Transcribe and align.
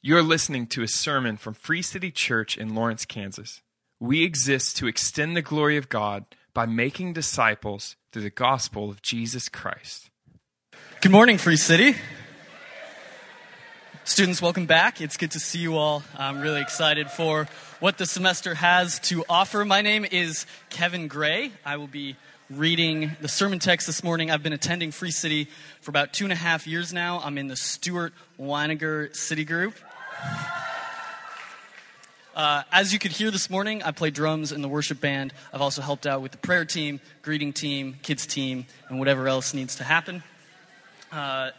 You're 0.00 0.22
listening 0.22 0.68
to 0.68 0.84
a 0.84 0.88
sermon 0.88 1.36
from 1.36 1.54
Free 1.54 1.82
City 1.82 2.12
Church 2.12 2.56
in 2.56 2.72
Lawrence, 2.72 3.04
Kansas. 3.04 3.62
We 3.98 4.22
exist 4.22 4.76
to 4.76 4.86
extend 4.86 5.36
the 5.36 5.42
glory 5.42 5.76
of 5.76 5.88
God 5.88 6.24
by 6.54 6.66
making 6.66 7.14
disciples 7.14 7.96
through 8.12 8.22
the 8.22 8.30
gospel 8.30 8.90
of 8.90 9.02
Jesus 9.02 9.48
Christ. 9.48 10.08
Good 11.00 11.10
morning, 11.10 11.36
Free 11.36 11.56
City. 11.56 11.96
Students, 14.04 14.40
welcome 14.40 14.66
back. 14.66 15.00
It's 15.00 15.16
good 15.16 15.32
to 15.32 15.40
see 15.40 15.58
you 15.58 15.76
all. 15.76 16.04
I'm 16.16 16.40
really 16.40 16.60
excited 16.60 17.10
for 17.10 17.48
what 17.80 17.98
the 17.98 18.06
semester 18.06 18.54
has 18.54 19.00
to 19.00 19.24
offer. 19.28 19.64
My 19.64 19.82
name 19.82 20.06
is 20.08 20.46
Kevin 20.70 21.08
Gray. 21.08 21.50
I 21.66 21.76
will 21.76 21.88
be 21.88 22.14
reading 22.48 23.16
the 23.20 23.28
sermon 23.28 23.58
text 23.58 23.88
this 23.88 24.04
morning. 24.04 24.30
I've 24.30 24.44
been 24.44 24.52
attending 24.52 24.92
Free 24.92 25.10
City 25.10 25.48
for 25.80 25.90
about 25.90 26.12
two 26.12 26.24
and 26.24 26.32
a 26.32 26.36
half 26.36 26.68
years 26.68 26.92
now. 26.92 27.20
I'm 27.22 27.36
in 27.36 27.48
the 27.48 27.56
Stuart 27.56 28.12
Weiniger 28.38 29.14
City 29.16 29.44
Group. 29.44 29.74
Uh, 32.34 32.62
as 32.70 32.92
you 32.92 33.00
could 33.00 33.10
hear 33.10 33.32
this 33.32 33.50
morning, 33.50 33.82
I 33.82 33.90
play 33.90 34.10
drums 34.10 34.52
in 34.52 34.62
the 34.62 34.68
worship 34.68 35.00
band. 35.00 35.32
I've 35.52 35.60
also 35.60 35.82
helped 35.82 36.06
out 36.06 36.22
with 36.22 36.30
the 36.30 36.38
prayer 36.38 36.64
team, 36.64 37.00
greeting 37.22 37.52
team, 37.52 37.96
kids 38.02 38.28
team, 38.28 38.66
and 38.88 39.00
whatever 39.00 39.26
else 39.26 39.54
needs 39.54 39.74
to 39.76 39.84
happen. 39.84 40.22
Uh, 41.10 41.50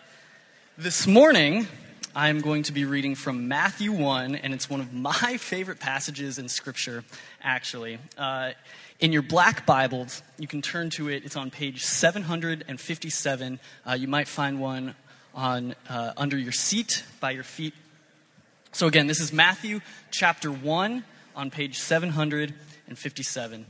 this 0.77 1.05
morning, 1.05 1.67
I'm 2.15 2.39
going 2.39 2.63
to 2.63 2.71
be 2.71 2.85
reading 2.85 3.15
from 3.15 3.47
Matthew 3.49 3.91
1, 3.91 4.35
and 4.35 4.53
it's 4.53 4.69
one 4.69 4.79
of 4.79 4.93
my 4.93 5.11
favorite 5.37 5.79
passages 5.81 6.39
in 6.39 6.47
Scripture, 6.47 7.03
actually. 7.43 7.99
Uh, 8.17 8.51
in 9.01 9.11
your 9.11 9.21
black 9.21 9.65
Bibles, 9.65 10.23
you 10.37 10.47
can 10.47 10.61
turn 10.61 10.89
to 10.91 11.09
it. 11.09 11.25
It's 11.25 11.35
on 11.35 11.51
page 11.51 11.83
757. 11.83 13.59
Uh, 13.85 13.93
you 13.93 14.07
might 14.07 14.29
find 14.29 14.61
one 14.61 14.95
on 15.35 15.75
uh, 15.89 16.13
under 16.15 16.37
your 16.37 16.51
seat 16.51 17.03
by 17.19 17.31
your 17.31 17.43
feet. 17.43 17.73
So 18.71 18.85
again, 18.85 19.07
this 19.07 19.19
is 19.19 19.33
Matthew 19.33 19.81
chapter 20.11 20.51
1 20.51 21.03
on 21.35 21.49
page 21.49 21.79
757. 21.79 23.65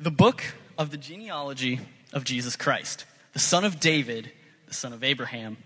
The 0.00 0.10
book 0.10 0.42
of 0.78 0.90
the 0.90 0.96
genealogy 0.96 1.80
of 2.12 2.24
Jesus 2.24 2.56
Christ, 2.56 3.04
the 3.34 3.38
son 3.38 3.64
of 3.64 3.78
David, 3.78 4.32
the 4.66 4.74
son 4.74 4.94
of 4.94 5.04
Abraham. 5.04 5.58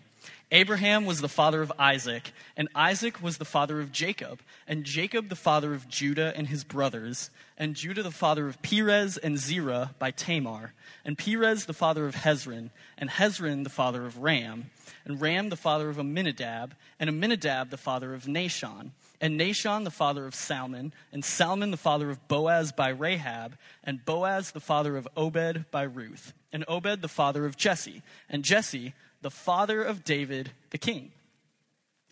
Abraham 0.50 1.06
was 1.06 1.20
the 1.20 1.28
father 1.28 1.62
of 1.62 1.72
Isaac, 1.78 2.32
and 2.56 2.68
Isaac 2.74 3.22
was 3.22 3.38
the 3.38 3.44
father 3.44 3.80
of 3.80 3.92
Jacob, 3.92 4.40
and 4.66 4.84
Jacob 4.84 5.28
the 5.28 5.36
father 5.36 5.72
of 5.74 5.88
Judah 5.88 6.32
and 6.36 6.48
his 6.48 6.64
brothers, 6.64 7.30
and 7.56 7.76
Judah 7.76 8.02
the 8.02 8.10
father 8.10 8.48
of 8.48 8.60
Perez 8.60 9.16
and 9.16 9.38
Zerah 9.38 9.94
by 10.00 10.10
Tamar, 10.10 10.74
and 11.04 11.16
Perez 11.16 11.64
the 11.66 11.72
father 11.72 12.06
of 12.06 12.16
Hezron, 12.16 12.70
and 12.98 13.08
Hezron 13.08 13.62
the 13.62 13.70
father 13.70 14.04
of 14.04 14.18
Ram, 14.18 14.70
and 15.04 15.20
Ram 15.20 15.48
the 15.48 15.56
father 15.56 15.88
of 15.88 15.98
Amminadab, 15.98 16.74
and 16.98 17.08
Amminadab 17.08 17.70
the 17.70 17.76
father 17.76 18.14
of 18.14 18.24
Nahshon, 18.24 18.90
and 19.20 19.38
Nahshon 19.38 19.84
the 19.84 19.90
father 19.90 20.26
of 20.26 20.34
Salmon, 20.34 20.92
and 21.12 21.24
Salmon 21.24 21.70
the 21.70 21.76
father 21.76 22.10
of 22.10 22.28
Boaz 22.28 22.72
by 22.72 22.88
Rahab, 22.88 23.56
and 23.84 24.04
Boaz 24.04 24.52
the 24.52 24.60
father 24.60 24.96
of 24.96 25.08
Obed 25.16 25.70
by 25.70 25.82
Ruth, 25.82 26.32
and 26.52 26.64
Obed 26.68 27.02
the 27.02 27.08
father 27.08 27.46
of 27.46 27.56
Jesse, 27.56 28.02
and 28.28 28.44
Jesse 28.44 28.94
the 29.22 29.30
father 29.30 29.82
of 29.82 30.04
David 30.04 30.50
the 30.70 30.78
king. 30.78 31.12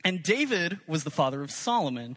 And 0.03 0.23
David 0.23 0.79
was 0.87 1.05
the 1.05 1.11
father 1.11 1.43
of 1.43 1.51
Solomon 1.51 2.17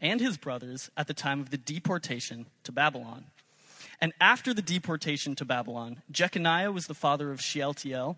and 0.01 0.19
his 0.19 0.37
brothers 0.37 0.89
at 0.97 1.07
the 1.07 1.13
time 1.13 1.39
of 1.39 1.51
the 1.51 1.57
deportation 1.57 2.47
to 2.63 2.71
Babylon. 2.71 3.25
And 3.99 4.13
after 4.19 4.53
the 4.53 4.63
deportation 4.63 5.35
to 5.35 5.45
Babylon, 5.45 6.01
Jeconiah 6.09 6.71
was 6.71 6.87
the 6.87 6.95
father 6.95 7.31
of 7.31 7.39
Shealtiel, 7.39 8.17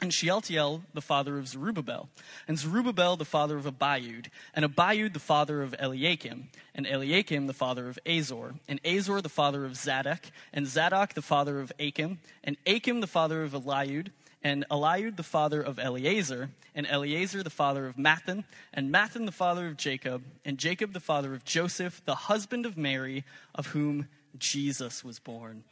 and 0.00 0.14
Shealtiel 0.14 0.82
the 0.94 1.02
father 1.02 1.38
of 1.38 1.46
Zerubbabel, 1.46 2.08
and 2.48 2.58
Zerubbabel 2.58 3.16
the 3.16 3.26
father 3.26 3.58
of 3.58 3.66
Abiud, 3.66 4.28
and 4.54 4.64
Abiud 4.64 5.12
the 5.12 5.18
father 5.18 5.60
of 5.60 5.74
Eliakim, 5.78 6.48
and 6.74 6.86
Eliakim 6.86 7.46
the 7.46 7.52
father 7.52 7.86
of 7.88 7.98
Azor, 8.06 8.54
and 8.66 8.80
Azor 8.82 9.20
the 9.20 9.28
father 9.28 9.66
of 9.66 9.76
Zadok, 9.76 10.30
and 10.54 10.66
Zadok 10.66 11.12
the 11.12 11.22
father 11.22 11.60
of 11.60 11.70
Achim, 11.78 12.18
and 12.42 12.56
Achim 12.66 13.00
the 13.00 13.06
father 13.06 13.42
of 13.42 13.52
Eliud, 13.52 14.08
and 14.42 14.64
Eliud 14.70 15.16
the 15.16 15.22
father 15.22 15.60
of 15.60 15.78
Eleazar, 15.78 16.50
and 16.74 16.86
Eleazar 16.86 17.42
the 17.42 17.50
father 17.50 17.86
of 17.86 17.96
Matthan, 17.96 18.44
and 18.72 18.92
Matthan 18.92 19.26
the 19.26 19.32
father 19.32 19.66
of 19.66 19.76
Jacob, 19.76 20.22
and 20.44 20.58
Jacob 20.58 20.92
the 20.92 21.00
father 21.00 21.34
of 21.34 21.44
Joseph, 21.44 22.02
the 22.04 22.14
husband 22.14 22.64
of 22.64 22.76
Mary, 22.76 23.24
of 23.54 23.68
whom 23.68 24.08
Jesus 24.38 25.04
was 25.04 25.18
born. 25.18 25.64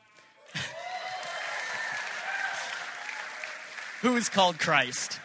Who 4.03 4.17
is 4.17 4.29
called 4.29 4.61
Christ. 4.61 5.19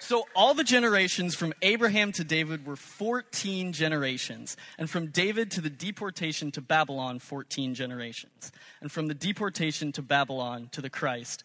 So, 0.00 0.26
all 0.34 0.54
the 0.54 0.64
generations 0.64 1.36
from 1.36 1.52
Abraham 1.62 2.10
to 2.12 2.24
David 2.24 2.66
were 2.66 2.74
14 2.74 3.72
generations. 3.72 4.56
And 4.76 4.90
from 4.90 5.06
David 5.06 5.52
to 5.52 5.60
the 5.60 5.70
deportation 5.70 6.50
to 6.52 6.60
Babylon, 6.60 7.20
14 7.20 7.76
generations. 7.76 8.50
And 8.80 8.90
from 8.90 9.06
the 9.06 9.14
deportation 9.14 9.92
to 9.92 10.02
Babylon 10.02 10.68
to 10.72 10.80
the 10.80 10.90
Christ, 10.90 11.44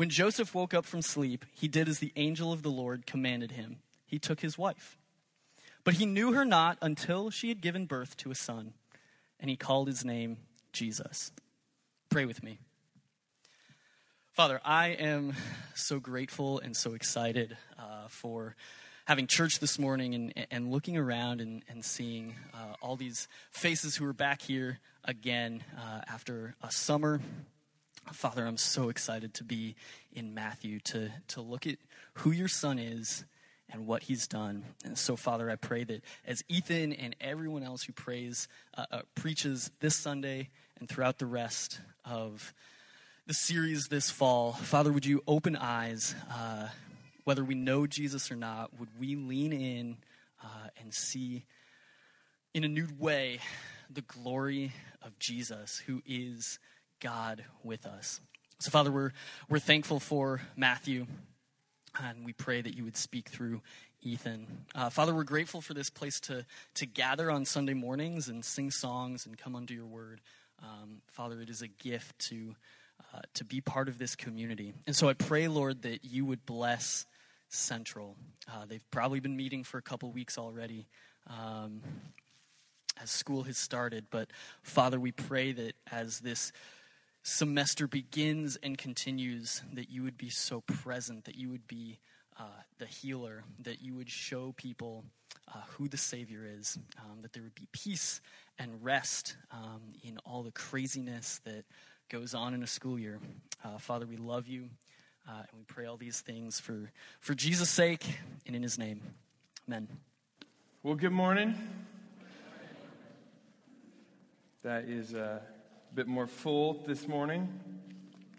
When 0.00 0.08
Joseph 0.08 0.54
woke 0.54 0.72
up 0.72 0.86
from 0.86 1.02
sleep, 1.02 1.44
he 1.52 1.68
did 1.68 1.86
as 1.86 1.98
the 1.98 2.14
angel 2.16 2.54
of 2.54 2.62
the 2.62 2.70
Lord 2.70 3.04
commanded 3.04 3.50
him. 3.50 3.80
He 4.06 4.18
took 4.18 4.40
his 4.40 4.56
wife. 4.56 4.96
But 5.84 5.92
he 5.92 6.06
knew 6.06 6.32
her 6.32 6.46
not 6.46 6.78
until 6.80 7.28
she 7.28 7.50
had 7.50 7.60
given 7.60 7.84
birth 7.84 8.16
to 8.16 8.30
a 8.30 8.34
son, 8.34 8.72
and 9.38 9.50
he 9.50 9.56
called 9.56 9.88
his 9.88 10.02
name 10.02 10.38
Jesus. 10.72 11.32
Pray 12.08 12.24
with 12.24 12.42
me. 12.42 12.60
Father, 14.32 14.58
I 14.64 14.86
am 14.92 15.34
so 15.74 16.00
grateful 16.00 16.60
and 16.60 16.74
so 16.74 16.94
excited 16.94 17.58
uh, 17.78 18.08
for 18.08 18.56
having 19.04 19.26
church 19.26 19.58
this 19.58 19.78
morning 19.78 20.14
and, 20.14 20.46
and 20.50 20.72
looking 20.72 20.96
around 20.96 21.42
and, 21.42 21.62
and 21.68 21.84
seeing 21.84 22.36
uh, 22.54 22.72
all 22.80 22.96
these 22.96 23.28
faces 23.50 23.96
who 23.96 24.06
are 24.06 24.14
back 24.14 24.40
here 24.40 24.80
again 25.04 25.62
uh, 25.76 26.00
after 26.08 26.54
a 26.62 26.72
summer 26.72 27.20
Father, 28.12 28.44
I'm 28.44 28.56
so 28.56 28.88
excited 28.88 29.34
to 29.34 29.44
be 29.44 29.76
in 30.12 30.34
Matthew, 30.34 30.80
to, 30.80 31.10
to 31.28 31.40
look 31.40 31.66
at 31.66 31.76
who 32.14 32.30
your 32.30 32.48
son 32.48 32.78
is 32.78 33.24
and 33.72 33.86
what 33.86 34.04
he's 34.04 34.26
done. 34.26 34.64
And 34.84 34.98
so, 34.98 35.16
Father, 35.16 35.50
I 35.50 35.56
pray 35.56 35.84
that 35.84 36.02
as 36.26 36.42
Ethan 36.48 36.92
and 36.92 37.14
everyone 37.20 37.62
else 37.62 37.84
who 37.84 37.92
prays, 37.92 38.48
uh, 38.76 38.86
uh, 38.90 39.02
preaches 39.14 39.70
this 39.80 39.94
Sunday 39.94 40.48
and 40.78 40.88
throughout 40.88 41.18
the 41.18 41.26
rest 41.26 41.80
of 42.04 42.52
the 43.26 43.34
series 43.34 43.88
this 43.88 44.10
fall, 44.10 44.52
Father, 44.52 44.92
would 44.92 45.06
you 45.06 45.22
open 45.26 45.54
eyes, 45.54 46.14
uh, 46.32 46.68
whether 47.24 47.44
we 47.44 47.54
know 47.54 47.86
Jesus 47.86 48.30
or 48.32 48.36
not, 48.36 48.78
would 48.80 48.88
we 48.98 49.14
lean 49.14 49.52
in 49.52 49.96
uh, 50.42 50.68
and 50.80 50.92
see 50.92 51.44
in 52.54 52.64
a 52.64 52.68
new 52.68 52.88
way 52.98 53.38
the 53.88 54.00
glory 54.02 54.72
of 55.02 55.18
Jesus, 55.18 55.82
who 55.86 56.02
is 56.06 56.58
God 57.00 57.44
with 57.62 57.86
us. 57.86 58.20
So, 58.58 58.70
Father, 58.70 58.92
we're, 58.92 59.12
we're 59.48 59.58
thankful 59.58 60.00
for 60.00 60.42
Matthew, 60.54 61.06
and 61.98 62.24
we 62.24 62.32
pray 62.32 62.60
that 62.60 62.76
you 62.76 62.84
would 62.84 62.96
speak 62.96 63.28
through 63.28 63.62
Ethan. 64.02 64.66
Uh, 64.74 64.90
Father, 64.90 65.14
we're 65.14 65.24
grateful 65.24 65.60
for 65.60 65.72
this 65.72 65.88
place 65.88 66.20
to, 66.20 66.44
to 66.74 66.86
gather 66.86 67.30
on 67.30 67.46
Sunday 67.46 67.74
mornings 67.74 68.28
and 68.28 68.44
sing 68.44 68.70
songs 68.70 69.24
and 69.24 69.38
come 69.38 69.56
under 69.56 69.72
your 69.72 69.86
word. 69.86 70.20
Um, 70.62 71.00
Father, 71.06 71.40
it 71.40 71.48
is 71.48 71.62
a 71.62 71.68
gift 71.68 72.18
to, 72.28 72.54
uh, 73.14 73.20
to 73.34 73.44
be 73.44 73.62
part 73.62 73.88
of 73.88 73.98
this 73.98 74.14
community. 74.14 74.74
And 74.86 74.94
so 74.94 75.08
I 75.08 75.14
pray, 75.14 75.48
Lord, 75.48 75.82
that 75.82 76.04
you 76.04 76.26
would 76.26 76.44
bless 76.44 77.06
Central. 77.48 78.16
Uh, 78.46 78.66
they've 78.68 78.90
probably 78.90 79.20
been 79.20 79.36
meeting 79.36 79.64
for 79.64 79.78
a 79.78 79.82
couple 79.82 80.12
weeks 80.12 80.36
already. 80.36 80.86
Um, 81.26 81.80
as 83.02 83.10
school 83.10 83.44
has 83.44 83.56
started. 83.56 84.06
But 84.10 84.30
Father, 84.62 85.00
we 85.00 85.12
pray 85.12 85.52
that 85.52 85.74
as 85.90 86.20
this 86.20 86.52
semester 87.22 87.86
begins 87.86 88.56
and 88.62 88.78
continues, 88.78 89.62
that 89.72 89.90
you 89.90 90.02
would 90.02 90.16
be 90.16 90.30
so 90.30 90.60
present, 90.62 91.24
that 91.24 91.36
you 91.36 91.50
would 91.50 91.66
be 91.66 91.98
uh, 92.38 92.62
the 92.78 92.86
healer, 92.86 93.44
that 93.62 93.82
you 93.82 93.94
would 93.94 94.08
show 94.08 94.52
people 94.56 95.04
uh, 95.48 95.60
who 95.76 95.88
the 95.88 95.96
Savior 95.96 96.46
is, 96.46 96.78
um, 96.98 97.20
that 97.20 97.32
there 97.32 97.42
would 97.42 97.54
be 97.54 97.68
peace 97.72 98.20
and 98.58 98.82
rest 98.82 99.36
um, 99.50 99.80
in 100.02 100.18
all 100.24 100.42
the 100.42 100.50
craziness 100.52 101.40
that 101.44 101.64
goes 102.08 102.34
on 102.34 102.54
in 102.54 102.62
a 102.62 102.66
school 102.66 102.98
year. 102.98 103.20
Uh, 103.64 103.78
Father, 103.78 104.06
we 104.06 104.16
love 104.16 104.48
you, 104.48 104.70
uh, 105.28 105.38
and 105.38 105.58
we 105.58 105.64
pray 105.64 105.86
all 105.86 105.96
these 105.96 106.20
things 106.20 106.58
for, 106.58 106.90
for 107.20 107.34
Jesus' 107.34 107.70
sake 107.70 108.18
and 108.46 108.56
in 108.56 108.62
his 108.62 108.78
name. 108.78 109.02
Amen. 109.68 109.88
Well, 110.82 110.94
good 110.94 111.12
morning. 111.12 111.54
That 114.62 114.84
is 114.84 115.14
a 115.90 115.94
bit 115.94 116.06
more 116.06 116.28
full 116.28 116.84
this 116.86 117.08
morning. 117.08 117.48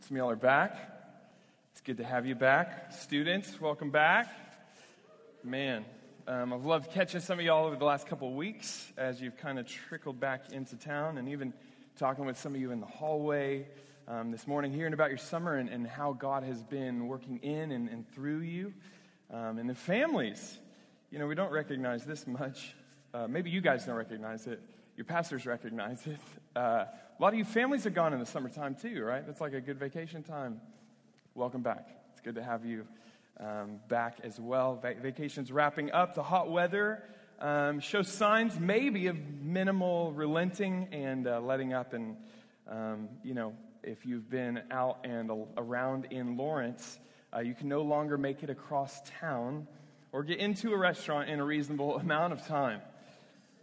Some 0.08 0.16
of 0.16 0.20
y'all 0.20 0.30
are 0.30 0.38
back. 0.38 0.78
It's 1.74 1.82
good 1.82 1.98
to 1.98 2.04
have 2.06 2.26
you 2.26 2.34
back. 2.34 2.94
Students, 2.94 3.60
welcome 3.60 3.90
back. 3.90 4.30
Man, 5.44 5.84
um, 6.28 6.54
I've 6.54 6.64
loved 6.64 6.92
catching 6.92 7.20
some 7.20 7.40
of 7.40 7.46
y'all 7.46 7.66
over 7.66 7.76
the 7.76 7.84
last 7.84 8.08
couple 8.08 8.30
of 8.30 8.36
weeks 8.36 8.94
as 8.98 9.20
you've 9.20 9.36
kind 9.36 9.60
of 9.60 9.68
trickled 9.68 10.18
back 10.18 10.54
into 10.54 10.78
town 10.78 11.18
and 11.18 11.28
even 11.28 11.54
talking 11.98 12.24
with 12.24 12.40
some 12.40 12.56
of 12.56 12.62
you 12.62 12.72
in 12.72 12.80
the 12.80 12.86
hallway 12.86 13.68
um, 14.08 14.32
this 14.32 14.48
morning, 14.48 14.72
hearing 14.72 14.94
about 14.94 15.10
your 15.10 15.18
summer 15.18 15.58
and, 15.58 15.68
and, 15.68 15.86
how 15.86 16.14
God 16.14 16.44
has 16.44 16.64
been 16.64 17.08
working 17.08 17.38
in 17.40 17.74
and, 17.74 17.90
and 17.90 18.10
through 18.14 18.40
you. 18.40 18.74
Um, 19.30 19.58
and 19.58 19.70
the 19.70 19.76
families. 19.76 20.58
You 21.10 21.20
know, 21.20 21.28
we 21.28 21.36
don't 21.36 21.52
recognize 21.52 22.06
this 22.06 22.26
much. 22.26 22.76
Uh, 23.14 23.28
maybe 23.28 23.50
you 23.50 23.60
guys 23.60 23.86
don't 23.86 23.96
recognize 23.96 24.48
it 24.48 24.62
your 24.98 25.06
pastors 25.06 25.46
recognize 25.46 26.06
it. 26.06 26.20
Uh, 26.56 26.60
a 26.60 27.22
lot 27.22 27.34
of 27.34 27.40
you 27.40 27.46
families 27.46 27.86
are 27.86 27.92
gone 27.92 28.14
in 28.14 28.20
the 28.20 28.26
summertime 28.26 28.76
too, 28.76 29.04
right? 29.04 29.26
That's 29.26 29.42
like 29.42 29.54
a 29.54 29.62
good 29.62 29.80
vacation 29.80 30.24
time. 30.24 30.60
Welcome 31.34 31.62
back. 31.62 31.88
It's 32.12 32.22
good 32.22 32.36
to 32.36 32.44
have 32.44 32.66
you 32.66 32.86
um, 33.40 33.80
back 33.88 34.18
as 34.24 34.40
well. 34.40 34.76
Va- 34.76 34.96
vacation's 35.02 35.52
wrapping 35.52 35.92
up. 35.92 36.16
The 36.16 36.24
hot 36.24 36.52
weather 36.52 37.04
um, 37.40 37.80
shows 37.80 38.08
signs 38.08 38.60
maybe 38.60 39.08
of 39.08 39.18
minimal 39.42 40.12
relenting 40.12 40.88
and 40.92 41.28
uh, 41.28 41.40
letting 41.40 41.74
up. 41.74 41.94
And, 41.94 42.18
um, 42.70 43.10
you 43.24 43.34
know, 43.34 43.54
if 43.84 44.06
you've 44.06 44.30
been 44.30 44.62
out 44.70 45.00
and 45.04 45.32
around 45.58 46.08
in 46.12 46.38
Lawrence, 46.38 47.00
uh, 47.36 47.40
you 47.40 47.56
can 47.56 47.70
no 47.70 47.82
longer 47.82 48.18
make 48.18 48.44
it 48.44 48.50
across 48.50 49.02
town 49.20 49.68
or 50.12 50.24
get 50.24 50.40
into 50.40 50.74
a 50.74 50.78
restaurant 50.78 51.30
in 51.30 51.40
a 51.40 51.46
reasonable 51.46 51.98
amount 52.00 52.34
of 52.34 52.46
time. 52.46 52.82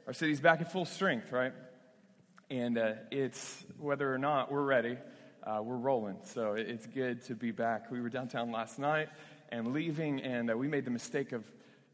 Our 0.09 0.15
city's 0.15 0.41
back 0.41 0.63
at 0.63 0.73
full 0.73 0.87
strength, 0.87 1.33
right? 1.33 1.53
And 2.49 2.79
uh, 2.79 2.93
it's 3.11 3.63
whether 3.77 4.11
or 4.11 4.17
not 4.17 4.51
we're 4.51 4.65
ready, 4.65 4.97
uh, 5.45 5.61
we're 5.63 5.77
rolling. 5.77 6.17
So 6.23 6.55
it's 6.55 6.87
good 6.87 7.23
to 7.27 7.35
be 7.35 7.51
back. 7.51 7.91
We 7.91 8.01
were 8.01 8.09
downtown 8.09 8.51
last 8.51 8.79
night 8.79 9.11
and 9.51 9.75
leaving, 9.75 10.23
and 10.23 10.51
uh, 10.51 10.57
we 10.57 10.67
made 10.67 10.87
the 10.87 10.91
mistake 10.91 11.33
of 11.33 11.45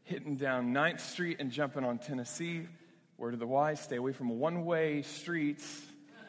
hitting 0.03 0.37
down 0.37 0.73
9th 0.73 1.01
Street 1.01 1.41
and 1.41 1.51
jumping 1.51 1.83
on 1.83 1.97
Tennessee. 1.97 2.69
Word 3.17 3.33
of 3.33 3.41
the 3.41 3.47
wise, 3.47 3.81
stay 3.81 3.97
away 3.97 4.13
from 4.13 4.29
one 4.39 4.63
way 4.63 5.01
streets 5.01 5.81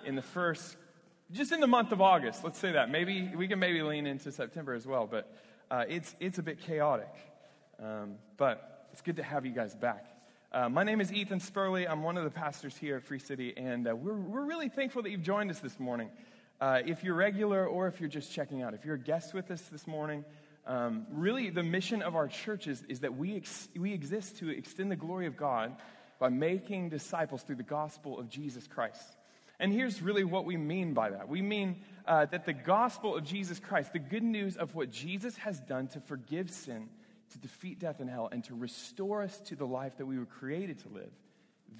in 0.05 0.17
the 0.17 0.23
first, 0.23 0.77
just 1.31 1.53
in 1.53 1.61
the 1.61 1.69
month 1.69 1.93
of 1.93 2.01
August. 2.01 2.43
Let's 2.43 2.59
say 2.59 2.73
that. 2.73 2.91
Maybe 2.91 3.31
we 3.33 3.47
can 3.47 3.61
maybe 3.61 3.81
lean 3.83 4.09
into 4.09 4.33
September 4.33 4.75
as 4.75 4.89
well, 4.89 5.07
but 5.07 5.33
uh, 5.71 5.85
it's, 5.89 6.17
it's 6.19 6.39
a 6.39 6.43
bit 6.43 6.59
chaotic. 6.63 7.15
Um, 7.81 8.17
but 8.37 8.89
it's 8.91 9.03
good 9.03 9.19
to 9.19 9.23
have 9.23 9.47
you 9.47 9.53
guys 9.53 9.73
back. 9.73 10.16
Uh, 10.57 10.71
my 10.71 10.83
name 10.83 11.03
is 11.03 11.13
Ethan 11.13 11.39
Spurley. 11.39 11.87
I'm 11.87 12.03
one 12.03 12.17
of 12.17 12.25
the 12.25 12.31
pastors 12.31 12.75
here 12.75 12.97
at 12.97 13.03
Free 13.03 13.19
City, 13.19 13.53
and 13.59 13.87
uh, 13.87 13.95
we're, 13.95 14.15
we're 14.15 14.47
really 14.47 14.71
thankful 14.71 15.03
that 15.03 15.11
you've 15.11 15.23
joined 15.23 15.51
us 15.51 15.59
this 15.59 15.79
morning. 15.79 16.09
Uh, 16.63 16.81
if 16.87 17.05
you're 17.05 17.15
regular 17.15 17.67
or 17.67 17.89
if 17.89 18.01
you're 18.01 18.09
just 18.09 18.33
checking 18.33 18.63
out, 18.63 18.73
if 18.73 18.83
you're 18.83 18.95
a 18.95 18.99
guest 18.99 19.35
with 19.35 19.51
us 19.51 19.61
this 19.65 19.87
morning, 19.87 20.25
um, 20.67 21.07
really 21.13 21.51
the 21.51 21.63
mission 21.63 22.01
of 22.01 22.17
our 22.17 22.27
church 22.27 22.69
is, 22.69 22.83
is 22.89 23.01
that 23.01 23.15
we, 23.19 23.37
ex- 23.37 23.69
we 23.77 23.93
exist 23.93 24.39
to 24.39 24.49
extend 24.49 24.91
the 24.91 24.97
glory 24.97 25.27
of 25.27 25.37
God 25.37 25.77
by 26.19 26.31
making 26.31 26.89
disciples 26.89 27.43
through 27.43 27.57
the 27.57 27.63
gospel 27.63 28.19
of 28.19 28.31
Jesus 28.31 28.67
Christ. 28.67 29.15
And 29.61 29.71
here's 29.71 30.01
really 30.01 30.25
what 30.25 30.47
we 30.47 30.57
mean 30.57 30.95
by 30.95 31.11
that. 31.11 31.29
We 31.29 31.43
mean 31.43 31.83
uh, 32.07 32.25
that 32.31 32.47
the 32.47 32.55
gospel 32.55 33.15
of 33.15 33.25
Jesus 33.25 33.61
Christ, 33.61 33.93
the 33.93 33.99
good 33.99 34.23
news 34.23 34.57
of 34.57 34.75
what 34.75 34.91
Jesus 34.91 35.37
has 35.37 35.61
done 35.61 35.89
to 35.89 36.01
forgive 36.01 36.51
sin, 36.51 36.89
to 37.33 37.39
defeat 37.39 37.79
death 37.79 38.01
and 38.01 38.09
hell 38.09 38.29
and 38.31 38.45
to 38.45 38.55
restore 38.55 39.23
us 39.23 39.39
to 39.41 39.57
the 39.57 39.67
life 39.67 39.97
that 39.99 40.07
we 40.07 40.19
were 40.19 40.27
created 40.27 40.79
to 40.81 40.89
live. 40.89 41.11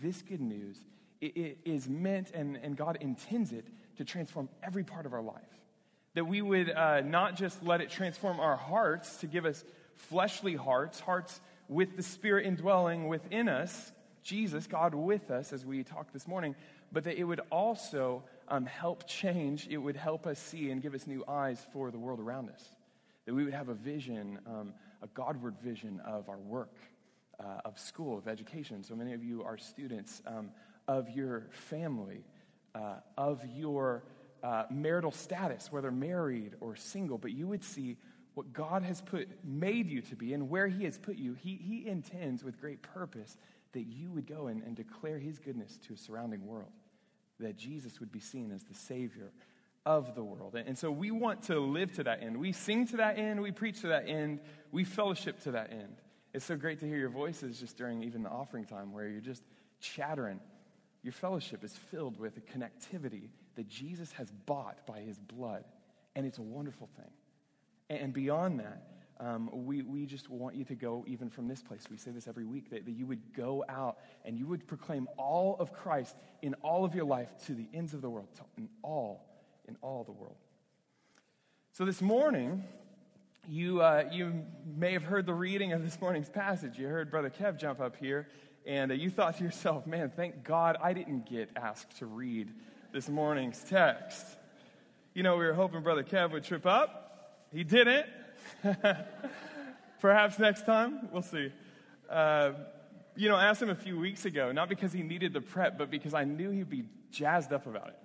This 0.03 0.23
good 0.23 0.41
news 0.41 0.79
it, 1.21 1.37
it 1.37 1.59
is 1.65 1.89
meant, 1.89 2.31
and, 2.33 2.59
and 2.63 2.77
God 2.77 2.99
intends 3.01 3.53
it, 3.53 3.67
to 3.97 4.05
transform 4.05 4.49
every 4.63 4.85
part 4.85 5.07
of 5.07 5.15
our 5.15 5.23
life. 5.23 5.43
That 6.15 6.27
we 6.27 6.43
would 6.43 6.71
uh, 6.71 7.01
not 7.01 7.37
just 7.37 7.63
let 7.63 7.81
it 7.81 7.91
transform 7.91 8.41
our 8.41 8.57
hearts 8.57 9.19
to 9.19 9.27
give 9.27 9.47
us 9.47 9.65
fleshly 9.95 10.55
hearts, 10.55 11.01
hearts 11.01 11.41
with 11.69 11.97
the 11.97 12.03
Spirit 12.03 12.47
indwelling 12.47 13.09
within 13.09 13.49
us, 13.49 13.93
Jesus, 14.23 14.67
God 14.67 14.95
with 14.95 15.31
us, 15.31 15.53
as 15.53 15.65
we 15.65 15.83
talked 15.85 16.13
this 16.13 16.27
morning, 16.27 16.55
but 16.93 17.05
that 17.05 17.19
it 17.19 17.25
would 17.25 17.41
also 17.51 18.23
um, 18.49 18.67
help 18.67 19.07
change, 19.07 19.67
it 19.71 19.79
would 19.79 19.97
help 19.97 20.27
us 20.27 20.39
see 20.39 20.71
and 20.71 20.83
give 20.83 20.95
us 20.95 21.07
new 21.07 21.25
eyes 21.27 21.65
for 21.73 21.91
the 21.91 21.99
world 21.99 22.21
around 22.21 22.51
us. 22.51 22.65
That 23.25 23.35
we 23.35 23.45
would 23.45 23.55
have 23.55 23.69
a 23.69 23.75
vision 23.75 24.39
um, 24.47 24.75
a 25.03 25.07
Godward 25.09 25.57
vision 25.63 26.01
of 26.05 26.29
our 26.29 26.39
work, 26.39 26.75
uh, 27.39 27.61
of 27.65 27.79
school, 27.79 28.19
of 28.19 28.29
education. 28.29 28.83
So 28.83 28.95
many 28.95 29.13
of 29.13 29.23
you 29.23 29.43
are 29.43 29.59
students, 29.59 30.23
um, 30.27 30.51
of 30.89 31.11
your 31.11 31.49
family, 31.51 32.25
uh, 32.75 32.97
of 33.17 33.43
your 33.55 34.05
uh, 34.43 34.65
marital 34.71 35.11
status, 35.11 35.73
whether 35.73 35.91
married 35.91 36.55
or 36.61 36.77
single, 36.77 37.19
but 37.19 37.33
you 37.33 37.47
would 37.47 37.65
see 37.65 37.97
what 38.35 38.53
God 38.53 38.83
has 38.83 39.01
put, 39.01 39.29
made 39.45 39.89
you 39.89 40.03
to 40.03 40.17
be 40.17 40.35
and 40.35 40.51
where 40.51 40.69
He 40.69 40.85
has 40.85 40.99
put 40.99 41.17
you. 41.17 41.35
He, 41.35 41.57
he 41.57 41.89
intends 41.89 42.45
with 42.45 42.61
great 42.61 42.83
purpose 42.83 43.37
that 43.73 43.87
you 43.87 44.11
would 44.11 44.27
go 44.27 44.47
and, 44.47 44.63
and 44.63 44.77
declare 44.77 45.19
His 45.19 45.39
goodness 45.39 45.79
to 45.87 45.95
a 45.95 45.97
surrounding 45.97 46.47
world, 46.47 46.71
that 47.41 47.57
Jesus 47.57 47.99
would 47.99 48.13
be 48.13 48.21
seen 48.21 48.53
as 48.53 48.63
the 48.63 48.75
Savior 48.75 49.33
of 49.87 50.17
the 50.17 50.23
world. 50.23 50.57
And 50.57 50.77
so 50.77 50.91
we 50.91 51.13
want 51.13 51.45
to 51.45 51.61
live 51.61 51.93
to 51.95 52.05
that 52.05 52.23
end. 52.23 52.37
We 52.37 52.53
sing 52.53 52.89
to 52.89 52.97
that 52.99 53.19
end, 53.19 53.41
we 53.41 53.53
preach 53.53 53.81
to 53.83 53.89
that 53.89 54.09
end, 54.09 54.41
we 54.73 54.85
fellowship 54.85 55.41
to 55.45 55.53
that 55.53 55.73
end. 55.73 55.97
It's 56.35 56.45
so 56.45 56.57
great 56.57 56.81
to 56.81 56.87
hear 56.87 56.99
your 56.99 57.09
voices 57.09 57.61
just 57.61 57.79
during 57.79 58.03
even 58.03 58.23
the 58.23 58.29
offering 58.29 58.65
time 58.67 58.93
where 58.93 59.09
you're 59.09 59.21
just 59.21 59.43
chattering. 59.81 60.41
Your 61.03 61.13
fellowship 61.13 61.63
is 61.63 61.73
filled 61.73 62.19
with 62.19 62.37
a 62.37 62.41
connectivity 62.41 63.31
that 63.55 63.69
Jesus 63.69 64.11
has 64.13 64.31
bought 64.45 64.85
by 64.87 65.01
his 65.01 65.19
blood. 65.19 65.65
And 66.17 66.27
it's 66.27 66.39
a 66.39 66.43
wonderful 66.43 66.91
thing. 66.97 67.99
And 68.01 68.13
beyond 68.13 68.61
that, 68.61 68.83
um, 69.19 69.49
we, 69.53 69.83
we 69.83 70.05
just 70.05 70.29
want 70.29 70.57
you 70.57 70.65
to 70.65 70.75
go 70.75 71.05
even 71.07 71.31
from 71.31 71.49
this 71.49 71.63
place. 71.63 71.85
We 71.91 71.97
say 71.97 72.11
this 72.11 72.29
every 72.29 72.45
week 72.45 72.71
that, 72.71 72.85
that 72.85 72.93
you 72.93 73.07
would 73.07 73.33
go 73.35 73.65
out 73.69 73.99
and 74.25 74.37
you 74.37 74.47
would 74.47 74.67
proclaim 74.67 75.09
all 75.17 75.57
of 75.59 75.73
Christ 75.73 76.17
in 76.43 76.55
all 76.55 76.85
of 76.85 76.95
your 76.95 77.07
life 77.07 77.29
to 77.47 77.55
the 77.55 77.69
ends 77.73 77.95
of 77.95 78.03
the 78.03 78.11
world, 78.11 78.29
to, 78.37 78.43
in 78.59 78.69
all, 78.83 79.26
in 79.69 79.77
all 79.83 80.05
the 80.05 80.13
world. 80.13 80.37
So 81.73 81.85
this 81.85 82.01
morning, 82.01 82.65
you, 83.49 83.81
uh, 83.81 84.09
you 84.11 84.45
may 84.65 84.93
have 84.93 85.05
heard 85.05 85.27
the 85.27 85.35
reading 85.35 85.73
of 85.73 85.83
this 85.83 86.01
morning's 86.01 86.29
passage. 86.29 86.79
You 86.79 86.89
heard 86.89 87.11
Brother 87.11 87.31
Kev 87.31 87.59
jump 87.59 87.81
up 87.81 87.97
here, 87.97 88.29
and 88.67 88.91
uh, 88.91 88.95
you 88.95 89.11
thought 89.11 89.39
to 89.39 89.45
yourself, 89.45 89.87
man, 89.87 90.11
thank 90.15 90.43
God 90.43 90.77
I 90.83 90.93
didn't 90.93 91.29
get 91.29 91.51
asked 91.55 91.99
to 91.99 92.07
read 92.07 92.53
this 92.93 93.09
morning's 93.09 93.63
text. 93.63 94.27
You 95.15 95.23
know, 95.23 95.37
we 95.37 95.45
were 95.45 95.53
hoping 95.55 95.83
Brother 95.83 96.03
Kev 96.03 96.33
would 96.33 96.45
trip 96.45 96.67
up. 96.67 97.47
He 97.53 97.63
didn't. 97.63 98.07
Perhaps 100.01 100.39
next 100.39 100.67
time, 100.67 101.09
we'll 101.13 101.23
see. 101.23 101.53
Uh, 102.11 102.53
you 103.17 103.29
know, 103.29 103.37
I 103.37 103.47
asked 103.47 103.63
him 103.63 103.71
a 103.71 103.75
few 103.75 103.99
weeks 103.99 104.25
ago, 104.25 104.53
not 104.53 104.69
because 104.69 104.93
he 104.93 105.03
needed 105.03 105.33
the 105.33 105.41
prep, 105.41 105.79
but 105.79 105.91
because 105.91 106.15
I 106.15 106.25
knew 106.25 106.51
he'd 106.51 106.69
be 106.69 106.85
jazzed 107.11 107.53
up 107.53 107.67
about 107.67 107.89
it. 107.89 107.99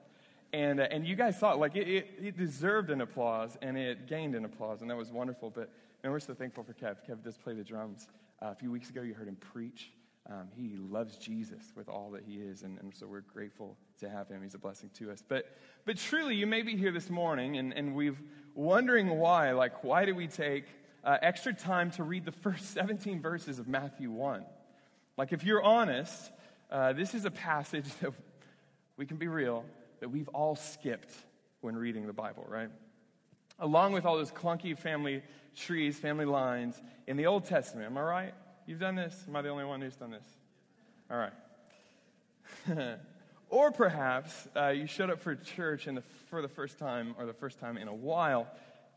And, 0.54 0.80
uh, 0.80 0.88
and 0.92 1.08
you 1.08 1.16
guys 1.16 1.40
saw 1.40 1.54
it, 1.54 1.60
like 1.60 1.76
it, 1.76 1.88
it, 1.88 2.08
it, 2.22 2.38
deserved 2.38 2.90
an 2.90 3.00
applause 3.00 3.58
and 3.62 3.78
it 3.78 4.08
gained 4.08 4.36
an 4.36 4.44
applause, 4.44 4.82
and 4.82 4.90
that 4.90 4.98
was 4.98 5.12
wonderful. 5.12 5.50
But 5.50 5.70
man, 6.04 6.12
we're 6.12 6.20
so 6.20 6.34
thankful 6.34 6.64
for 6.64 6.74
Kev. 6.74 6.98
Kev 7.08 7.24
does 7.24 7.38
play 7.38 7.54
the 7.54 7.64
drums. 7.64 8.08
Uh, 8.42 8.48
a 8.48 8.56
few 8.56 8.72
weeks 8.72 8.90
ago, 8.90 9.02
you 9.02 9.14
heard 9.14 9.28
him 9.28 9.38
preach. 9.38 9.92
Um, 10.30 10.50
he 10.56 10.76
loves 10.78 11.18
Jesus 11.18 11.72
with 11.76 11.90
all 11.90 12.12
that 12.12 12.24
he 12.24 12.36
is, 12.36 12.64
and, 12.64 12.78
and, 12.80 12.94
so 12.94 13.08
we're 13.08 13.22
grateful 13.22 13.76
to 14.00 14.10
have 14.10 14.28
him. 14.28 14.44
He's 14.44 14.54
a 14.54 14.60
blessing 14.60 14.90
to 15.00 15.10
us. 15.12 15.24
But, 15.28 15.46
but 15.86 15.98
truly, 15.98 16.36
you 16.36 16.46
may 16.46 16.62
be 16.62 16.76
here 16.76 16.92
this 16.92 17.10
morning, 17.10 17.58
and, 17.58 17.74
and 17.74 17.96
we've 17.96 18.22
wondering 18.54 19.10
why. 19.18 19.52
Like, 19.52 19.84
why 19.84 20.06
do 20.06 20.14
we 20.14 20.28
take 20.28 20.66
uh, 21.04 21.18
extra 21.22 21.54
time 21.54 21.92
to 21.92 22.04
read 22.04 22.26
the 22.26 22.32
first 22.44 22.72
17 22.72 23.22
verses 23.22 23.58
of 23.58 23.68
Matthew 23.68 24.12
1? 24.12 24.46
Like, 25.18 25.34
if 25.34 25.44
you're 25.44 25.64
honest, 25.64 26.32
uh, 26.70 26.94
this 26.94 27.16
is 27.16 27.26
a 27.26 27.32
passage 27.32 27.88
that 28.02 28.12
we 28.98 29.06
can 29.06 29.18
be 29.18 29.28
real 29.28 29.66
that 30.02 30.10
we've 30.10 30.28
all 30.30 30.56
skipped 30.56 31.14
when 31.62 31.76
reading 31.76 32.06
the 32.06 32.14
Bible, 32.14 32.46
right? 32.50 32.70
Along 33.60 33.94
with 33.94 34.06
all 34.06 34.18
those 34.18 34.32
clunky 34.32 34.78
family 34.78 35.24
trees, 35.56 35.98
family 35.98 36.26
lines 36.26 36.82
in 37.08 37.16
the 37.18 37.28
Old 37.28 37.46
Testament. 37.46 37.86
Am 37.86 37.98
I 37.98 38.02
right? 38.02 38.34
You've 38.66 38.80
done 38.80 38.96
this? 38.96 39.24
Am 39.28 39.36
I 39.36 39.42
the 39.42 39.50
only 39.50 39.64
one 39.64 39.80
who's 39.82 39.96
done 39.96 40.12
this? 40.12 40.26
All 41.10 41.18
right. 41.18 42.98
or 43.50 43.72
perhaps 43.72 44.48
uh, 44.56 44.70
you 44.70 44.88
showed 44.88 45.10
up 45.10 45.20
for 45.20 45.36
church 45.36 45.86
the, 45.86 46.02
for 46.30 46.42
the 46.42 46.48
first 46.48 46.80
time 46.80 47.16
or 47.18 47.26
the 47.26 47.34
first 47.34 47.60
time 47.60 47.78
in 47.78 47.88
a 47.88 47.94
while, 47.94 48.48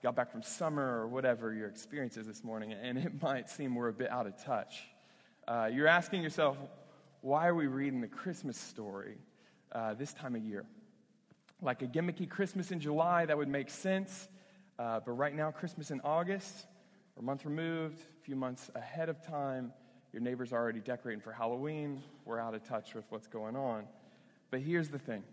got 0.03 0.17
back 0.17 0.31
from 0.31 0.43
summer 0.43 1.01
or 1.01 1.07
whatever 1.07 1.53
your 1.53 1.69
experience 1.69 2.17
is 2.17 2.27
this 2.27 2.43
morning, 2.43 2.73
and 2.73 2.97
it 2.99 3.13
might 3.23 3.51
seem 3.51 3.75
we're 3.75 3.89
a 3.89 3.93
bit 3.93 4.11
out 4.11 4.27
of 4.27 4.43
touch. 4.43 4.85
Uh, 5.47 5.69
you're 5.71 5.87
asking 5.87 6.23
yourself, 6.23 6.57
why 7.21 7.47
are 7.47 7.55
we 7.55 7.67
reading 7.67 8.01
the 8.01 8.09
Christmas 8.09 8.57
story 8.57 9.17
uh, 9.73 9.93
this 9.95 10.15
time 10.15 10.35
of 10.35 10.43
year? 10.43 10.65
Like 11.65 11.81
a 11.81 11.87
gimmicky 11.87 12.29
Christmas 12.29 12.71
in 12.71 12.79
July, 12.79 13.25
that 13.25 13.39
would 13.39 13.49
make 13.49 13.71
sense. 13.71 14.29
Uh, 14.79 15.01
but 15.01 15.13
right 15.13 15.35
now, 15.35 15.51
Christmas 15.51 15.91
in 15.91 16.03
August, 16.03 16.67
a 17.19 17.23
month 17.23 17.47
removed, 17.47 17.99
a 18.01 18.25
few 18.25 18.37
months 18.37 18.71
ahead 18.75 19.09
of 19.09 19.27
time. 19.27 19.73
Your 20.13 20.21
neighbor's 20.21 20.53
already 20.53 20.81
decorating 20.81 21.23
for 21.23 21.33
Halloween. 21.33 22.03
We're 22.27 22.39
out 22.39 22.55
of 22.55 22.65
touch 22.65 22.95
with 22.95 23.07
what's 23.09 23.29
going 23.29 23.57
on. 23.57 23.85
But 24.51 24.61
here's 24.61 24.91
the 24.91 24.99
thing 24.99 25.25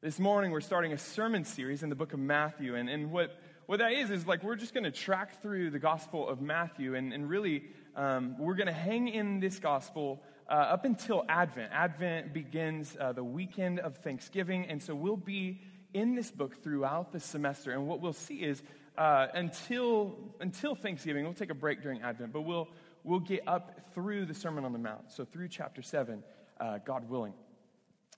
this 0.00 0.20
morning, 0.20 0.52
we're 0.52 0.60
starting 0.60 0.92
a 0.92 0.98
sermon 0.98 1.44
series 1.44 1.82
in 1.82 1.88
the 1.88 1.96
book 1.96 2.12
of 2.12 2.20
Matthew. 2.20 2.76
And, 2.76 2.88
and 2.88 3.10
what, 3.10 3.36
what 3.66 3.80
that 3.80 3.94
is, 3.94 4.10
is 4.10 4.28
like 4.28 4.44
we're 4.44 4.54
just 4.54 4.74
going 4.74 4.84
to 4.84 4.92
track 4.92 5.42
through 5.42 5.70
the 5.70 5.80
Gospel 5.80 6.28
of 6.28 6.40
Matthew. 6.40 6.94
And, 6.94 7.12
and 7.12 7.28
really, 7.28 7.64
um, 7.96 8.36
we're 8.38 8.54
going 8.54 8.68
to 8.68 8.72
hang 8.72 9.08
in 9.08 9.40
this 9.40 9.58
Gospel 9.58 10.22
uh, 10.48 10.52
up 10.52 10.84
until 10.84 11.24
Advent. 11.28 11.72
Advent 11.72 12.32
begins 12.32 12.96
uh, 13.00 13.12
the 13.12 13.24
weekend 13.24 13.80
of 13.80 13.96
Thanksgiving. 13.98 14.66
And 14.66 14.82
so 14.82 14.94
we'll 14.94 15.16
be 15.16 15.60
in 15.92 16.14
this 16.14 16.30
book 16.30 16.62
throughout 16.62 17.12
the 17.12 17.20
semester. 17.20 17.72
And 17.72 17.86
what 17.86 18.00
we'll 18.00 18.12
see 18.12 18.36
is 18.36 18.62
uh, 18.98 19.28
until, 19.34 20.16
until 20.40 20.74
Thanksgiving, 20.74 21.24
we'll 21.24 21.34
take 21.34 21.50
a 21.50 21.54
break 21.54 21.82
during 21.82 22.02
Advent, 22.02 22.32
but 22.32 22.42
we'll, 22.42 22.68
we'll 23.02 23.20
get 23.20 23.46
up 23.46 23.92
through 23.94 24.26
the 24.26 24.34
Sermon 24.34 24.64
on 24.64 24.72
the 24.72 24.78
Mount, 24.78 25.10
so 25.10 25.24
through 25.24 25.48
chapter 25.48 25.82
7, 25.82 26.22
uh, 26.60 26.78
God 26.84 27.08
willing. 27.08 27.34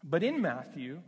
But 0.05 0.23
in 0.23 0.43
Matthew, 0.43 1.01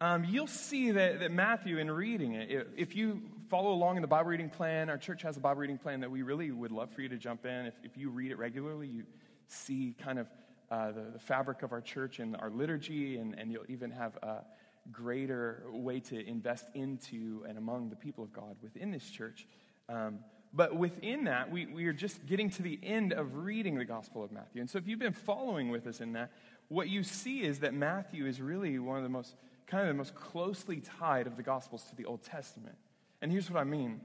um, 0.00 0.24
you'll 0.24 0.46
see 0.46 0.90
that, 0.90 1.20
that 1.20 1.30
Matthew, 1.30 1.78
in 1.78 1.90
reading 1.90 2.34
it, 2.34 2.68
if 2.76 2.94
you 2.94 3.22
follow 3.48 3.72
along 3.72 3.96
in 3.96 4.02
the 4.02 4.08
Bible 4.08 4.30
reading 4.30 4.50
plan, 4.50 4.90
our 4.90 4.98
church 4.98 5.22
has 5.22 5.36
a 5.36 5.40
Bible 5.40 5.60
reading 5.60 5.78
plan 5.78 6.00
that 6.00 6.10
we 6.10 6.22
really 6.22 6.50
would 6.50 6.72
love 6.72 6.90
for 6.90 7.00
you 7.00 7.08
to 7.08 7.16
jump 7.16 7.46
in. 7.46 7.66
If, 7.66 7.74
if 7.82 7.96
you 7.96 8.10
read 8.10 8.30
it 8.30 8.38
regularly, 8.38 8.88
you 8.88 9.04
see 9.48 9.94
kind 10.02 10.18
of 10.18 10.26
uh, 10.70 10.92
the, 10.92 11.04
the, 11.12 11.18
fabric 11.18 11.62
of 11.62 11.72
our 11.72 11.80
church 11.80 12.18
and 12.18 12.36
our 12.36 12.50
liturgy, 12.50 13.16
and, 13.18 13.38
and 13.38 13.52
you'll 13.52 13.68
even 13.68 13.90
have 13.90 14.16
a 14.22 14.42
greater 14.90 15.64
way 15.70 16.00
to 16.00 16.26
invest 16.26 16.66
into 16.74 17.44
and 17.48 17.58
among 17.58 17.90
the 17.90 17.96
people 17.96 18.24
of 18.24 18.32
God 18.32 18.56
within 18.62 18.90
this 18.90 19.08
church. 19.08 19.46
Um, 19.88 20.20
but 20.52 20.76
within 20.76 21.24
that, 21.24 21.50
we, 21.50 21.66
we 21.66 21.86
are 21.86 21.92
just 21.92 22.24
getting 22.26 22.48
to 22.50 22.62
the 22.62 22.78
end 22.82 23.12
of 23.12 23.34
reading 23.34 23.76
the 23.76 23.84
Gospel 23.84 24.22
of 24.22 24.30
Matthew. 24.30 24.60
And 24.60 24.70
so 24.70 24.78
if 24.78 24.86
you've 24.86 25.00
been 25.00 25.12
following 25.12 25.68
with 25.68 25.86
us 25.86 26.00
in 26.00 26.12
that, 26.12 26.30
what 26.68 26.88
you 26.88 27.02
see 27.02 27.42
is 27.42 27.60
that 27.60 27.74
Matthew 27.74 28.26
is 28.26 28.40
really 28.40 28.78
one 28.78 28.96
of 28.96 29.02
the 29.02 29.08
most, 29.08 29.34
kind 29.66 29.82
of 29.82 29.88
the 29.88 29.98
most 29.98 30.14
closely 30.14 30.80
tied 30.80 31.26
of 31.26 31.36
the 31.36 31.42
Gospels 31.42 31.84
to 31.90 31.96
the 31.96 32.04
Old 32.04 32.22
Testament. 32.22 32.76
And 33.20 33.32
here's 33.32 33.50
what 33.50 33.60
I 33.60 33.64
mean 33.64 34.00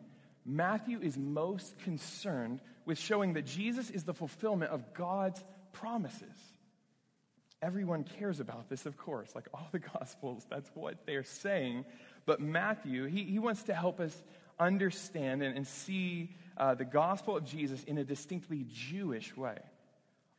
Matthew 0.45 0.99
is 1.01 1.17
most 1.17 1.77
concerned 1.79 2.61
with 2.85 2.97
showing 2.97 3.33
that 3.33 3.45
Jesus 3.45 3.91
is 3.91 4.03
the 4.03 4.13
fulfillment 4.13 4.71
of 4.71 4.93
God's 4.93 5.43
promises. 5.71 6.48
Everyone 7.61 8.03
cares 8.03 8.39
about 8.39 8.69
this, 8.69 8.85
of 8.85 8.97
course, 8.97 9.35
like 9.35 9.47
all 9.53 9.67
the 9.71 9.79
Gospels, 9.93 10.45
that's 10.49 10.69
what 10.73 11.05
they're 11.05 11.23
saying. 11.23 11.85
But 12.25 12.39
Matthew, 12.39 13.05
he, 13.05 13.23
he 13.23 13.39
wants 13.39 13.63
to 13.63 13.73
help 13.73 13.99
us 13.99 14.15
understand 14.59 15.41
and, 15.41 15.55
and 15.55 15.67
see 15.67 16.35
uh, 16.57 16.75
the 16.75 16.85
gospel 16.85 17.37
of 17.37 17.45
Jesus 17.45 17.83
in 17.85 17.97
a 17.97 18.03
distinctly 18.03 18.65
Jewish 18.71 19.35
way. 19.35 19.57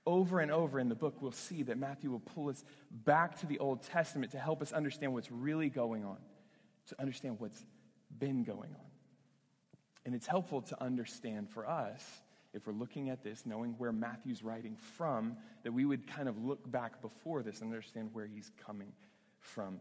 Over 0.07 0.41
and 0.41 0.51
over 0.51 0.79
in 0.79 0.89
the 0.89 0.95
book, 0.95 1.17
we'll 1.21 1.33
see 1.33 1.63
that 1.65 1.79
Matthew 1.79 2.11
will 2.11 2.21
pull 2.21 2.49
us 2.49 2.65
back 2.91 3.39
to 3.41 3.47
the 3.47 3.59
Old 3.59 3.83
Testament 3.83 4.33
to 4.33 4.39
help 4.39 4.63
us 4.63 4.73
understand 4.73 5.13
what's 5.13 5.31
really 5.31 5.69
going 5.69 6.05
on, 6.05 6.17
to 6.89 7.01
understand 7.01 7.37
what's 7.39 7.65
been 8.19 8.45
going 8.45 8.71
on. 8.71 8.91
And 10.05 10.15
it's 10.15 10.27
helpful 10.27 10.63
to 10.63 10.83
understand 10.83 11.51
for 11.51 11.69
us 11.69 12.03
if 12.53 12.67
we're 12.67 12.73
looking 12.73 13.11
at 13.11 13.23
this, 13.23 13.47
knowing 13.47 13.75
where 13.79 13.93
Matthew's 13.93 14.43
writing 14.43 14.77
from, 14.77 15.37
that 15.63 15.73
we 15.73 15.85
would 15.85 16.07
kind 16.07 16.29
of 16.29 16.43
look 16.45 16.71
back 16.71 17.01
before 17.01 17.43
this 17.43 17.61
and 17.61 17.71
understand 17.71 18.11
where 18.13 18.27
he's 18.27 18.51
coming 18.67 18.93
from. 19.39 19.79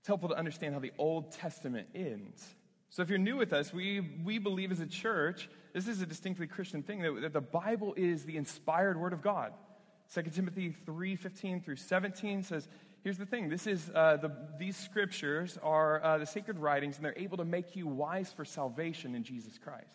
It's 0.00 0.08
helpful 0.08 0.28
to 0.28 0.36
understand 0.36 0.74
how 0.74 0.80
the 0.80 0.92
Old 0.98 1.32
Testament 1.32 1.88
ends. 1.94 2.46
So 2.90 3.02
if 3.02 3.08
you're 3.08 3.18
new 3.18 3.36
with 3.36 3.52
us, 3.52 3.72
we, 3.72 4.00
we 4.24 4.38
believe 4.38 4.72
as 4.72 4.80
a 4.80 4.86
church, 4.86 5.48
this 5.74 5.88
is 5.88 6.00
a 6.00 6.06
distinctly 6.06 6.46
Christian 6.46 6.82
thing, 6.82 7.00
that, 7.02 7.20
that 7.20 7.32
the 7.32 7.40
Bible 7.40 7.94
is 7.96 8.24
the 8.24 8.36
inspired 8.36 8.98
word 8.98 9.12
of 9.12 9.22
God. 9.22 9.52
2 10.14 10.22
Timothy 10.22 10.74
3 10.86 11.16
15 11.16 11.60
through 11.60 11.76
17 11.76 12.42
says, 12.42 12.68
Here's 13.04 13.18
the 13.18 13.26
thing 13.26 13.48
this 13.48 13.66
is, 13.66 13.90
uh, 13.94 14.16
the, 14.16 14.32
these 14.58 14.76
scriptures 14.76 15.58
are 15.62 16.02
uh, 16.02 16.18
the 16.18 16.26
sacred 16.26 16.58
writings, 16.58 16.96
and 16.96 17.04
they're 17.04 17.18
able 17.18 17.36
to 17.36 17.44
make 17.44 17.76
you 17.76 17.86
wise 17.86 18.32
for 18.32 18.44
salvation 18.44 19.14
in 19.14 19.22
Jesus 19.22 19.58
Christ. 19.58 19.86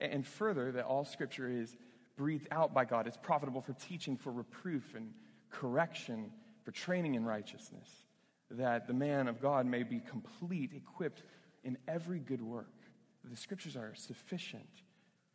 And 0.00 0.26
further, 0.26 0.72
that 0.72 0.84
all 0.84 1.04
scripture 1.04 1.48
is 1.48 1.76
breathed 2.16 2.48
out 2.50 2.72
by 2.72 2.84
God. 2.84 3.06
It's 3.06 3.16
profitable 3.16 3.60
for 3.60 3.74
teaching, 3.74 4.16
for 4.16 4.32
reproof, 4.32 4.94
and 4.94 5.12
correction, 5.50 6.30
for 6.64 6.70
training 6.70 7.14
in 7.14 7.24
righteousness, 7.24 7.88
that 8.50 8.86
the 8.86 8.94
man 8.94 9.28
of 9.28 9.40
God 9.40 9.66
may 9.66 9.82
be 9.82 10.00
complete, 10.00 10.70
equipped 10.74 11.22
in 11.64 11.76
every 11.86 12.18
good 12.18 12.42
work. 12.42 12.72
The 13.24 13.36
scriptures 13.36 13.76
are 13.76 13.94
sufficient. 13.94 14.68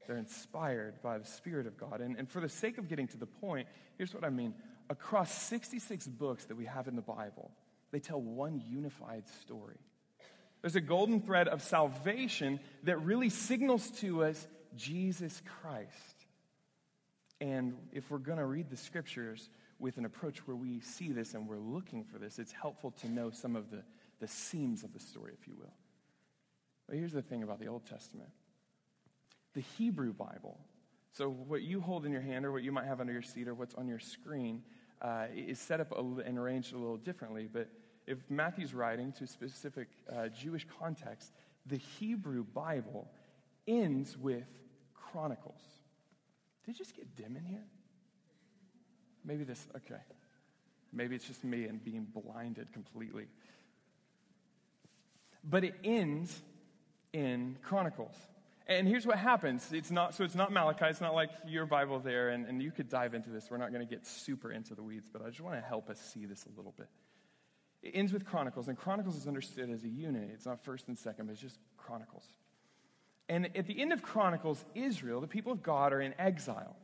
They're 0.08 0.18
inspired 0.18 1.02
by 1.02 1.18
the 1.18 1.26
Spirit 1.26 1.68
of 1.68 1.78
God. 1.78 2.02
And, 2.02 2.18
and 2.18 2.30
for 2.30 2.40
the 2.40 2.50
sake 2.50 2.78
of 2.78 2.88
getting 2.88 3.08
to 3.10 3.18
the 3.18 3.26
point, 3.26 3.68
here's 3.98 4.14
what 4.14 4.24
I 4.24 4.30
mean. 4.30 4.54
Across 4.90 5.32
66 5.44 6.08
books 6.08 6.46
that 6.46 6.58
we 6.58 6.66
have 6.66 6.88
in 6.88 6.96
the 6.96 7.02
Bible, 7.02 7.52
they 7.92 8.00
tell 8.00 8.22
one 8.22 8.62
unified 8.70 9.24
story. 9.42 9.78
There's 10.62 10.76
a 10.76 10.82
golden 10.82 11.22
thread 11.22 11.48
of 11.48 11.62
salvation 11.62 12.60
that 12.84 12.98
really 13.02 13.30
signals 13.30 13.90
to 14.02 14.24
us 14.24 14.48
Jesus 14.76 15.42
Christ. 15.62 16.26
And 17.42 17.76
if 17.92 18.10
we're 18.10 18.18
going 18.18 18.38
to 18.38 18.46
read 18.46 18.70
the 18.70 18.78
scriptures 18.78 19.50
with 19.80 19.98
an 19.98 20.06
approach 20.06 20.40
where 20.48 20.56
we 20.56 20.80
see 20.80 21.12
this 21.12 21.34
and 21.34 21.48
we're 21.48 21.58
looking 21.58 22.04
for 22.04 22.18
this, 22.18 22.40
it's 22.40 22.52
helpful 22.52 22.92
to 23.02 23.10
know 23.10 23.30
some 23.30 23.56
of 23.56 23.70
the, 23.72 23.84
the 24.20 24.28
seams 24.28 24.84
of 24.84 24.94
the 24.94 25.00
story, 25.00 25.34
if 25.40 25.48
you 25.48 25.56
will. 25.58 25.74
But 26.88 26.98
here's 26.98 27.12
the 27.12 27.22
thing 27.22 27.44
about 27.44 27.60
the 27.60 27.68
Old 27.68 27.86
Testament 27.86 28.30
the 29.54 29.62
Hebrew 29.78 30.14
Bible, 30.14 30.58
so 31.14 31.30
what 31.30 31.62
you 31.62 31.80
hold 31.80 32.06
in 32.06 32.12
your 32.12 32.22
hand 32.22 32.46
or 32.46 32.52
what 32.52 32.64
you 32.64 32.74
might 32.74 32.86
have 32.86 33.00
under 33.00 33.14
your 33.14 33.22
seat 33.22 33.48
or 33.48 33.54
what's 33.54 33.74
on 33.76 33.88
your 33.88 34.00
screen, 34.00 34.64
uh, 35.02 35.28
is 35.34 35.60
set 35.60 35.80
up 35.80 35.94
and 35.98 36.38
arranged 36.38 36.74
a 36.74 36.78
little 36.78 36.98
differently. 36.98 37.48
But 37.52 37.70
if 38.06 38.18
Matthew's 38.30 38.74
writing 38.74 39.14
to 39.14 39.24
a 39.24 39.28
specific 39.28 39.88
uh, 40.14 40.28
Jewish 40.28 40.68
context, 40.80 41.32
the 41.66 41.78
Hebrew 41.78 42.44
Bible 42.44 43.08
ends 43.68 44.18
with 44.18 44.44
Chronicles. 45.16 45.62
Did 46.66 46.76
it 46.76 46.78
just 46.78 46.94
get 46.94 47.16
dim 47.16 47.38
in 47.38 47.46
here? 47.46 47.64
Maybe 49.24 49.46
this, 49.46 49.66
okay. 49.78 50.02
Maybe 50.92 51.16
it's 51.16 51.26
just 51.26 51.42
me 51.46 51.64
and 51.66 51.82
being 51.82 52.06
blinded 52.14 52.74
completely. 52.74 53.28
But 55.42 55.64
it 55.64 55.76
ends 55.86 56.42
in 57.14 57.56
Chronicles. 57.62 58.14
And 58.68 58.90
here's 58.90 59.06
what 59.06 59.18
happens. 59.18 59.72
It's 59.72 59.90
not, 59.90 60.16
so 60.16 60.26
it's 60.26 60.36
not 60.36 60.52
Malachi. 60.52 60.86
It's 60.86 61.00
not 61.00 61.14
like 61.14 61.30
your 61.48 61.66
Bible 61.66 62.00
there, 62.00 62.30
and, 62.30 62.46
and 62.46 62.62
you 62.62 62.72
could 62.72 62.90
dive 62.90 63.14
into 63.14 63.30
this. 63.30 63.48
We're 63.50 63.58
not 63.58 63.72
going 63.72 63.88
to 63.88 63.90
get 63.90 64.06
super 64.06 64.52
into 64.52 64.76
the 64.76 64.84
weeds, 64.84 65.08
but 65.12 65.22
I 65.22 65.30
just 65.30 65.40
want 65.40 65.56
to 65.56 65.66
help 65.66 65.90
us 65.90 66.00
see 66.14 66.26
this 66.26 66.46
a 66.46 66.58
little 66.58 66.74
bit. 66.78 66.90
It 67.84 67.92
ends 67.94 68.12
with 68.12 68.26
Chronicles, 68.26 68.68
and 68.68 68.78
Chronicles 68.78 69.16
is 69.16 69.28
understood 69.28 69.70
as 69.70 69.86
a 69.86 69.90
unit. 69.90 70.30
It's 70.34 70.46
not 70.46 70.62
first 70.66 70.90
and 70.90 70.98
second, 70.98 71.28
but 71.28 71.34
it's 71.34 71.42
just 71.42 71.60
Chronicles. 71.78 72.26
And 73.28 73.56
at 73.58 73.66
the 73.66 73.80
end 73.82 73.92
of 73.92 74.04
Chronicles, 74.04 74.64
Israel, 74.76 75.22
the 75.22 75.28
people 75.28 75.52
of 75.52 75.64
God, 75.64 75.94
are 75.94 76.02
in 76.02 76.14
exile. 76.20 76.76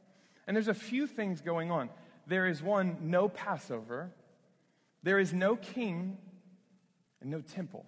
And 0.47 0.55
there's 0.55 0.67
a 0.67 0.73
few 0.73 1.05
things 1.07 1.41
going 1.41 1.71
on. 1.71 1.89
There 2.27 2.47
is 2.47 2.61
one, 2.61 2.97
no 3.01 3.29
Passover, 3.29 4.11
there 5.03 5.19
is 5.19 5.33
no 5.33 5.55
king, 5.55 6.17
and 7.21 7.29
no 7.29 7.41
temple. 7.41 7.85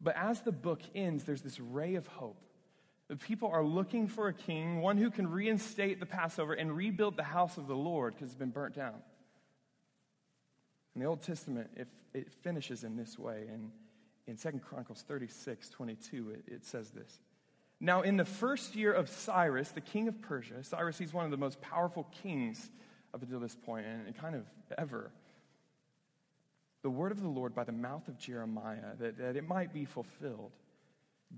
But 0.00 0.16
as 0.16 0.42
the 0.42 0.52
book 0.52 0.80
ends, 0.94 1.24
there's 1.24 1.42
this 1.42 1.58
ray 1.58 1.94
of 1.94 2.06
hope 2.06 2.36
The 3.08 3.16
people 3.16 3.48
are 3.48 3.64
looking 3.64 4.06
for 4.06 4.28
a 4.28 4.34
king, 4.34 4.80
one 4.80 4.98
who 4.98 5.10
can 5.10 5.30
reinstate 5.30 5.98
the 5.98 6.06
Passover 6.06 6.52
and 6.52 6.76
rebuild 6.76 7.16
the 7.16 7.22
house 7.22 7.56
of 7.56 7.66
the 7.66 7.74
Lord 7.74 8.14
because 8.14 8.28
it's 8.28 8.38
been 8.38 8.50
burnt 8.50 8.74
down. 8.74 9.00
In 10.94 11.00
the 11.00 11.06
Old 11.06 11.22
Testament, 11.22 11.70
it, 11.76 11.88
it 12.12 12.30
finishes 12.42 12.84
in 12.84 12.96
this 12.96 13.18
way. 13.18 13.46
In, 13.48 13.70
in 14.26 14.36
2 14.36 14.58
Chronicles 14.58 15.02
36, 15.02 15.70
22, 15.70 16.30
it, 16.30 16.52
it 16.52 16.64
says 16.66 16.90
this. 16.90 17.20
Now, 17.80 18.02
in 18.02 18.16
the 18.16 18.24
first 18.24 18.74
year 18.74 18.92
of 18.92 19.08
Cyrus, 19.08 19.70
the 19.70 19.80
king 19.80 20.08
of 20.08 20.20
Persia, 20.20 20.64
Cyrus, 20.64 20.98
he's 20.98 21.12
one 21.12 21.24
of 21.24 21.30
the 21.30 21.36
most 21.36 21.60
powerful 21.60 22.08
kings 22.22 22.70
up 23.14 23.22
until 23.22 23.40
this 23.40 23.54
point, 23.54 23.86
and, 23.86 24.16
kind 24.16 24.34
of 24.34 24.44
ever. 24.76 25.10
The 26.82 26.90
word 26.90 27.12
of 27.12 27.22
the 27.22 27.28
Lord 27.28 27.54
by 27.54 27.64
the 27.64 27.72
mouth 27.72 28.06
of 28.08 28.18
Jeremiah, 28.18 28.96
that, 28.98 29.18
that 29.18 29.36
it 29.36 29.46
might 29.46 29.72
be 29.72 29.84
fulfilled. 29.84 30.52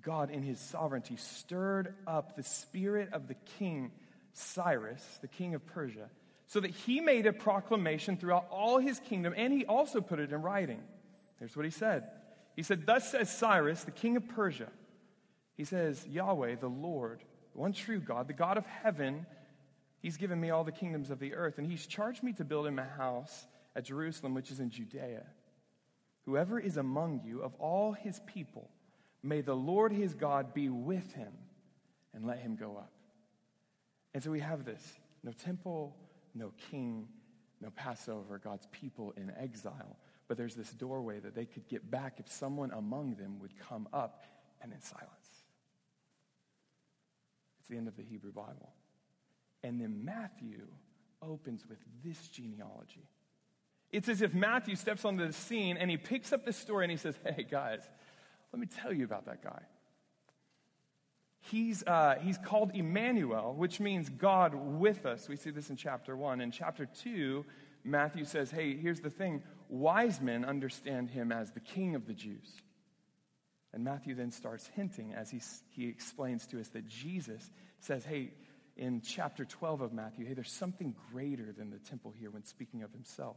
God, 0.03 0.31
in 0.31 0.43
his 0.43 0.59
sovereignty, 0.59 1.17
stirred 1.17 1.95
up 2.07 2.37
the 2.37 2.43
spirit 2.43 3.11
of 3.13 3.29
the 3.29 3.35
king 3.59 3.91
Cyrus, 4.33 5.19
the 5.21 5.29
king 5.29 5.55
of 5.55 5.67
Persia, 5.67 6.09
so 6.47 6.61
that 6.61 6.71
he 6.71 7.01
made 7.01 7.27
a 7.27 7.33
proclamation 7.33 8.17
throughout 8.17 8.47
all 8.51 8.79
his 8.79 8.99
kingdom, 9.01 9.35
and 9.37 9.53
he 9.53 9.67
also 9.67 10.01
put 10.01 10.19
it 10.21 10.33
in 10.33 10.43
writing. 10.43 10.81
Here's 11.39 11.57
what 11.57 11.65
he 11.65 11.71
said 11.71 12.05
He 12.57 12.63
said, 12.63 12.87
Thus 12.87 13.11
says 13.11 13.31
Cyrus, 13.31 13.85
the 13.85 13.91
king 13.91 14.17
of 14.17 14.29
Persia. 14.29 14.69
He 15.61 15.67
says, 15.67 16.07
Yahweh, 16.07 16.55
the 16.55 16.69
Lord, 16.69 17.23
the 17.52 17.59
one 17.59 17.75
true 17.75 18.00
God, 18.00 18.29
the 18.29 18.33
God 18.33 18.57
of 18.57 18.64
heaven, 18.64 19.26
he's 19.99 20.17
given 20.17 20.40
me 20.40 20.49
all 20.49 20.64
the 20.64 20.73
kingdoms 20.73 21.11
of 21.11 21.19
the 21.19 21.35
earth, 21.35 21.59
and 21.59 21.71
he's 21.71 21.87
charged 21.87 22.23
me 22.23 22.33
to 22.33 22.47
build 22.47 22.67
him 22.67 22.79
a 22.79 22.85
house 22.87 23.47
at 23.76 23.85
Jerusalem, 23.85 24.33
which 24.33 24.50
is 24.50 24.59
in 24.59 24.71
Judea. 24.71 25.23
Whoever 26.25 26.59
is 26.59 26.79
among 26.79 27.21
you 27.26 27.43
of 27.43 27.52
all 27.57 27.93
his 27.93 28.23
people, 28.26 28.71
may 29.23 29.43
the 29.43 29.55
Lord 29.55 29.93
his 29.93 30.14
God 30.14 30.55
be 30.55 30.71
with 30.71 31.12
him 31.12 31.33
and 32.14 32.26
let 32.26 32.38
him 32.38 32.57
go 32.57 32.79
up. 32.79 32.95
And 34.14 34.23
so 34.23 34.31
we 34.31 34.40
have 34.40 34.64
this 34.64 34.83
no 35.23 35.33
temple, 35.33 35.95
no 36.35 36.55
king, 36.71 37.07
no 37.61 37.69
Passover, 37.76 38.40
God's 38.43 38.67
people 38.73 39.12
in 39.14 39.31
exile. 39.38 39.99
But 40.26 40.38
there's 40.38 40.55
this 40.55 40.71
doorway 40.71 41.19
that 41.19 41.35
they 41.35 41.45
could 41.45 41.69
get 41.69 41.90
back 41.90 42.14
if 42.17 42.33
someone 42.33 42.71
among 42.71 43.17
them 43.17 43.40
would 43.40 43.52
come 43.69 43.88
up 43.93 44.25
and 44.62 44.73
in 44.73 44.81
silence 44.81 45.20
the 47.69 47.76
end 47.76 47.88
of 47.88 47.97
the 47.97 48.02
Hebrew 48.02 48.33
Bible. 48.33 48.73
And 49.62 49.81
then 49.81 50.05
Matthew 50.05 50.67
opens 51.23 51.67
with 51.69 51.79
this 52.05 52.29
genealogy. 52.29 53.09
It's 53.93 54.09
as 54.09 54.23
if 54.23 54.33
Matthew 54.33 54.76
steps 54.76 55.05
onto 55.05 55.26
the 55.26 55.33
scene 55.33 55.76
and 55.76 55.90
he 55.90 55.97
picks 55.97 56.33
up 56.33 56.45
the 56.45 56.52
story 56.52 56.85
and 56.85 56.90
he 56.90 56.97
says, 56.97 57.19
Hey, 57.25 57.47
guys, 57.49 57.81
let 58.52 58.61
me 58.61 58.67
tell 58.67 58.93
you 58.93 59.05
about 59.05 59.26
that 59.26 59.43
guy. 59.43 59.62
He's, 61.43 61.83
uh, 61.87 62.17
he's 62.21 62.38
called 62.38 62.73
Emmanuel, 62.75 63.55
which 63.55 63.81
means 63.81 64.09
God 64.09 64.55
with 64.55 65.07
us. 65.07 65.29
We 65.29 65.37
see 65.37 65.50
this 65.50 65.71
in 65.71 65.76
chapter 65.76 66.17
1. 66.17 66.40
In 66.40 66.50
chapter 66.50 66.87
2, 66.87 67.45
Matthew 67.83 68.25
says, 68.25 68.50
Hey, 68.50 68.76
here's 68.76 69.00
the 69.00 69.11
thing 69.11 69.43
wise 69.69 70.21
men 70.21 70.45
understand 70.45 71.11
him 71.11 71.33
as 71.33 71.52
the 71.52 71.61
king 71.61 71.95
of 71.95 72.07
the 72.07 72.12
Jews. 72.12 72.61
And 73.73 73.85
Matthew 73.85 74.15
then 74.15 74.33
starts 74.33 74.69
hinting 74.75 75.12
as 75.15 75.31
he, 75.31 75.41
he 75.71 75.89
explains 75.89 76.47
to 76.49 76.61
us 76.61 76.69
that 76.69 76.89
Jesus 76.89 77.50
says, 77.79 78.05
hey, 78.05 78.33
in 78.77 79.00
chapter 79.00 79.45
12 79.45 79.81
of 79.81 79.93
Matthew, 79.93 80.27
hey, 80.27 80.35
there's 80.35 80.53
something 80.53 80.95
greater 81.12 81.53
than 81.53 81.71
the 81.71 81.79
temple 81.79 82.12
here 82.19 82.31
when 82.31 82.45
speaking 82.45 82.83
of 82.83 82.93
himself, 82.93 83.37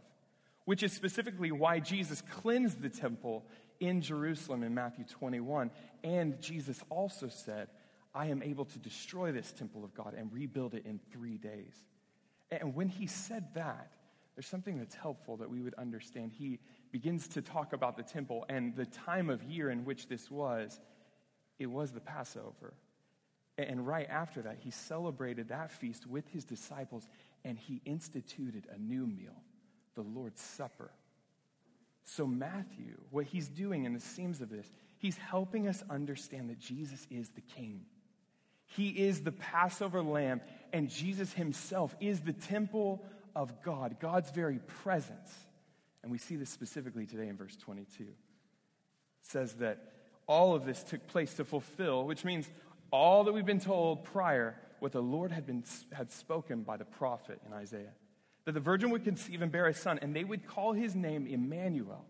which 0.65 0.81
is 0.81 0.93
specifically 0.93 1.51
why 1.51 1.79
Jesus 1.79 2.21
cleansed 2.31 2.81
the 2.81 2.89
temple 2.89 3.45
in 3.79 4.01
Jerusalem 4.01 4.63
in 4.63 4.73
Matthew 4.73 5.05
21. 5.05 5.69
And 6.03 6.41
Jesus 6.41 6.81
also 6.89 7.27
said, 7.27 7.67
I 8.15 8.27
am 8.27 8.41
able 8.41 8.65
to 8.65 8.79
destroy 8.79 9.31
this 9.31 9.51
temple 9.51 9.83
of 9.83 9.93
God 9.93 10.13
and 10.17 10.31
rebuild 10.31 10.73
it 10.73 10.85
in 10.85 10.99
three 11.11 11.37
days. 11.37 11.73
And 12.51 12.75
when 12.75 12.87
he 12.87 13.07
said 13.07 13.47
that, 13.55 13.91
there's 14.35 14.47
something 14.47 14.77
that's 14.77 14.95
helpful 14.95 15.37
that 15.37 15.49
we 15.49 15.61
would 15.61 15.75
understand. 15.75 16.31
He 16.31 16.59
begins 16.93 17.27
to 17.27 17.41
talk 17.41 17.73
about 17.73 17.97
the 17.97 18.03
temple 18.03 18.45
and 18.47 18.75
the 18.75 18.85
time 18.85 19.31
of 19.31 19.43
year 19.43 19.71
in 19.71 19.83
which 19.83 20.07
this 20.07 20.29
was. 20.29 20.79
It 21.57 21.65
was 21.65 21.91
the 21.91 21.99
Passover. 21.99 22.75
And 23.57 23.85
right 23.85 24.07
after 24.07 24.43
that, 24.43 24.57
he 24.59 24.69
celebrated 24.69 25.49
that 25.49 25.71
feast 25.71 26.05
with 26.05 26.27
his 26.29 26.45
disciples 26.45 27.09
and 27.43 27.57
he 27.57 27.81
instituted 27.83 28.67
a 28.71 28.77
new 28.77 29.07
meal, 29.07 29.41
the 29.95 30.03
Lord's 30.03 30.39
Supper. 30.39 30.91
So, 32.05 32.27
Matthew, 32.27 32.99
what 33.09 33.25
he's 33.25 33.47
doing 33.47 33.85
in 33.85 33.93
the 33.93 33.99
seams 33.99 34.39
of 34.41 34.49
this, 34.49 34.71
he's 34.99 35.17
helping 35.17 35.67
us 35.67 35.83
understand 35.89 36.51
that 36.51 36.59
Jesus 36.59 37.07
is 37.09 37.29
the 37.29 37.41
king. 37.41 37.85
He 38.65 38.89
is 38.89 39.21
the 39.21 39.31
Passover 39.31 40.03
lamb, 40.03 40.41
and 40.71 40.89
Jesus 40.89 41.33
himself 41.33 41.95
is 41.99 42.21
the 42.21 42.33
temple 42.33 43.03
of 43.35 43.63
God, 43.63 43.97
God's 43.99 44.29
very 44.29 44.59
presence. 44.83 45.31
And 46.03 46.11
we 46.11 46.17
see 46.17 46.35
this 46.35 46.49
specifically 46.49 47.05
today 47.05 47.27
in 47.27 47.37
verse 47.37 47.55
22. 47.55 48.03
It 48.03 48.09
says 49.21 49.53
that 49.53 49.93
all 50.27 50.53
of 50.53 50.65
this 50.65 50.83
took 50.83 51.07
place 51.07 51.33
to 51.35 51.45
fulfill, 51.45 52.05
which 52.05 52.25
means 52.25 52.49
all 52.91 53.23
that 53.23 53.33
we've 53.33 53.45
been 53.45 53.59
told 53.59 54.03
prior, 54.03 54.55
what 54.79 54.91
the 54.91 55.01
Lord 55.01 55.31
had, 55.31 55.45
been, 55.45 55.63
had 55.93 56.11
spoken 56.11 56.63
by 56.63 56.77
the 56.77 56.85
prophet 56.85 57.39
in 57.47 57.53
Isaiah. 57.53 57.93
That 58.45 58.51
the 58.51 58.59
virgin 58.59 58.89
would 58.89 59.05
conceive 59.05 59.41
and 59.41 59.51
bear 59.51 59.67
a 59.67 59.73
son, 59.73 59.97
and 60.01 60.13
they 60.13 60.25
would 60.25 60.45
call 60.45 60.73
his 60.73 60.93
name 60.93 61.25
Emmanuel, 61.25 62.05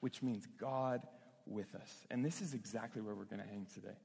which 0.00 0.22
means 0.22 0.46
God 0.58 1.00
with 1.46 1.74
us. 1.74 2.06
And 2.10 2.24
this 2.24 2.42
is 2.42 2.52
exactly 2.52 3.00
where 3.00 3.14
we're 3.14 3.24
going 3.24 3.42
to 3.42 3.48
hang 3.48 3.66
today. 3.72 3.96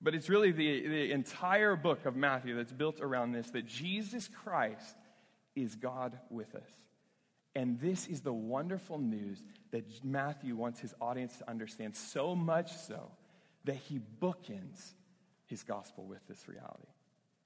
But 0.00 0.14
it's 0.14 0.28
really 0.28 0.52
the, 0.52 0.88
the 0.88 1.12
entire 1.12 1.76
book 1.76 2.06
of 2.06 2.16
Matthew 2.16 2.56
that's 2.56 2.72
built 2.72 3.00
around 3.00 3.32
this 3.32 3.50
that 3.50 3.66
Jesus 3.66 4.28
Christ 4.28 4.96
is 5.54 5.74
God 5.74 6.18
with 6.30 6.54
us. 6.54 6.70
And 7.54 7.80
this 7.80 8.06
is 8.06 8.20
the 8.20 8.32
wonderful 8.32 8.98
news 8.98 9.42
that 9.70 9.84
Matthew 10.04 10.54
wants 10.54 10.80
his 10.80 10.94
audience 11.00 11.36
to 11.38 11.50
understand, 11.50 11.96
so 11.96 12.34
much 12.34 12.76
so 12.76 13.10
that 13.64 13.76
he 13.76 14.00
bookends 14.20 14.92
his 15.46 15.62
gospel 15.62 16.04
with 16.04 16.26
this 16.28 16.48
reality. 16.48 16.88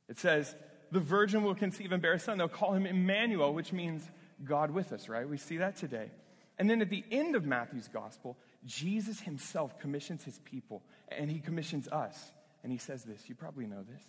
It 0.08 0.18
says, 0.18 0.54
The 0.90 1.00
virgin 1.00 1.42
will 1.42 1.54
conceive 1.54 1.92
and 1.92 2.02
bear 2.02 2.14
a 2.14 2.18
son. 2.18 2.38
They'll 2.38 2.48
call 2.48 2.74
him 2.74 2.86
Emmanuel, 2.86 3.54
which 3.54 3.72
means 3.72 4.02
God 4.44 4.70
with 4.70 4.92
us, 4.92 5.08
right? 5.08 5.28
We 5.28 5.38
see 5.38 5.58
that 5.58 5.76
today. 5.76 6.10
And 6.58 6.68
then 6.68 6.82
at 6.82 6.90
the 6.90 7.04
end 7.10 7.34
of 7.34 7.44
Matthew's 7.44 7.88
gospel, 7.88 8.36
Jesus 8.64 9.20
himself 9.20 9.78
commissions 9.78 10.22
his 10.24 10.38
people, 10.40 10.82
and 11.08 11.30
he 11.30 11.40
commissions 11.40 11.88
us. 11.88 12.30
And 12.62 12.70
he 12.70 12.78
says 12.78 13.02
this 13.04 13.28
you 13.28 13.34
probably 13.34 13.66
know 13.66 13.82
this. 13.82 14.02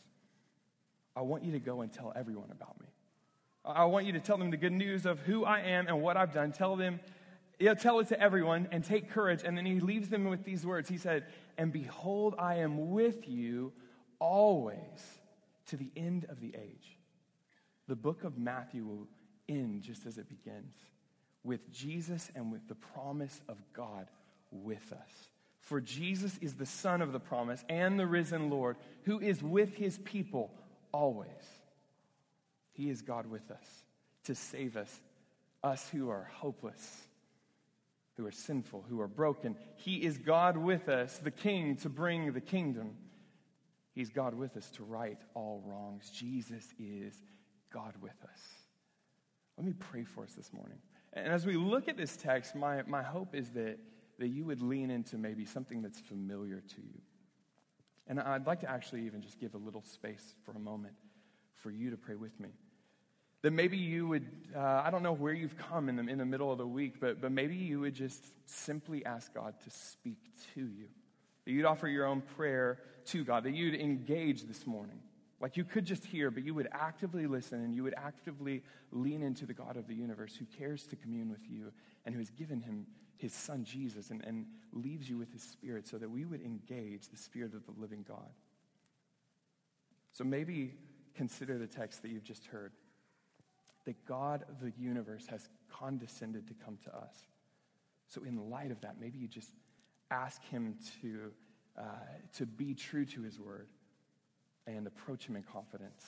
I 1.15 1.21
want 1.21 1.43
you 1.43 1.53
to 1.53 1.59
go 1.59 1.81
and 1.81 1.91
tell 1.91 2.11
everyone 2.15 2.51
about 2.51 2.79
me. 2.79 2.87
I 3.65 3.85
want 3.85 4.05
you 4.05 4.13
to 4.13 4.19
tell 4.19 4.37
them 4.37 4.51
the 4.51 4.57
good 4.57 4.73
news 4.73 5.05
of 5.05 5.19
who 5.19 5.45
I 5.45 5.61
am 5.61 5.87
and 5.87 6.01
what 6.01 6.17
I've 6.17 6.33
done. 6.33 6.51
Tell 6.51 6.75
them, 6.75 6.99
yeah, 7.59 7.73
tell 7.73 7.99
it 7.99 8.09
to 8.09 8.19
everyone 8.19 8.67
and 8.71 8.83
take 8.83 9.09
courage. 9.09 9.41
And 9.45 9.57
then 9.57 9.65
he 9.65 9.79
leaves 9.79 10.09
them 10.09 10.25
with 10.25 10.43
these 10.43 10.65
words. 10.65 10.89
He 10.89 10.97
said, 10.97 11.25
And 11.57 11.71
behold, 11.71 12.35
I 12.37 12.55
am 12.55 12.91
with 12.91 13.27
you 13.27 13.71
always 14.19 15.19
to 15.67 15.77
the 15.77 15.89
end 15.95 16.25
of 16.29 16.41
the 16.41 16.53
age. 16.55 16.97
The 17.87 17.95
book 17.95 18.23
of 18.23 18.37
Matthew 18.37 18.85
will 18.85 19.07
end 19.47 19.81
just 19.81 20.05
as 20.05 20.17
it 20.17 20.27
begins 20.27 20.75
with 21.43 21.71
Jesus 21.71 22.31
and 22.35 22.51
with 22.51 22.67
the 22.67 22.75
promise 22.75 23.41
of 23.47 23.57
God 23.73 24.07
with 24.51 24.91
us. 24.93 25.29
For 25.59 25.79
Jesus 25.79 26.37
is 26.41 26.55
the 26.55 26.65
Son 26.65 27.01
of 27.01 27.13
the 27.13 27.19
promise 27.19 27.63
and 27.69 27.99
the 27.99 28.07
risen 28.07 28.49
Lord 28.49 28.77
who 29.03 29.19
is 29.19 29.41
with 29.41 29.75
his 29.75 29.97
people 29.99 30.51
always. 30.91 31.29
He 32.73 32.89
is 32.89 33.01
God 33.01 33.27
with 33.27 33.49
us 33.51 33.65
to 34.25 34.35
save 34.35 34.77
us, 34.77 35.01
us 35.63 35.87
who 35.89 36.09
are 36.09 36.29
hopeless, 36.35 37.07
who 38.15 38.25
are 38.25 38.31
sinful, 38.31 38.85
who 38.89 38.99
are 38.99 39.07
broken. 39.07 39.55
He 39.75 40.03
is 40.03 40.17
God 40.17 40.57
with 40.57 40.89
us, 40.89 41.17
the 41.17 41.31
King, 41.31 41.77
to 41.77 41.89
bring 41.89 42.33
the 42.33 42.41
kingdom. 42.41 42.95
He's 43.93 44.09
God 44.09 44.33
with 44.33 44.57
us 44.57 44.69
to 44.71 44.83
right 44.83 45.19
all 45.33 45.63
wrongs. 45.65 46.09
Jesus 46.09 46.63
is 46.79 47.15
God 47.71 47.93
with 48.01 48.17
us. 48.23 48.39
Let 49.57 49.65
me 49.65 49.73
pray 49.73 50.03
for 50.03 50.23
us 50.23 50.33
this 50.33 50.51
morning. 50.51 50.79
And 51.13 51.27
as 51.27 51.45
we 51.45 51.57
look 51.57 51.87
at 51.87 51.95
this 51.95 52.17
text, 52.17 52.55
my, 52.55 52.81
my 52.87 53.03
hope 53.03 53.35
is 53.35 53.51
that, 53.51 53.77
that 54.17 54.27
you 54.27 54.45
would 54.45 54.61
lean 54.61 54.89
into 54.89 55.17
maybe 55.17 55.45
something 55.45 55.81
that's 55.83 55.99
familiar 55.99 56.61
to 56.61 56.81
you. 56.81 57.01
And 58.07 58.19
I'd 58.19 58.47
like 58.47 58.61
to 58.61 58.69
actually 58.69 59.05
even 59.05 59.21
just 59.21 59.39
give 59.39 59.53
a 59.53 59.57
little 59.59 59.83
space 59.83 60.35
for 60.43 60.51
a 60.51 60.59
moment 60.59 60.95
for 61.61 61.71
you 61.71 61.91
to 61.91 61.97
pray 61.97 62.15
with 62.15 62.37
me. 62.39 62.49
That 63.43 63.51
maybe 63.51 63.77
you 63.77 64.07
would, 64.07 64.25
uh, 64.55 64.81
I 64.85 64.89
don't 64.89 65.03
know 65.03 65.13
where 65.13 65.33
you've 65.33 65.57
come 65.57 65.89
in 65.89 65.97
the, 65.97 66.07
in 66.07 66.17
the 66.17 66.25
middle 66.25 66.51
of 66.51 66.57
the 66.57 66.65
week, 66.65 66.95
but, 66.99 67.21
but 67.21 67.31
maybe 67.31 67.55
you 67.55 67.81
would 67.81 67.93
just 67.93 68.23
simply 68.45 69.05
ask 69.05 69.33
God 69.33 69.53
to 69.65 69.69
speak 69.69 70.17
to 70.55 70.61
you. 70.61 70.87
That 71.45 71.51
you'd 71.51 71.65
offer 71.65 71.89
your 71.89 72.05
own 72.05 72.21
prayer 72.21 72.79
to 73.07 73.23
God, 73.25 73.43
that 73.43 73.53
you'd 73.53 73.75
engage 73.75 74.43
this 74.43 74.65
morning. 74.65 74.99
Like 75.41 75.57
you 75.57 75.65
could 75.65 75.83
just 75.83 76.05
hear, 76.05 76.31
but 76.31 76.45
you 76.45 76.53
would 76.53 76.69
actively 76.71 77.27
listen 77.27 77.61
and 77.61 77.75
you 77.75 77.83
would 77.83 77.95
actively 77.97 78.63
lean 78.91 79.21
into 79.21 79.45
the 79.45 79.53
God 79.53 79.75
of 79.75 79.87
the 79.87 79.93
universe 79.93 80.37
who 80.37 80.45
cares 80.57 80.87
to 80.87 80.95
commune 80.95 81.29
with 81.29 81.41
you 81.49 81.73
and 82.05 82.15
who 82.15 82.19
has 82.19 82.29
given 82.29 82.61
him 82.61 82.87
his 83.17 83.33
son 83.33 83.65
Jesus 83.65 84.09
and, 84.09 84.23
and 84.23 84.45
leaves 84.71 85.09
you 85.09 85.17
with 85.17 85.33
his 85.33 85.43
spirit 85.43 85.85
so 85.85 85.97
that 85.97 86.09
we 86.09 86.23
would 86.23 86.41
engage 86.41 87.09
the 87.09 87.17
spirit 87.17 87.53
of 87.53 87.65
the 87.65 87.73
living 87.77 88.05
God. 88.07 88.29
So 90.13 90.23
maybe 90.23 90.75
consider 91.13 91.57
the 91.57 91.67
text 91.67 92.03
that 92.03 92.11
you've 92.11 92.23
just 92.23 92.45
heard 92.45 92.71
that 93.85 94.05
God 94.05 94.45
of 94.49 94.59
the 94.61 94.71
universe 94.77 95.25
has 95.27 95.47
condescended 95.69 96.47
to 96.47 96.53
come 96.53 96.77
to 96.85 96.95
us. 96.95 97.15
So, 98.07 98.23
in 98.23 98.49
light 98.49 98.71
of 98.71 98.81
that, 98.81 98.99
maybe 98.99 99.17
you 99.17 99.27
just 99.27 99.49
ask 100.11 100.43
Him 100.43 100.77
to, 101.01 101.31
uh, 101.77 101.83
to 102.37 102.45
be 102.45 102.73
true 102.73 103.05
to 103.05 103.21
His 103.21 103.39
word 103.39 103.67
and 104.67 104.87
approach 104.87 105.25
Him 105.25 105.35
in 105.35 105.43
confidence. 105.43 106.03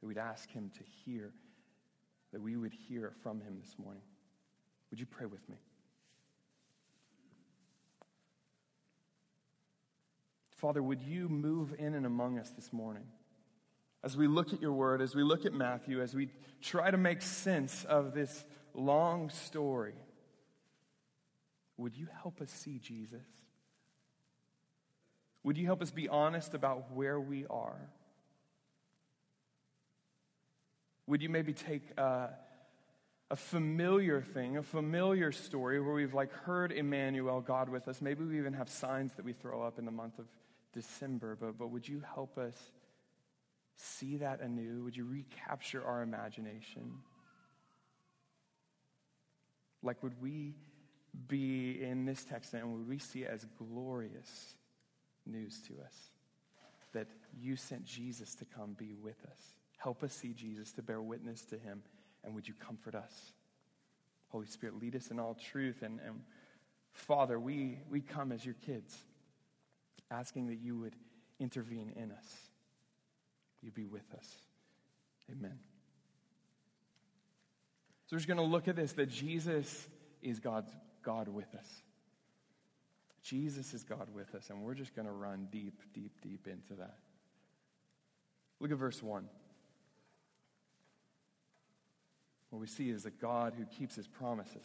That 0.00 0.06
we'd 0.06 0.18
ask 0.18 0.50
Him 0.50 0.70
to 0.76 0.84
hear, 1.04 1.32
that 2.32 2.40
we 2.40 2.56
would 2.56 2.72
hear 2.72 3.12
from 3.22 3.40
Him 3.40 3.58
this 3.60 3.74
morning. 3.78 4.02
Would 4.90 5.00
you 5.00 5.06
pray 5.06 5.26
with 5.26 5.48
me? 5.48 5.56
Father, 10.56 10.82
would 10.82 11.02
you 11.02 11.28
move 11.28 11.74
in 11.78 11.94
and 11.94 12.06
among 12.06 12.38
us 12.38 12.50
this 12.50 12.72
morning? 12.72 13.04
As 14.06 14.16
we 14.16 14.28
look 14.28 14.52
at 14.52 14.62
your 14.62 14.72
word, 14.72 15.02
as 15.02 15.16
we 15.16 15.24
look 15.24 15.46
at 15.46 15.52
Matthew, 15.52 16.00
as 16.00 16.14
we 16.14 16.28
try 16.62 16.92
to 16.92 16.96
make 16.96 17.22
sense 17.22 17.84
of 17.84 18.14
this 18.14 18.44
long 18.72 19.30
story, 19.30 19.96
would 21.76 21.96
you 21.96 22.06
help 22.22 22.40
us 22.40 22.52
see 22.52 22.78
Jesus? 22.78 23.26
Would 25.42 25.58
you 25.58 25.66
help 25.66 25.82
us 25.82 25.90
be 25.90 26.08
honest 26.08 26.54
about 26.54 26.92
where 26.92 27.18
we 27.18 27.46
are? 27.50 27.90
Would 31.08 31.20
you 31.20 31.28
maybe 31.28 31.52
take 31.52 31.82
a, 31.98 32.28
a 33.28 33.34
familiar 33.34 34.22
thing, 34.22 34.56
a 34.56 34.62
familiar 34.62 35.32
story 35.32 35.80
where 35.80 35.94
we've 35.94 36.14
like 36.14 36.32
heard 36.32 36.70
Emmanuel, 36.70 37.40
God 37.40 37.68
with 37.68 37.88
us? 37.88 38.00
Maybe 38.00 38.22
we 38.22 38.38
even 38.38 38.52
have 38.52 38.68
signs 38.68 39.14
that 39.14 39.24
we 39.24 39.32
throw 39.32 39.62
up 39.62 39.80
in 39.80 39.84
the 39.84 39.90
month 39.90 40.20
of 40.20 40.26
December, 40.72 41.36
but, 41.40 41.58
but 41.58 41.72
would 41.72 41.88
you 41.88 42.04
help 42.14 42.38
us 42.38 42.70
see 43.76 44.16
that 44.16 44.40
anew? 44.40 44.84
Would 44.84 44.96
you 44.96 45.04
recapture 45.04 45.84
our 45.84 46.02
imagination? 46.02 46.98
Like, 49.82 50.02
would 50.02 50.20
we 50.20 50.54
be 51.28 51.82
in 51.82 52.04
this 52.04 52.24
text 52.24 52.52
and 52.54 52.72
would 52.72 52.88
we 52.88 52.98
see 52.98 53.22
it 53.22 53.30
as 53.30 53.46
glorious 53.58 54.54
news 55.24 55.60
to 55.68 55.74
us? 55.84 55.94
That 56.92 57.08
you 57.38 57.56
sent 57.56 57.84
Jesus 57.84 58.34
to 58.36 58.44
come 58.44 58.74
be 58.78 58.94
with 58.94 59.22
us. 59.30 59.38
Help 59.76 60.02
us 60.02 60.12
see 60.12 60.32
Jesus, 60.32 60.72
to 60.72 60.82
bear 60.82 61.02
witness 61.02 61.42
to 61.42 61.58
him, 61.58 61.82
and 62.24 62.34
would 62.34 62.48
you 62.48 62.54
comfort 62.54 62.94
us? 62.94 63.32
Holy 64.28 64.46
Spirit, 64.46 64.80
lead 64.80 64.96
us 64.96 65.08
in 65.10 65.20
all 65.20 65.34
truth. 65.34 65.82
And, 65.82 66.00
and 66.04 66.20
Father, 66.92 67.38
we, 67.38 67.78
we 67.90 68.00
come 68.00 68.32
as 68.32 68.44
your 68.44 68.56
kids 68.66 68.96
asking 70.10 70.48
that 70.48 70.58
you 70.58 70.78
would 70.78 70.96
intervene 71.38 71.92
in 71.94 72.10
us. 72.10 72.45
You 73.62 73.70
be 73.70 73.86
with 73.86 74.14
us. 74.16 74.28
Amen. 75.30 75.58
So 78.06 78.14
we're 78.14 78.18
just 78.18 78.28
going 78.28 78.38
to 78.38 78.44
look 78.44 78.68
at 78.68 78.76
this 78.76 78.92
that 78.92 79.10
Jesus 79.10 79.88
is 80.22 80.38
God's 80.38 80.70
God 81.02 81.28
with 81.28 81.52
us. 81.54 81.66
Jesus 83.22 83.74
is 83.74 83.82
God 83.82 84.06
with 84.14 84.34
us, 84.36 84.50
and 84.50 84.62
we're 84.62 84.74
just 84.74 84.94
going 84.94 85.06
to 85.06 85.12
run 85.12 85.48
deep, 85.50 85.80
deep, 85.92 86.12
deep 86.22 86.46
into 86.46 86.74
that. 86.74 86.98
Look 88.60 88.70
at 88.70 88.76
verse 88.76 89.02
1. 89.02 89.28
What 92.50 92.60
we 92.60 92.68
see 92.68 92.88
is 92.88 93.04
a 93.04 93.10
God 93.10 93.54
who 93.58 93.64
keeps 93.64 93.96
his 93.96 94.06
promises. 94.06 94.64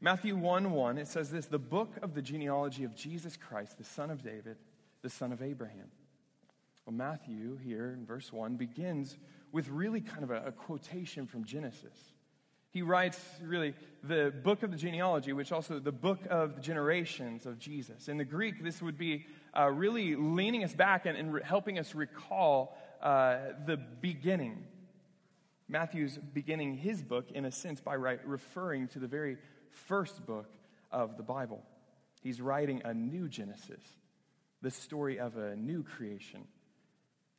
Matthew 0.00 0.36
1 0.36 0.70
1, 0.70 0.98
it 0.98 1.08
says 1.08 1.30
this 1.30 1.46
the 1.46 1.58
book 1.58 1.94
of 2.02 2.14
the 2.14 2.22
genealogy 2.22 2.84
of 2.84 2.94
Jesus 2.94 3.36
Christ, 3.36 3.78
the 3.78 3.84
son 3.84 4.10
of 4.10 4.22
David, 4.22 4.56
the 5.02 5.10
son 5.10 5.32
of 5.32 5.42
Abraham. 5.42 5.90
Well, 6.86 6.94
Matthew, 6.94 7.56
here 7.56 7.92
in 7.92 8.06
verse 8.06 8.32
1, 8.32 8.54
begins 8.54 9.18
with 9.50 9.68
really 9.68 10.00
kind 10.00 10.22
of 10.22 10.30
a, 10.30 10.46
a 10.46 10.52
quotation 10.52 11.26
from 11.26 11.44
Genesis. 11.44 11.98
He 12.70 12.82
writes, 12.82 13.18
really, 13.42 13.74
the 14.04 14.32
book 14.44 14.62
of 14.62 14.70
the 14.70 14.76
genealogy, 14.76 15.32
which 15.32 15.50
also 15.50 15.80
the 15.80 15.90
book 15.90 16.20
of 16.30 16.54
the 16.54 16.60
generations 16.60 17.44
of 17.44 17.58
Jesus. 17.58 18.06
In 18.06 18.18
the 18.18 18.24
Greek, 18.24 18.62
this 18.62 18.80
would 18.80 18.96
be 18.96 19.26
uh, 19.58 19.68
really 19.68 20.14
leaning 20.14 20.62
us 20.62 20.74
back 20.74 21.06
and, 21.06 21.18
and 21.18 21.34
re- 21.34 21.42
helping 21.44 21.76
us 21.76 21.92
recall 21.92 22.78
uh, 23.02 23.38
the 23.66 23.76
beginning. 23.76 24.62
Matthew's 25.68 26.16
beginning 26.16 26.74
his 26.74 27.02
book, 27.02 27.32
in 27.32 27.46
a 27.46 27.50
sense, 27.50 27.80
by 27.80 27.96
right, 27.96 28.20
referring 28.24 28.86
to 28.88 29.00
the 29.00 29.08
very 29.08 29.38
first 29.70 30.24
book 30.24 30.52
of 30.92 31.16
the 31.16 31.24
Bible. 31.24 31.64
He's 32.22 32.40
writing 32.40 32.82
a 32.84 32.94
new 32.94 33.28
Genesis, 33.28 33.82
the 34.62 34.70
story 34.70 35.18
of 35.18 35.36
a 35.36 35.56
new 35.56 35.82
creation. 35.82 36.46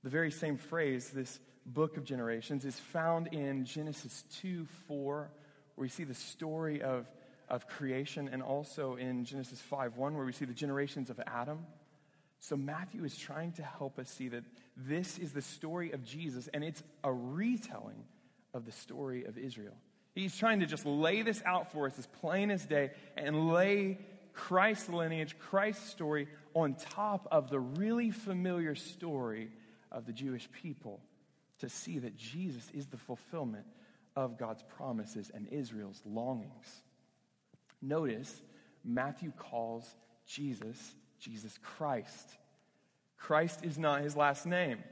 The 0.03 0.09
very 0.09 0.31
same 0.31 0.57
phrase, 0.57 1.09
this 1.09 1.39
book 1.65 1.97
of 1.97 2.03
generations, 2.03 2.65
is 2.65 2.79
found 2.79 3.27
in 3.27 3.65
Genesis 3.65 4.23
2 4.41 4.65
4, 4.87 5.31
where 5.75 5.83
we 5.83 5.89
see 5.89 6.03
the 6.03 6.13
story 6.13 6.81
of, 6.81 7.07
of 7.49 7.67
creation, 7.67 8.29
and 8.31 8.41
also 8.41 8.95
in 8.95 9.25
Genesis 9.25 9.59
5 9.61 9.97
1, 9.97 10.15
where 10.15 10.25
we 10.25 10.33
see 10.33 10.45
the 10.45 10.53
generations 10.53 11.09
of 11.09 11.19
Adam. 11.25 11.65
So 12.39 12.55
Matthew 12.55 13.03
is 13.03 13.17
trying 13.17 13.53
to 13.53 13.63
help 13.63 13.97
us 13.99 14.09
see 14.09 14.29
that 14.29 14.43
this 14.75 15.17
is 15.17 15.33
the 15.33 15.41
story 15.41 15.91
of 15.91 16.03
Jesus, 16.03 16.47
and 16.53 16.63
it's 16.63 16.83
a 17.03 17.11
retelling 17.11 18.03
of 18.53 18.65
the 18.65 18.71
story 18.71 19.25
of 19.25 19.37
Israel. 19.37 19.73
He's 20.13 20.35
trying 20.35 20.61
to 20.61 20.65
just 20.65 20.85
lay 20.85 21.21
this 21.21 21.41
out 21.45 21.71
for 21.71 21.87
us 21.87 21.97
as 21.99 22.07
plain 22.07 22.49
as 22.51 22.65
day 22.65 22.91
and 23.15 23.51
lay 23.51 23.99
Christ's 24.33 24.89
lineage, 24.89 25.37
Christ's 25.37 25.89
story 25.89 26.27
on 26.53 26.75
top 26.75 27.27
of 27.31 27.49
the 27.49 27.59
really 27.59 28.11
familiar 28.11 28.75
story 28.75 29.49
of 29.97 30.05
the 30.05 30.13
Jewish 30.13 30.47
people 30.51 31.01
to 31.59 31.67
see 31.67 31.97
that 31.97 32.15
Jesus 32.15 32.69
is 32.71 32.85
the 32.87 32.97
fulfillment 32.97 33.65
of 34.15 34.37
God's 34.37 34.63
promises 34.77 35.31
and 35.33 35.47
Israel's 35.47 36.01
longings. 36.05 36.83
Notice 37.81 38.41
Matthew 38.85 39.31
calls 39.37 39.83
Jesus 40.27 40.77
Jesus 41.19 41.57
Christ. 41.63 42.29
Christ 43.17 43.63
is 43.63 43.79
not 43.79 44.01
his 44.01 44.15
last 44.15 44.45
name, 44.45 44.83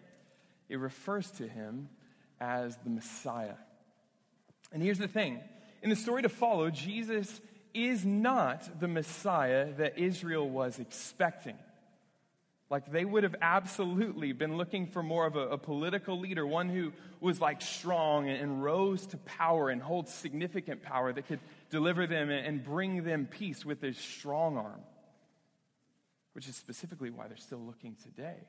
it 0.70 0.80
refers 0.80 1.30
to 1.32 1.48
him 1.48 1.90
as 2.42 2.76
the 2.78 2.90
Messiah. 2.90 3.56
And 4.72 4.82
here's 4.82 4.98
the 4.98 5.08
thing 5.08 5.40
in 5.84 5.92
the 5.92 5.96
story 5.96 6.24
to 6.24 6.30
follow, 6.30 6.72
Jesus 6.72 7.40
is 7.76 8.04
not 8.06 8.80
the 8.80 8.88
Messiah 8.88 9.72
that 9.74 10.00
Israel 10.00 10.50
was 10.50 10.80
expecting. 10.80 11.56
Like 12.70 12.92
they 12.92 13.06
would 13.06 13.24
have 13.24 13.36
absolutely 13.42 14.32
been 14.32 14.58
looking 14.58 14.88
for 14.88 15.04
more 15.04 15.28
of 15.28 15.36
a, 15.36 15.50
a, 15.50 15.58
political 15.58 16.20
leader, 16.20 16.48
one 16.48 16.68
who 16.68 16.94
was 17.20 17.40
like 17.40 17.62
strong 17.62 18.28
and, 18.28 18.64
rose 18.64 19.06
to 19.08 19.18
power 19.18 19.70
and 19.70 19.82
holds 19.82 20.12
significant 20.12 20.82
power 20.82 21.14
that 21.14 21.28
could 21.28 21.40
deliver 21.70 22.08
them 22.08 22.32
and, 22.32 22.46
and 22.46 22.64
bring 22.64 23.04
them 23.04 23.28
peace 23.28 23.64
with 23.64 23.82
his 23.82 23.98
strong 23.98 24.58
arm, 24.58 24.82
which 26.34 26.48
is 26.50 26.56
specifically 26.56 27.12
why 27.12 27.28
they're 27.28 27.38
still 27.38 27.62
looking 27.62 27.96
today. 28.02 28.48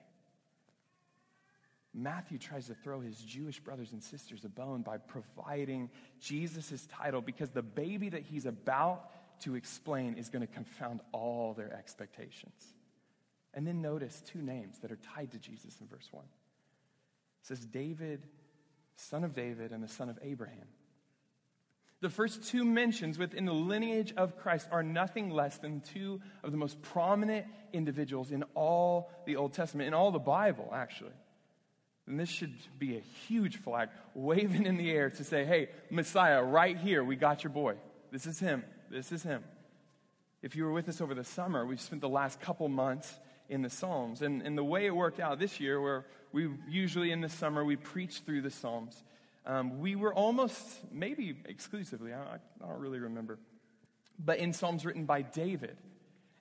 Matthew 1.92 2.38
tries 2.38 2.66
to 2.68 2.74
throw 2.74 3.00
his 3.00 3.18
Jewish 3.20 3.60
brothers 3.60 3.92
and 3.92 4.02
sisters 4.02 4.44
a 4.44 4.48
bone 4.48 4.80
by 4.80 4.96
providing 4.96 5.90
Jesus' 6.20 6.86
title 6.90 7.20
because 7.20 7.50
the 7.50 7.62
baby 7.62 8.08
that 8.10 8.22
he's 8.22 8.46
about 8.46 9.10
to 9.40 9.56
explain 9.56 10.14
is 10.14 10.30
going 10.30 10.46
to 10.46 10.52
confound 10.52 11.00
all 11.12 11.52
their 11.52 11.72
expectations. 11.72 12.74
And 13.56 13.66
then 13.66 13.80
notice 13.80 14.22
two 14.26 14.42
names 14.42 14.78
that 14.80 14.92
are 14.92 14.98
tied 15.14 15.32
to 15.32 15.38
Jesus 15.38 15.80
in 15.80 15.88
verse 15.88 16.06
1. 16.12 16.22
It 16.22 17.46
says 17.46 17.60
David, 17.60 18.22
son 18.96 19.24
of 19.24 19.34
David, 19.34 19.72
and 19.72 19.82
the 19.82 19.88
son 19.88 20.10
of 20.10 20.18
Abraham. 20.22 20.68
The 22.02 22.10
first 22.10 22.44
two 22.44 22.64
mentions 22.64 23.18
within 23.18 23.46
the 23.46 23.54
lineage 23.54 24.12
of 24.18 24.36
Christ 24.36 24.68
are 24.70 24.82
nothing 24.82 25.30
less 25.30 25.56
than 25.56 25.80
two 25.80 26.20
of 26.44 26.52
the 26.52 26.58
most 26.58 26.82
prominent 26.82 27.46
individuals 27.72 28.30
in 28.30 28.44
all 28.54 29.10
the 29.24 29.36
Old 29.36 29.54
Testament, 29.54 29.88
in 29.88 29.94
all 29.94 30.10
the 30.10 30.18
Bible, 30.18 30.68
actually. 30.74 31.14
And 32.06 32.20
this 32.20 32.28
should 32.28 32.54
be 32.78 32.98
a 32.98 33.02
huge 33.26 33.56
flag 33.56 33.88
waving 34.14 34.66
in 34.66 34.76
the 34.76 34.90
air 34.90 35.08
to 35.08 35.24
say, 35.24 35.46
hey, 35.46 35.70
Messiah, 35.90 36.42
right 36.42 36.76
here, 36.76 37.02
we 37.02 37.16
got 37.16 37.42
your 37.42 37.50
boy. 37.50 37.76
This 38.12 38.26
is 38.26 38.38
him. 38.38 38.62
This 38.90 39.10
is 39.10 39.22
him. 39.22 39.42
If 40.42 40.54
you 40.54 40.64
were 40.64 40.72
with 40.72 40.88
us 40.90 41.00
over 41.00 41.14
the 41.14 41.24
summer, 41.24 41.64
we've 41.64 41.80
spent 41.80 42.02
the 42.02 42.08
last 42.08 42.40
couple 42.40 42.68
months 42.68 43.18
in 43.48 43.62
the 43.62 43.70
Psalms. 43.70 44.22
And, 44.22 44.42
and 44.42 44.56
the 44.56 44.64
way 44.64 44.86
it 44.86 44.94
worked 44.94 45.20
out 45.20 45.38
this 45.38 45.60
year, 45.60 45.80
where 45.80 46.04
we 46.32 46.50
usually 46.68 47.10
in 47.10 47.20
the 47.20 47.28
summer 47.28 47.64
we 47.64 47.76
preach 47.76 48.20
through 48.20 48.42
the 48.42 48.50
Psalms, 48.50 49.02
um, 49.46 49.78
we 49.80 49.94
were 49.94 50.12
almost, 50.12 50.60
maybe 50.92 51.36
exclusively, 51.44 52.12
I, 52.12 52.20
I 52.20 52.38
don't 52.60 52.80
really 52.80 52.98
remember, 52.98 53.38
but 54.18 54.38
in 54.38 54.52
Psalms 54.52 54.84
written 54.84 55.04
by 55.04 55.22
David. 55.22 55.76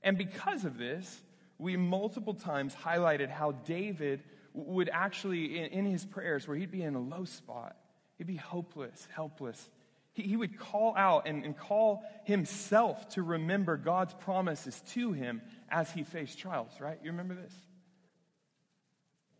And 0.04 0.18
because 0.18 0.65
of 0.65 0.78
this, 0.78 1.22
we 1.58 1.78
multiple 1.78 2.34
times 2.34 2.74
highlighted 2.76 3.30
how 3.30 3.52
David 3.52 4.24
would 4.54 4.89
actually, 4.91 5.60
in, 5.60 5.65
in 5.68 5.86
his 5.86 6.06
prayers, 6.06 6.48
where 6.48 6.58
he'd 6.58 6.72
be 6.72 6.82
in 6.82 6.96
a 6.96 7.00
low 7.00 7.26
spot, 7.26 7.76
he'd 8.18 8.28
be 8.28 8.38
hopeless, 8.38 9.08
helpless. 9.13 9.70
He, 10.13 10.38
would 10.38 10.58
call 10.58 10.96
out 10.96 11.28
and 11.28 11.58
call 11.58 12.06
himself 12.24 13.10
to 13.10 13.22
remember 13.22 13.76
God's 13.76 14.13
promises 14.13 14.82
to 14.91 15.12
him 15.12 15.41
as 15.69 15.91
he 15.91 16.04
faced 16.04 16.39
trials, 16.39 16.71
right? 16.80 16.99
You 17.04 17.12
remember 17.12 17.36
this? 17.36 17.54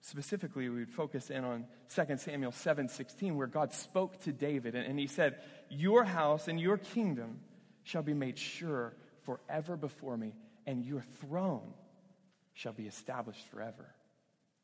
Specifically, 0.02 0.70
we 0.70 0.80
would 0.80 0.92
focus 0.92 1.32
in 1.32 1.44
on 1.44 1.66
2 1.90 2.18
Samuel 2.18 2.52
7:16 2.52 3.36
where 3.36 3.48
God 3.48 3.74
spoke 3.74 4.20
to 4.20 4.32
David 4.32 4.76
and, 4.76 4.86
and 4.86 5.00
he 5.00 5.08
said, 5.08 5.42
"Your 5.70 6.04
house 6.04 6.48
and 6.48 6.60
your 6.60 6.78
kingdom 6.78 7.40
shall 7.84 8.04
be 8.04 8.14
made 8.14 8.38
sure 8.38 8.96
forever 9.24 9.76
before 9.76 10.16
me, 10.16 10.36
and 10.68 10.86
your 10.86 11.02
throne 11.02 11.74
shall 12.54 12.74
be 12.74 12.86
established 12.86 13.48
forever." 13.48 13.96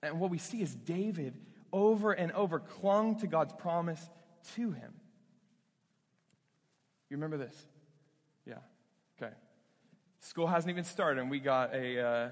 And 0.03 0.19
what 0.19 0.29
we 0.29 0.37
see 0.37 0.61
is 0.61 0.75
David 0.75 1.39
over 1.73 2.11
and 2.11 2.31
over 2.33 2.59
clung 2.59 3.19
to 3.19 3.27
God's 3.27 3.53
promise 3.53 4.09
to 4.55 4.71
him. 4.71 4.93
You 7.09 7.17
remember 7.17 7.37
this? 7.37 7.67
School 10.21 10.47
hasn't 10.47 10.69
even 10.69 10.83
started, 10.83 11.19
and 11.19 11.31
we 11.31 11.39
got 11.39 11.73
a 11.73 11.99
uh, 11.99 12.29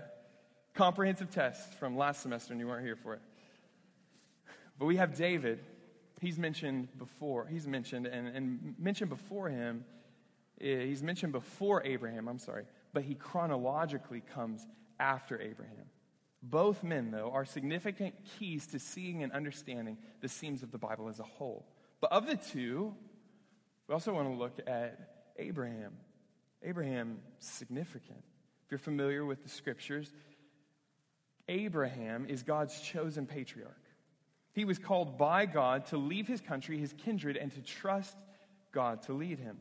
comprehensive 0.76 1.32
test 1.32 1.74
from 1.74 1.98
last 1.98 2.22
semester, 2.22 2.54
and 2.54 2.60
you 2.62 2.68
weren't 2.68 2.86
here 2.86 2.96
for 2.96 3.16
it. 3.16 3.22
But 4.78 4.86
we 4.86 4.98
have 4.98 5.18
David. 5.18 5.60
He's 6.22 6.38
mentioned 6.38 6.88
before. 6.98 7.48
He's 7.48 7.68
mentioned, 7.68 8.06
and, 8.06 8.28
and 8.28 8.76
mentioned 8.78 9.10
before 9.10 9.50
him. 9.50 9.86
Eh, 10.62 10.86
he's 10.86 11.02
mentioned 11.02 11.32
before 11.32 11.84
Abraham, 11.84 12.28
I'm 12.28 12.38
sorry, 12.38 12.66
but 12.94 13.04
he 13.04 13.16
chronologically 13.16 14.22
comes 14.22 14.68
after 15.00 15.42
Abraham. 15.42 15.86
Both 16.44 16.84
men, 16.84 17.10
though, 17.10 17.32
are 17.34 17.44
significant 17.44 18.14
keys 18.38 18.68
to 18.68 18.80
seeing 18.80 19.24
and 19.24 19.32
understanding 19.32 19.98
the 20.22 20.28
themes 20.28 20.62
of 20.62 20.72
the 20.72 20.78
Bible 20.78 21.10
as 21.10 21.20
a 21.20 21.24
whole. 21.24 21.66
But 22.02 22.12
of 22.12 22.28
the 22.28 22.38
two, 22.38 22.94
we 23.88 23.94
also 23.94 24.14
want 24.14 24.30
to 24.30 24.36
look 24.36 24.60
at 24.68 25.32
Abraham. 25.38 25.94
Abraham, 26.64 27.20
significant. 27.40 28.24
If 28.66 28.72
you're 28.72 28.80
familiar 28.80 29.26
with 29.26 29.44
the 29.44 29.50
scriptures, 29.50 30.12
Abraham 31.48 32.26
is 32.28 32.44
God's 32.44 32.80
chosen 32.82 33.26
patriarch. 33.26 33.76
He 34.54 34.66
was 34.66 34.78
called 34.78 35.18
by 35.18 35.46
God 35.46 35.88
to 35.88 35.98
leave 35.98 36.28
his 36.28 36.42
country, 36.42 36.78
his 36.78 36.94
kindred, 36.94 37.38
and 37.38 37.52
to 37.54 37.62
trust 37.62 38.16
God 38.72 39.02
to 39.04 39.14
lead 39.14 39.40
him. 39.40 39.58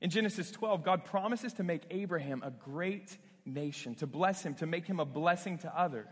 In 0.00 0.10
Genesis 0.10 0.50
12, 0.50 0.84
God 0.84 1.04
promises 1.04 1.54
to 1.54 1.62
make 1.62 1.82
Abraham 1.90 2.42
a 2.42 2.50
great 2.50 3.16
nation, 3.46 3.94
to 3.96 4.06
bless 4.06 4.42
him, 4.42 4.54
to 4.56 4.66
make 4.66 4.86
him 4.86 5.00
a 5.00 5.04
blessing 5.04 5.58
to 5.58 5.78
others. 5.78 6.06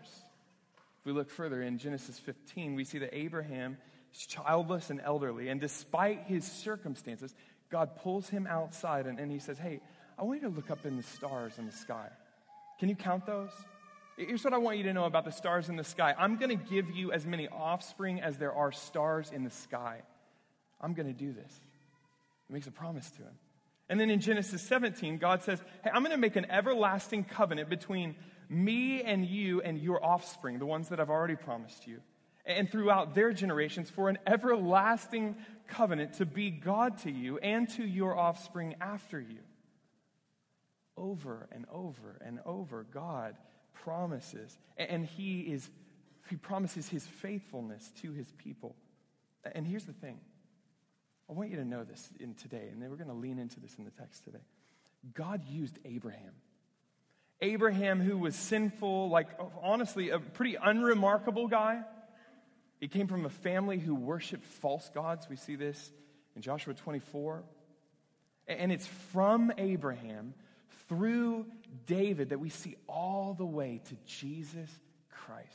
If 1.00 1.06
we 1.06 1.12
look 1.12 1.30
further 1.30 1.62
in 1.62 1.78
Genesis 1.78 2.18
15, 2.18 2.74
we 2.74 2.85
see 2.85 2.98
that 2.98 3.14
Abraham 3.14 3.76
is 4.14 4.26
childless 4.26 4.88
and 4.90 5.00
elderly, 5.00 5.48
and 5.48 5.61
despite 5.61 6.24
his 6.26 6.44
circumstances, 6.50 7.35
God 7.70 7.96
pulls 7.96 8.28
him 8.28 8.46
outside 8.46 9.06
and, 9.06 9.18
and 9.18 9.32
he 9.32 9.38
says, 9.38 9.58
Hey, 9.58 9.80
I 10.18 10.25
want 10.25 10.42
you 10.42 10.48
to 10.48 10.55
look 10.55 10.70
up 10.70 10.85
in 10.85 10.96
the 10.96 11.03
stars 11.03 11.59
in 11.59 11.66
the 11.66 11.72
sky. 11.72 12.09
Can 12.79 12.88
you 12.88 12.96
count 12.96 13.27
those? 13.27 13.51
Here's 14.16 14.44
what 14.44 14.53
I 14.53 14.59
want 14.59 14.77
you 14.77 14.85
to 14.85 14.92
know 14.92 15.05
about 15.05 15.25
the 15.25 15.33
stars 15.33 15.68
in 15.68 15.77
the 15.77 15.85
sky 15.85 16.14
I'm 16.18 16.37
going 16.37 16.57
to 16.57 16.64
give 16.64 16.90
you 16.90 17.12
as 17.12 17.27
many 17.27 17.48
offspring 17.48 18.20
as 18.20 18.37
there 18.37 18.53
are 18.53 18.72
stars 18.72 19.31
in 19.33 19.44
the 19.44 19.51
sky. 19.51 20.03
I'm 20.81 20.94
going 20.94 21.07
to 21.07 21.12
do 21.12 21.33
this. 21.33 21.61
He 22.48 22.55
makes 22.55 22.66
a 22.66 22.72
promise 22.72 23.11
to 23.12 23.22
him. 23.22 23.38
And 23.88 24.01
then 24.01 24.11
in 24.11 24.20
Genesis 24.20 24.62
17, 24.62 25.18
God 25.18 25.42
says, 25.42 25.61
Hey, 25.85 25.90
I'm 25.92 26.03
going 26.03 26.12
to 26.12 26.18
make 26.18 26.37
an 26.37 26.51
everlasting 26.51 27.25
covenant 27.25 27.68
between 27.68 28.14
me 28.48 29.03
and 29.03 29.27
you 29.27 29.61
and 29.62 29.79
your 29.79 30.05
offspring, 30.05 30.59
the 30.59 30.66
ones 30.66 30.88
that 30.88 31.01
I've 31.01 31.11
already 31.11 31.37
promised 31.37 31.87
you, 31.87 32.01
and 32.44 32.70
throughout 32.70 33.14
their 33.14 33.33
generations 33.33 33.90
for 33.90 34.09
an 34.09 34.18
everlasting 34.27 35.37
covenant 35.68 36.14
to 36.14 36.27
be 36.27 36.51
God 36.51 36.98
to 36.98 37.11
you 37.11 37.38
and 37.38 37.68
to 37.70 37.85
your 37.85 38.18
offspring 38.18 38.75
after 38.81 39.20
you. 39.20 39.38
Over 40.96 41.48
and 41.52 41.64
over 41.72 42.20
and 42.24 42.40
over, 42.44 42.85
God 42.92 43.37
promises, 43.74 44.59
and 44.76 45.07
He 45.07 45.40
is 45.40 45.68
He 46.28 46.37
promises 46.37 46.88
His 46.88 47.07
faithfulness 47.07 47.90
to 48.02 48.12
His 48.12 48.31
people. 48.38 48.76
And 49.55 49.66
here's 49.66 49.85
the 49.85 49.92
thing 49.92 50.20
I 51.28 51.33
want 51.33 51.50
you 51.50 51.57
to 51.57 51.64
know 51.64 51.85
this 51.85 52.11
in 52.20 52.35
today, 52.35 52.68
and 52.70 52.83
then 52.83 52.90
we're 52.90 52.96
going 52.96 53.09
to 53.09 53.14
lean 53.14 53.38
into 53.38 53.59
this 53.59 53.74
in 53.78 53.85
the 53.85 53.90
text 53.90 54.24
today. 54.24 54.44
God 55.14 55.42
used 55.48 55.78
Abraham. 55.85 56.33
Abraham, 57.40 58.00
who 58.00 58.18
was 58.18 58.37
sinful, 58.37 59.09
like 59.09 59.28
honestly, 59.62 60.11
a 60.11 60.18
pretty 60.18 60.57
unremarkable 60.62 61.48
guy. 61.48 61.81
He 62.78 62.88
came 62.88 63.09
from 63.09 63.24
a 63.24 63.31
family 63.31 63.78
who 63.78 63.94
worshiped 63.94 64.44
false 64.44 64.90
gods. 64.94 65.28
We 65.28 65.37
see 65.37 65.57
this 65.57 65.90
in 66.37 66.42
Joshua 66.42 66.74
24. 66.74 67.42
And 68.46 68.70
it's 68.70 68.87
from 68.87 69.52
Abraham 69.59 70.35
through 70.92 71.46
David 71.87 72.28
that 72.28 72.38
we 72.38 72.50
see 72.50 72.76
all 72.87 73.33
the 73.33 73.46
way 73.46 73.81
to 73.88 73.96
Jesus 74.05 74.68
Christ. 75.09 75.48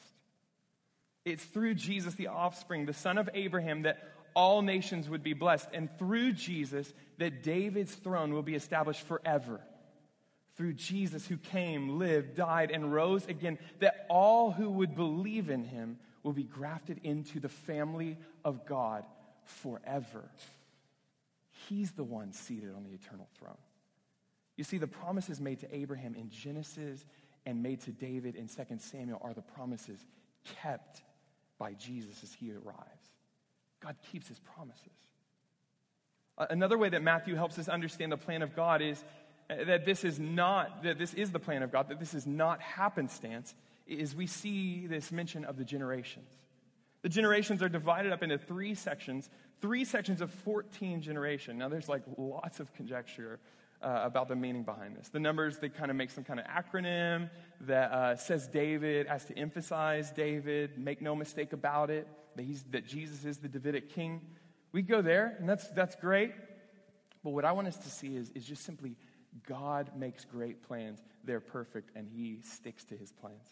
It's 1.26 1.44
through 1.44 1.76
Jesus, 1.76 2.16
the 2.16 2.28
offspring, 2.28 2.88
the 2.88 2.94
son 2.94 3.20
of 3.20 3.30
Abraham, 3.36 3.84
that 3.84 4.00
all 4.34 4.64
nations 4.64 5.08
would 5.08 5.22
be 5.22 5.34
blessed. 5.34 5.68
And 5.74 5.96
through 6.00 6.32
Jesus, 6.32 6.92
that 7.20 7.44
David's 7.44 7.94
throne 7.94 8.34
will 8.34 8.42
be 8.42 8.56
established 8.56 9.02
forever. 9.02 9.62
Through 10.56 10.74
Jesus, 10.74 11.28
who 11.28 11.38
came, 11.38 12.00
lived, 12.00 12.36
died, 12.36 12.72
and 12.72 12.92
rose 12.92 13.28
again, 13.28 13.60
that 13.80 14.08
all 14.10 14.50
who 14.50 14.72
would 14.72 14.96
believe 14.96 15.52
in 15.52 15.64
him 15.64 16.00
will 16.24 16.34
be 16.34 16.46
grafted 16.46 17.00
into 17.04 17.40
the 17.40 17.50
family 17.50 18.18
of 18.44 18.66
God 18.66 19.06
forever. 19.44 20.24
He's 21.70 21.92
the 21.92 22.04
one 22.04 22.34
seated 22.34 22.74
on 22.76 22.84
the 22.84 22.90
eternal 22.90 23.28
throne. 23.38 23.58
You 24.58 24.64
see, 24.64 24.80
the 24.80 24.88
promises 24.88 25.40
made 25.40 25.60
to 25.60 25.74
Abraham 25.74 26.16
in 26.16 26.30
Genesis 26.30 27.06
and 27.46 27.64
made 27.64 27.82
to 27.82 27.92
David 27.92 28.36
in 28.36 28.48
2 28.48 28.64
Samuel 28.80 29.22
are 29.24 29.34
the 29.34 29.42
promises 29.42 30.04
kept 30.62 31.04
by 31.58 31.74
Jesus 31.74 32.24
as 32.24 32.34
he 32.34 32.52
arrives. 32.52 33.12
God 33.80 33.96
keeps 34.12 34.28
his 34.28 34.40
promises. 34.40 34.84
Another 36.38 36.78
way 36.78 36.90
that 36.90 37.02
Matthew 37.02 37.36
helps 37.36 37.58
us 37.58 37.68
understand 37.68 38.12
the 38.12 38.18
plan 38.18 38.42
of 38.42 38.56
God 38.56 38.82
is 38.82 39.04
uh, 39.50 39.64
that 39.66 39.86
this 39.86 40.04
is 40.04 40.20
not, 40.20 40.84
that 40.84 41.00
this 41.00 41.14
is 41.14 41.32
the 41.32 41.40
plan 41.40 41.64
of 41.64 41.72
God, 41.72 41.90
that 41.90 42.00
this 42.00 42.14
is 42.14 42.28
not 42.28 42.62
happenstance, 42.62 43.56
is 43.88 44.16
we 44.16 44.28
see 44.28 44.86
this 44.88 45.12
mention 45.12 45.46
of 45.46 45.58
the 45.58 45.64
generations. 45.64 46.30
The 47.02 47.10
generations 47.10 47.64
are 47.64 47.70
divided 47.70 48.12
up 48.12 48.22
into 48.22 48.38
three 48.38 48.76
sections, 48.76 49.30
three 49.62 49.86
sections 49.86 50.22
of 50.22 50.32
14 50.32 51.02
generation. 51.02 51.58
Now, 51.58 51.70
there's 51.70 51.88
like 51.88 52.04
lots 52.18 52.60
of 52.60 52.74
conjecture 52.74 53.40
uh, 53.82 54.02
about 54.04 54.28
the 54.28 54.36
meaning 54.36 54.64
behind 54.64 54.96
this. 54.96 55.10
The 55.10 55.20
numbers, 55.20 55.60
they 55.60 55.70
kind 55.70 55.92
of 55.92 55.98
make 55.98 56.12
some 56.12 56.24
kind 56.24 56.40
of 56.40 56.46
acronym 56.46 57.30
that 57.62 57.92
uh, 57.92 58.16
says 58.16 58.48
David 58.48 59.08
as 59.08 59.26
to 59.26 59.38
emphasize 59.38 60.12
David, 60.12 60.78
make 60.78 61.02
no 61.02 61.16
mistake 61.16 61.54
about 61.54 61.90
it, 61.90 62.08
that, 62.36 62.44
he's, 62.44 62.64
that 62.72 62.86
Jesus 62.86 63.26
is 63.26 63.38
the 63.38 63.48
Davidic 63.48 63.90
king. 63.90 64.22
We 64.72 64.82
go 64.82 65.02
there, 65.02 65.36
and 65.40 65.48
that's, 65.48 65.68
that's 65.70 65.96
great. 65.96 66.34
But 67.24 67.32
what 67.32 67.46
I 67.46 67.52
want 67.52 67.68
us 67.68 67.78
to 67.78 67.90
see 67.90 68.16
is, 68.16 68.32
is 68.36 68.46
just 68.46 68.64
simply 68.64 68.96
God 69.48 69.92
makes 69.96 70.26
great 70.26 70.64
plans. 70.64 71.00
They're 71.24 71.40
perfect, 71.40 71.92
and 71.96 72.08
he 72.08 72.40
sticks 72.44 72.84
to 72.86 72.96
his 72.96 73.12
plans. 73.12 73.48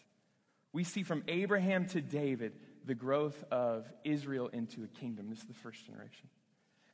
We 0.72 0.84
see 0.84 1.02
from 1.02 1.22
Abraham 1.28 1.86
to 1.88 2.00
David 2.00 2.52
the 2.84 2.94
growth 2.94 3.44
of 3.50 3.86
Israel 4.04 4.48
into 4.48 4.84
a 4.84 4.86
kingdom. 4.86 5.30
This 5.30 5.40
is 5.40 5.46
the 5.46 5.54
first 5.54 5.86
generation. 5.86 6.28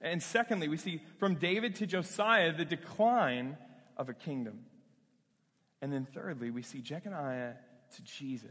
And 0.03 0.23
secondly, 0.23 0.69
we 0.69 0.77
see 0.77 1.01
from 1.19 1.37
David 1.37 1.77
to 1.77 1.87
Josiah 1.87 2.53
the 2.53 2.65
decline 2.65 3.57
of 3.97 4.09
a 4.09 4.15
kingdom. 4.15 4.65
And 5.81 5.93
then 5.93 6.07
thirdly, 6.13 6.51
we 6.51 6.63
see 6.63 6.81
Jeconiah 6.81 7.55
to 7.95 8.03
Jesus. 8.03 8.51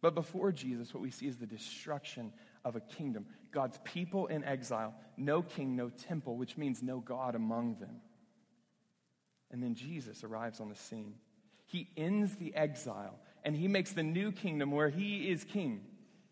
But 0.00 0.14
before 0.14 0.52
Jesus, 0.52 0.94
what 0.94 1.02
we 1.02 1.10
see 1.10 1.26
is 1.26 1.38
the 1.38 1.46
destruction 1.46 2.32
of 2.64 2.76
a 2.76 2.80
kingdom. 2.80 3.26
God's 3.50 3.78
people 3.84 4.26
in 4.26 4.44
exile, 4.44 4.94
no 5.16 5.42
king, 5.42 5.76
no 5.76 5.88
temple, 5.88 6.36
which 6.36 6.56
means 6.56 6.82
no 6.82 7.00
God 7.00 7.34
among 7.34 7.76
them. 7.80 8.00
And 9.50 9.62
then 9.62 9.74
Jesus 9.74 10.24
arrives 10.24 10.60
on 10.60 10.68
the 10.68 10.74
scene. 10.74 11.14
He 11.66 11.88
ends 11.96 12.36
the 12.36 12.54
exile 12.54 13.18
and 13.44 13.54
he 13.54 13.68
makes 13.68 13.92
the 13.92 14.02
new 14.02 14.32
kingdom 14.32 14.70
where 14.70 14.88
he 14.88 15.30
is 15.30 15.44
king. 15.44 15.84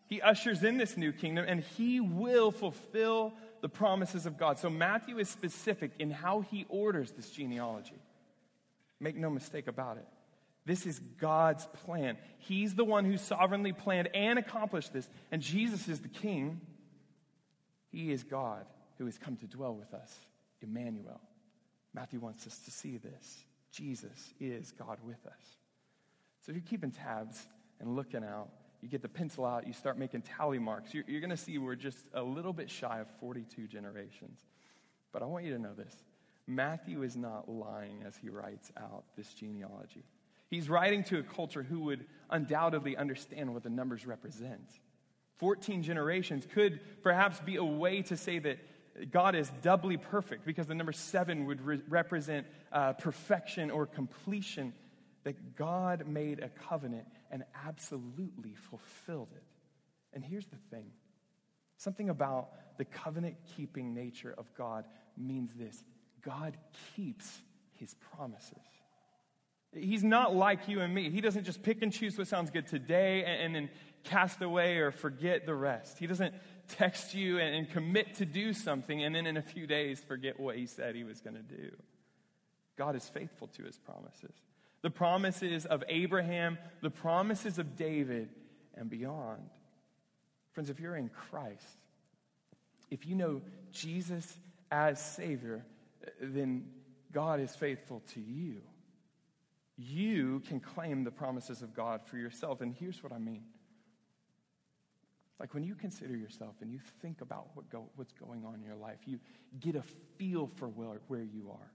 He 0.06 0.20
ushers 0.20 0.62
in 0.62 0.76
this 0.76 0.96
new 0.96 1.12
kingdom 1.12 1.44
and 1.48 1.62
he 1.62 2.00
will 2.00 2.50
fulfill 2.50 3.32
the 3.62 3.68
promises 3.68 4.26
of 4.26 4.36
God. 4.36 4.58
So 4.58 4.68
Matthew 4.68 5.18
is 5.18 5.30
specific 5.30 5.92
in 5.98 6.10
how 6.10 6.40
he 6.40 6.66
orders 6.68 7.12
this 7.12 7.30
genealogy. 7.30 8.00
Make 9.00 9.16
no 9.16 9.30
mistake 9.30 9.68
about 9.68 9.96
it. 9.96 10.06
This 10.64 10.84
is 10.86 10.98
God's 11.20 11.66
plan. 11.84 12.18
He's 12.38 12.74
the 12.74 12.84
one 12.84 13.04
who 13.04 13.16
sovereignly 13.16 13.72
planned 13.72 14.08
and 14.14 14.38
accomplished 14.38 14.92
this. 14.92 15.08
And 15.30 15.40
Jesus 15.40 15.88
is 15.88 16.00
the 16.00 16.08
king. 16.08 16.60
He 17.90 18.12
is 18.12 18.22
God 18.22 18.66
who 18.98 19.06
has 19.06 19.18
come 19.18 19.36
to 19.36 19.46
dwell 19.46 19.74
with 19.74 19.94
us, 19.94 20.14
Emmanuel. 20.60 21.20
Matthew 21.94 22.20
wants 22.20 22.46
us 22.46 22.58
to 22.60 22.70
see 22.70 22.96
this. 22.96 23.44
Jesus 23.72 24.34
is 24.38 24.72
God 24.72 24.98
with 25.04 25.24
us. 25.26 25.56
So 26.42 26.50
if 26.50 26.56
you're 26.56 26.64
keeping 26.68 26.90
tabs 26.90 27.46
and 27.80 27.96
looking 27.96 28.24
out, 28.24 28.50
you 28.82 28.88
get 28.88 29.00
the 29.00 29.08
pencil 29.08 29.46
out, 29.46 29.66
you 29.66 29.72
start 29.72 29.96
making 29.96 30.22
tally 30.22 30.58
marks. 30.58 30.92
You're, 30.92 31.04
you're 31.06 31.20
going 31.20 31.30
to 31.30 31.36
see 31.36 31.56
we're 31.56 31.76
just 31.76 32.04
a 32.12 32.22
little 32.22 32.52
bit 32.52 32.68
shy 32.68 32.98
of 32.98 33.06
42 33.20 33.68
generations. 33.68 34.40
But 35.12 35.22
I 35.22 35.26
want 35.26 35.44
you 35.44 35.52
to 35.52 35.58
know 35.58 35.72
this 35.72 35.94
Matthew 36.46 37.02
is 37.02 37.16
not 37.16 37.48
lying 37.48 38.02
as 38.06 38.16
he 38.16 38.28
writes 38.28 38.72
out 38.76 39.04
this 39.16 39.32
genealogy. 39.32 40.04
He's 40.50 40.68
writing 40.68 41.04
to 41.04 41.18
a 41.18 41.22
culture 41.22 41.62
who 41.62 41.80
would 41.80 42.04
undoubtedly 42.28 42.96
understand 42.96 43.54
what 43.54 43.62
the 43.62 43.70
numbers 43.70 44.06
represent. 44.06 44.68
14 45.38 45.82
generations 45.82 46.46
could 46.52 46.80
perhaps 47.02 47.40
be 47.40 47.56
a 47.56 47.64
way 47.64 48.02
to 48.02 48.16
say 48.16 48.38
that 48.40 48.58
God 49.10 49.34
is 49.34 49.50
doubly 49.62 49.96
perfect 49.96 50.44
because 50.44 50.66
the 50.66 50.74
number 50.74 50.92
seven 50.92 51.46
would 51.46 51.62
re- 51.62 51.80
represent 51.88 52.46
uh, 52.70 52.92
perfection 52.92 53.70
or 53.70 53.86
completion. 53.86 54.74
That 55.24 55.56
God 55.56 56.06
made 56.08 56.40
a 56.40 56.48
covenant 56.48 57.06
and 57.32 57.44
absolutely 57.66 58.54
fulfilled 58.54 59.30
it. 59.34 59.42
And 60.12 60.22
here's 60.22 60.46
the 60.46 60.58
thing 60.70 60.92
something 61.78 62.10
about 62.10 62.50
the 62.78 62.84
covenant 62.84 63.36
keeping 63.56 63.94
nature 63.94 64.32
of 64.36 64.52
God 64.54 64.84
means 65.16 65.54
this 65.54 65.82
God 66.22 66.56
keeps 66.94 67.40
his 67.78 67.94
promises. 68.14 68.52
He's 69.74 70.04
not 70.04 70.36
like 70.36 70.68
you 70.68 70.80
and 70.80 70.94
me. 70.94 71.08
He 71.08 71.22
doesn't 71.22 71.44
just 71.44 71.62
pick 71.62 71.82
and 71.82 71.90
choose 71.90 72.18
what 72.18 72.28
sounds 72.28 72.50
good 72.50 72.66
today 72.66 73.24
and, 73.24 73.40
and 73.40 73.54
then 73.54 73.70
cast 74.04 74.42
away 74.42 74.76
or 74.76 74.90
forget 74.90 75.46
the 75.46 75.54
rest. 75.54 75.98
He 75.98 76.06
doesn't 76.06 76.34
text 76.68 77.14
you 77.14 77.38
and, 77.38 77.54
and 77.54 77.70
commit 77.70 78.14
to 78.16 78.26
do 78.26 78.52
something 78.52 79.02
and 79.02 79.14
then 79.14 79.26
in 79.26 79.38
a 79.38 79.42
few 79.42 79.66
days 79.66 80.02
forget 80.06 80.38
what 80.38 80.56
he 80.56 80.66
said 80.66 80.94
he 80.94 81.04
was 81.04 81.22
going 81.22 81.36
to 81.36 81.42
do. 81.42 81.70
God 82.76 82.96
is 82.96 83.08
faithful 83.08 83.48
to 83.48 83.62
his 83.62 83.78
promises. 83.78 84.34
The 84.82 84.90
promises 84.90 85.64
of 85.64 85.84
Abraham, 85.88 86.58
the 86.80 86.90
promises 86.90 87.58
of 87.58 87.76
David, 87.76 88.28
and 88.74 88.90
beyond. 88.90 89.42
Friends, 90.52 90.70
if 90.70 90.80
you're 90.80 90.96
in 90.96 91.08
Christ, 91.08 91.66
if 92.90 93.06
you 93.06 93.14
know 93.14 93.42
Jesus 93.70 94.36
as 94.70 95.00
Savior, 95.00 95.64
then 96.20 96.66
God 97.12 97.40
is 97.40 97.54
faithful 97.54 98.02
to 98.14 98.20
you. 98.20 98.62
You 99.76 100.40
can 100.48 100.60
claim 100.60 101.04
the 101.04 101.10
promises 101.10 101.62
of 101.62 101.74
God 101.74 102.02
for 102.04 102.16
yourself. 102.16 102.60
And 102.60 102.74
here's 102.74 103.02
what 103.02 103.12
I 103.12 103.18
mean. 103.18 103.44
Like 105.40 105.54
when 105.54 105.64
you 105.64 105.74
consider 105.74 106.16
yourself 106.16 106.54
and 106.60 106.70
you 106.70 106.78
think 107.00 107.20
about 107.20 107.48
what 107.54 107.68
go, 107.68 107.86
what's 107.96 108.12
going 108.12 108.44
on 108.44 108.54
in 108.54 108.62
your 108.62 108.76
life, 108.76 108.98
you 109.06 109.18
get 109.58 109.74
a 109.74 109.82
feel 110.16 110.50
for 110.56 110.68
where, 110.68 111.00
where 111.08 111.22
you 111.22 111.50
are. 111.50 111.72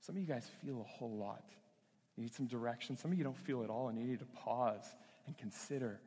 Some 0.00 0.16
of 0.16 0.22
you 0.22 0.26
guys 0.26 0.48
feel 0.64 0.80
a 0.80 0.84
whole 0.98 1.16
lot. 1.16 1.44
You 2.16 2.22
need 2.22 2.34
some 2.34 2.46
direction. 2.46 2.96
Some 2.96 3.12
of 3.12 3.18
you 3.18 3.24
don't 3.24 3.36
feel 3.36 3.64
at 3.64 3.70
all 3.70 3.88
and 3.88 3.98
you 3.98 4.04
need 4.04 4.20
to 4.20 4.26
pause 4.26 4.84
and 5.26 5.36
consider. 5.36 6.00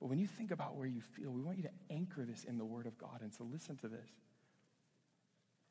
But 0.00 0.08
when 0.08 0.18
you 0.18 0.26
think 0.26 0.50
about 0.50 0.76
where 0.76 0.86
you 0.86 1.00
feel, 1.00 1.30
we 1.30 1.42
want 1.42 1.58
you 1.58 1.64
to 1.64 1.94
anchor 1.94 2.24
this 2.24 2.44
in 2.44 2.56
the 2.56 2.64
Word 2.64 2.86
of 2.86 2.96
God. 2.98 3.20
And 3.20 3.34
so 3.34 3.44
listen 3.44 3.76
to 3.78 3.88
this. 3.88 4.08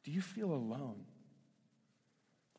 Do 0.03 0.11
you 0.11 0.21
feel 0.21 0.51
alone? 0.51 1.05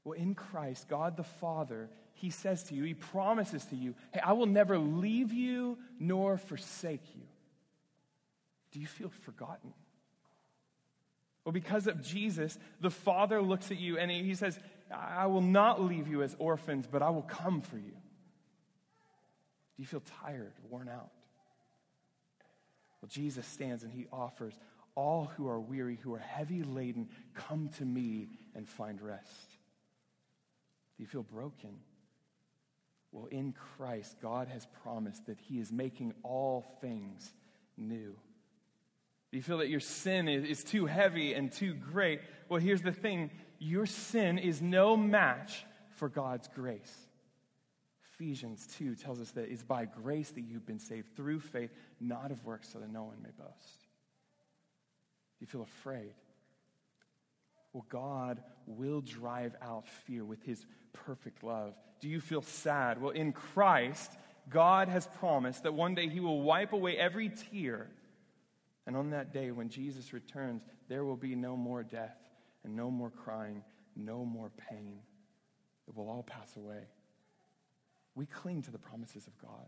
Well, 0.04 0.18
in 0.18 0.34
Christ, 0.34 0.88
God 0.88 1.16
the 1.16 1.24
Father, 1.24 1.90
He 2.14 2.30
says 2.30 2.64
to 2.64 2.74
you, 2.74 2.84
He 2.84 2.94
promises 2.94 3.64
to 3.66 3.76
you, 3.76 3.94
hey, 4.12 4.20
I 4.20 4.32
will 4.32 4.46
never 4.46 4.78
leave 4.78 5.32
you 5.32 5.78
nor 5.98 6.38
forsake 6.38 7.04
you. 7.14 7.22
Do 8.72 8.80
you 8.80 8.86
feel 8.86 9.10
forgotten? 9.10 9.74
Well, 11.44 11.52
because 11.52 11.86
of 11.86 12.02
Jesus, 12.02 12.58
the 12.80 12.90
Father 12.90 13.42
looks 13.42 13.70
at 13.70 13.78
you 13.78 13.98
and 13.98 14.10
He 14.10 14.34
says, 14.34 14.58
I 14.92 15.26
will 15.26 15.40
not 15.40 15.80
leave 15.82 16.08
you 16.08 16.22
as 16.22 16.34
orphans, 16.38 16.86
but 16.90 17.02
I 17.02 17.10
will 17.10 17.22
come 17.22 17.60
for 17.60 17.76
you. 17.76 17.92
Do 17.92 19.82
you 19.82 19.86
feel 19.86 20.02
tired, 20.24 20.52
worn 20.68 20.88
out? 20.88 21.10
Well, 23.00 23.08
Jesus 23.08 23.46
stands 23.46 23.82
and 23.82 23.92
He 23.92 24.06
offers 24.12 24.54
all 24.94 25.30
who 25.36 25.48
are 25.48 25.60
weary, 25.60 25.98
who 26.02 26.14
are 26.14 26.18
heavy 26.18 26.62
laden, 26.62 27.08
come 27.34 27.70
to 27.78 27.84
me 27.84 28.28
and 28.54 28.68
find 28.68 29.00
rest. 29.00 29.48
Do 30.96 31.02
you 31.02 31.06
feel 31.06 31.22
broken? 31.22 31.78
Well, 33.12 33.26
in 33.26 33.54
Christ, 33.76 34.16
God 34.20 34.48
has 34.48 34.66
promised 34.82 35.26
that 35.26 35.38
He 35.40 35.58
is 35.58 35.72
making 35.72 36.14
all 36.22 36.64
things 36.80 37.32
new. 37.76 38.14
Do 39.30 39.36
you 39.36 39.42
feel 39.42 39.58
that 39.58 39.68
your 39.68 39.80
sin 39.80 40.28
is, 40.28 40.64
too 40.64 40.86
heavy 40.86 41.34
and 41.34 41.52
too 41.52 41.72
great? 41.74 42.20
Well, 42.48 42.60
here's 42.60 42.82
the 42.82 42.92
thing 42.92 43.30
your 43.60 43.86
sin 43.86 44.38
is 44.38 44.60
no 44.60 44.96
match 44.96 45.64
for 45.96 46.08
God's 46.08 46.48
grace. 46.48 47.06
Ephesians 48.14 48.66
2 48.78 48.96
tells 48.96 49.20
us 49.20 49.30
that 49.32 49.50
it's 49.50 49.62
by 49.62 49.84
grace 49.84 50.30
that 50.30 50.40
you've 50.40 50.66
been 50.66 50.78
saved 50.78 51.14
through 51.14 51.40
faith, 51.40 51.70
not 52.00 52.30
of 52.32 52.44
works, 52.44 52.70
so 52.72 52.78
that 52.78 52.90
no 52.90 53.04
one 53.04 53.16
may 53.22 53.30
boast. 53.38 53.86
You 55.40 55.46
feel 55.46 55.62
afraid? 55.62 56.14
Well, 57.72 57.84
God 57.88 58.42
will 58.66 59.02
drive 59.02 59.54
out 59.62 59.86
fear 59.86 60.24
with 60.24 60.42
his 60.42 60.64
perfect 60.92 61.44
love. 61.44 61.74
Do 62.00 62.08
you 62.08 62.20
feel 62.20 62.42
sad? 62.42 63.00
Well, 63.00 63.12
in 63.12 63.32
Christ, 63.32 64.10
God 64.48 64.88
has 64.88 65.06
promised 65.18 65.62
that 65.62 65.74
one 65.74 65.94
day 65.94 66.08
he 66.08 66.20
will 66.20 66.42
wipe 66.42 66.72
away 66.72 66.96
every 66.96 67.30
tear. 67.30 67.88
And 68.86 68.96
on 68.96 69.10
that 69.10 69.32
day, 69.32 69.50
when 69.50 69.68
Jesus 69.68 70.12
returns, 70.12 70.62
there 70.88 71.04
will 71.04 71.16
be 71.16 71.34
no 71.34 71.56
more 71.56 71.82
death 71.82 72.16
and 72.64 72.76
no 72.76 72.90
more 72.90 73.10
crying, 73.10 73.62
no 73.96 74.24
more 74.24 74.50
pain. 74.70 74.98
It 75.88 75.96
will 75.96 76.08
all 76.08 76.22
pass 76.22 76.56
away. 76.56 76.84
We 78.14 78.26
cling 78.26 78.62
to 78.62 78.70
the 78.70 78.78
promises 78.78 79.26
of 79.26 79.38
God. 79.38 79.66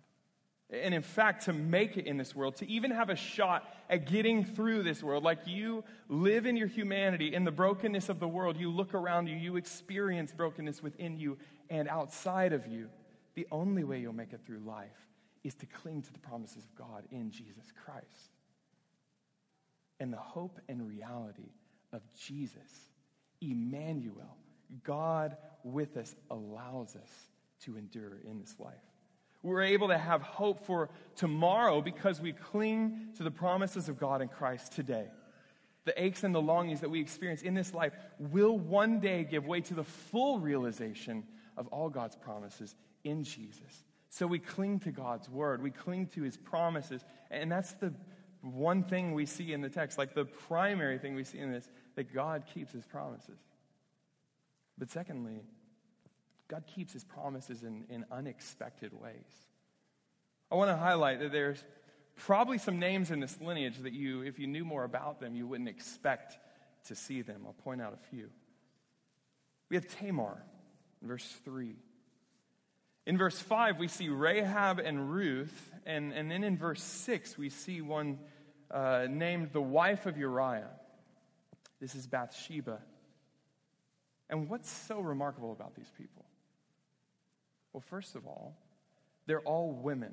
And 0.71 0.95
in 0.95 1.03
fact, 1.03 1.45
to 1.45 1.53
make 1.53 1.99
it 1.99 2.07
in 2.07 2.17
this 2.17 2.35
world, 2.35 2.57
to 2.57 2.69
even 2.69 2.91
have 2.93 3.11
a 3.11 3.17
shot 3.17 3.69
at 3.91 4.07
getting 4.07 4.43
through 4.43 4.85
this 4.85 5.03
world, 5.03 5.23
like 5.23 5.41
you 5.47 5.85
live 6.09 6.47
in 6.47 6.57
your 6.57 6.67
humanity, 6.67 7.35
in 7.35 7.45
the 7.45 7.51
brokenness 7.51 8.09
of 8.09 8.21
the 8.21 8.29
world, 8.29 8.57
you 8.57 8.71
look 8.71 8.95
around 8.95 9.27
you, 9.27 9.37
you 9.37 9.57
experience 9.57 10.33
brokenness 10.33 10.83
within 10.83 11.19
you 11.19 11.37
and 11.69 11.89
outside 11.89 12.55
of 12.55 12.67
you. 12.67 12.89
The 13.35 13.47
only 13.51 13.85
way 13.85 14.01
you'll 14.01 14.15
make 14.15 14.33
it 14.33 14.41
through 14.47 14.61
life 14.61 15.09
is 15.45 15.55
to 15.57 15.67
cling 15.67 16.03
to 16.03 16.13
the 16.13 16.19
promises 16.19 16.65
of 16.65 16.75
God 16.75 17.05
in 17.11 17.31
Jesus 17.31 17.73
Christ. 17.85 18.31
And 20.01 20.13
the 20.13 20.19
hope 20.19 20.59
and 20.69 20.89
reality 20.89 21.51
of 21.93 22.03
Jesus, 22.15 22.91
Emmanuel, 23.41 24.37
God 24.85 25.37
with 25.65 25.97
us, 25.97 26.15
allows 26.31 26.97
us 26.97 27.11
to 27.65 27.77
endure 27.77 28.19
in 28.25 28.41
this 28.41 28.55
life. 28.59 28.75
We're 29.43 29.63
able 29.63 29.89
to 29.89 29.99
have 29.99 30.23
hope 30.23 30.67
for 30.67 30.89
tomorrow 31.17 31.81
because 31.81 32.21
we 32.21 32.33
cling 32.33 33.09
to 33.17 33.25
the 33.25 33.31
promises 33.31 33.89
of 33.89 33.99
God 33.99 34.23
in 34.23 34.29
Christ 34.29 34.73
today. 34.73 35.07
The 35.85 36.01
aches 36.01 36.23
and 36.23 36.33
the 36.33 36.41
longings 36.41 36.81
that 36.81 36.91
we 36.91 37.01
experience 37.01 37.43
in 37.43 37.55
this 37.55 37.75
life 37.75 37.93
will 38.19 38.57
one 38.57 39.01
day 39.01 39.25
give 39.25 39.47
way 39.47 39.61
to 39.63 39.75
the 39.75 39.83
full 39.83 40.39
realization 40.39 41.25
of 41.57 41.67
all 41.69 41.89
God's 41.89 42.15
promises 42.15 42.77
in 43.03 43.25
Jesus. 43.25 43.85
So 44.11 44.27
we 44.27 44.39
cling 44.39 44.79
to 44.81 44.93
God's 44.93 45.29
word, 45.29 45.63
we 45.63 45.71
cling 45.71 46.07
to 46.09 46.23
his 46.23 46.37
promises, 46.37 47.05
and 47.31 47.51
that's 47.51 47.73
the 47.75 47.93
one 48.43 48.85
thing 48.85 49.13
we 49.13 49.27
see 49.27 49.53
in 49.53 49.61
the 49.61 49.69
text, 49.69 49.99
like 49.99 50.15
the 50.15 50.25
primary 50.25 50.99
thing 50.99 51.15
we 51.15 51.25
see 51.25 51.39
in 51.39 51.51
this, 51.51 51.69
that 51.95 52.13
God 52.15 52.45
keeps 52.55 52.73
his 52.73 52.85
promises. 52.87 53.39
But 54.79 54.91
secondly, 54.91 55.43
God 56.49 56.65
keeps 56.67 56.93
his 56.93 57.05
promises 57.05 57.63
in, 57.63 57.85
in 57.89 58.05
unexpected 58.11 58.93
ways. 58.93 59.49
I 60.51 60.55
want 60.55 60.71
to 60.71 60.77
highlight 60.77 61.21
that 61.21 61.33
there's 61.33 61.63
probably 62.17 62.59
some 62.59 62.79
names 62.79 63.11
in 63.11 63.21
this 63.21 63.41
lineage 63.41 63.79
that 63.79 63.93
you, 63.93 64.23
if 64.23 64.39
you 64.39 64.47
knew 64.47 64.65
more 64.65 64.85
about 64.85 65.21
them, 65.21 65.35
you 65.35 65.47
wouldn't 65.47 65.69
expect 65.69 66.37
to 66.89 66.95
see 66.95 67.23
them. 67.23 67.43
I'll 67.47 67.55
point 67.55 67.81
out 67.81 67.95
a 67.95 68.09
few. 68.11 68.29
We 69.71 69.77
have 69.77 69.87
Tamar 69.87 70.43
in 71.01 71.09
verse 71.09 71.27
3. 71.45 71.75
In 73.07 73.19
verse 73.19 73.39
5, 73.39 73.79
we 73.79 73.89
see 73.89 74.09
Rahab 74.09 74.79
and 74.79 75.11
Ruth. 75.11 75.71
And, 75.87 76.13
and 76.13 76.31
then 76.31 76.45
in 76.45 76.57
verse 76.57 76.83
6, 76.83 77.39
we 77.39 77.49
see 77.49 77.81
one 77.81 78.19
uh, 78.71 79.07
named 79.09 79.51
the 79.53 79.63
wife 79.63 80.07
of 80.07 80.19
Uriah. 80.19 80.71
This 81.83 81.97
is 81.97 82.07
Bathsheba. 82.07 82.79
And 84.31 84.49
what's 84.49 84.71
so 84.71 85.01
remarkable 85.01 85.51
about 85.51 85.75
these 85.75 85.91
people? 85.99 86.25
Well, 87.73 87.83
first 87.91 88.15
of 88.15 88.25
all, 88.25 88.57
they're 89.27 89.41
all 89.41 89.73
women. 89.73 90.13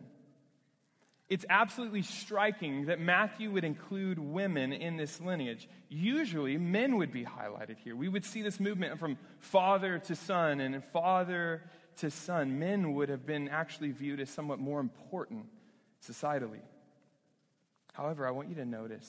It's 1.29 1.45
absolutely 1.47 2.01
striking 2.01 2.87
that 2.87 2.99
Matthew 2.99 3.51
would 3.51 3.63
include 3.63 4.17
women 4.17 4.73
in 4.73 4.97
this 4.97 5.21
lineage. 5.21 5.69
Usually, 5.89 6.57
men 6.57 6.97
would 6.97 7.11
be 7.11 7.23
highlighted 7.23 7.77
here. 7.83 7.95
We 7.95 8.09
would 8.09 8.25
see 8.25 8.41
this 8.41 8.59
movement 8.59 8.97
from 8.97 9.19
father 9.37 9.99
to 9.99 10.15
son 10.15 10.61
and 10.61 10.83
father 10.85 11.61
to 11.97 12.09
son. 12.09 12.57
Men 12.57 12.95
would 12.95 13.09
have 13.09 13.27
been 13.27 13.47
actually 13.47 13.91
viewed 13.91 14.19
as 14.21 14.31
somewhat 14.31 14.57
more 14.57 14.79
important 14.79 15.45
societally. 16.03 16.61
However, 17.93 18.27
I 18.27 18.31
want 18.31 18.49
you 18.49 18.55
to 18.55 18.65
notice 18.65 19.07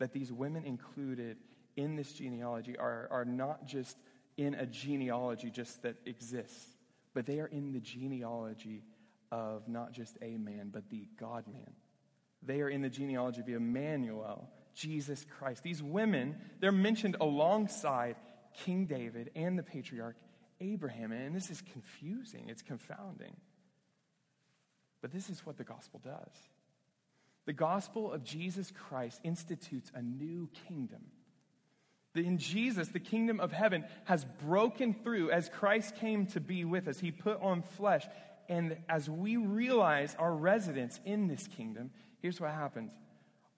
that 0.00 0.12
these 0.12 0.32
women 0.32 0.64
included 0.64 1.36
in 1.76 1.96
this 1.96 2.12
genealogy 2.12 2.76
are, 2.76 3.08
are 3.10 3.24
not 3.24 3.66
just 3.66 3.96
in 4.36 4.54
a 4.54 4.66
genealogy 4.66 5.50
just 5.50 5.82
that 5.82 5.96
exists 6.06 6.76
but 7.14 7.26
they 7.26 7.40
are 7.40 7.46
in 7.46 7.72
the 7.72 7.80
genealogy 7.80 8.82
of 9.32 9.68
not 9.68 9.92
just 9.92 10.16
a 10.22 10.36
man, 10.36 10.70
but 10.72 10.88
the 10.90 11.06
God 11.18 11.44
man. 11.46 11.72
They 12.42 12.60
are 12.62 12.68
in 12.68 12.82
the 12.82 12.88
genealogy 12.88 13.40
of 13.40 13.48
Emmanuel, 13.48 14.48
Jesus 14.74 15.26
Christ. 15.38 15.62
These 15.62 15.82
women, 15.82 16.36
they're 16.60 16.72
mentioned 16.72 17.16
alongside 17.20 18.16
King 18.64 18.86
David 18.86 19.30
and 19.34 19.58
the 19.58 19.62
patriarch 19.62 20.16
Abraham. 20.60 21.12
And 21.12 21.34
this 21.34 21.50
is 21.50 21.62
confusing, 21.72 22.48
it's 22.48 22.62
confounding. 22.62 23.36
But 25.02 25.12
this 25.12 25.30
is 25.30 25.44
what 25.46 25.56
the 25.56 25.64
gospel 25.64 26.00
does. 26.02 26.34
The 27.46 27.52
gospel 27.52 28.12
of 28.12 28.22
Jesus 28.22 28.70
Christ 28.70 29.20
institutes 29.24 29.90
a 29.94 30.02
new 30.02 30.48
kingdom. 30.68 31.00
In 32.14 32.38
Jesus, 32.38 32.88
the 32.88 33.00
kingdom 33.00 33.38
of 33.38 33.52
heaven 33.52 33.84
has 34.04 34.24
broken 34.44 34.94
through 34.94 35.30
as 35.30 35.48
Christ 35.48 35.96
came 35.96 36.26
to 36.26 36.40
be 36.40 36.64
with 36.64 36.88
us. 36.88 36.98
He 36.98 37.12
put 37.12 37.40
on 37.40 37.62
flesh. 37.62 38.04
And 38.48 38.76
as 38.88 39.08
we 39.08 39.36
realize 39.36 40.16
our 40.18 40.34
residence 40.34 40.98
in 41.04 41.28
this 41.28 41.46
kingdom, 41.46 41.90
here's 42.20 42.40
what 42.40 42.50
happens 42.50 42.92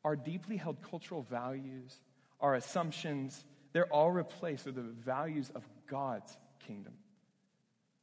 our 0.04 0.16
deeply 0.16 0.56
held 0.56 0.82
cultural 0.82 1.22
values, 1.22 1.96
our 2.40 2.54
assumptions, 2.56 3.44
they're 3.72 3.86
all 3.86 4.10
replaced 4.10 4.66
with 4.66 4.74
the 4.74 4.82
values 4.82 5.50
of 5.54 5.66
God's 5.86 6.36
kingdom. 6.66 6.94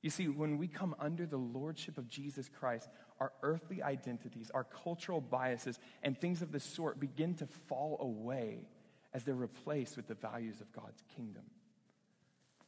You 0.02 0.10
see, 0.10 0.30
when 0.30 0.58
we 0.58 0.68
come 0.68 0.96
under 0.98 1.26
the 1.26 1.38
lordship 1.38 1.98
of 1.98 2.08
Jesus 2.08 2.50
Christ, 2.50 2.88
our 3.20 3.34
earthly 3.44 3.84
identities, 3.84 4.50
our 4.54 4.64
cultural 4.64 5.20
biases, 5.20 5.78
and 6.02 6.18
things 6.18 6.42
of 6.42 6.54
this 6.54 6.64
sort 6.64 7.00
begin 7.00 7.36
to 7.36 7.48
fall 7.68 7.98
away 8.00 8.66
as 9.14 9.24
they're 9.24 9.36
replaced 9.36 9.98
with 9.98 10.08
the 10.08 10.14
values 10.16 10.62
of 10.62 10.72
God's 10.72 11.02
kingdom. 11.16 11.44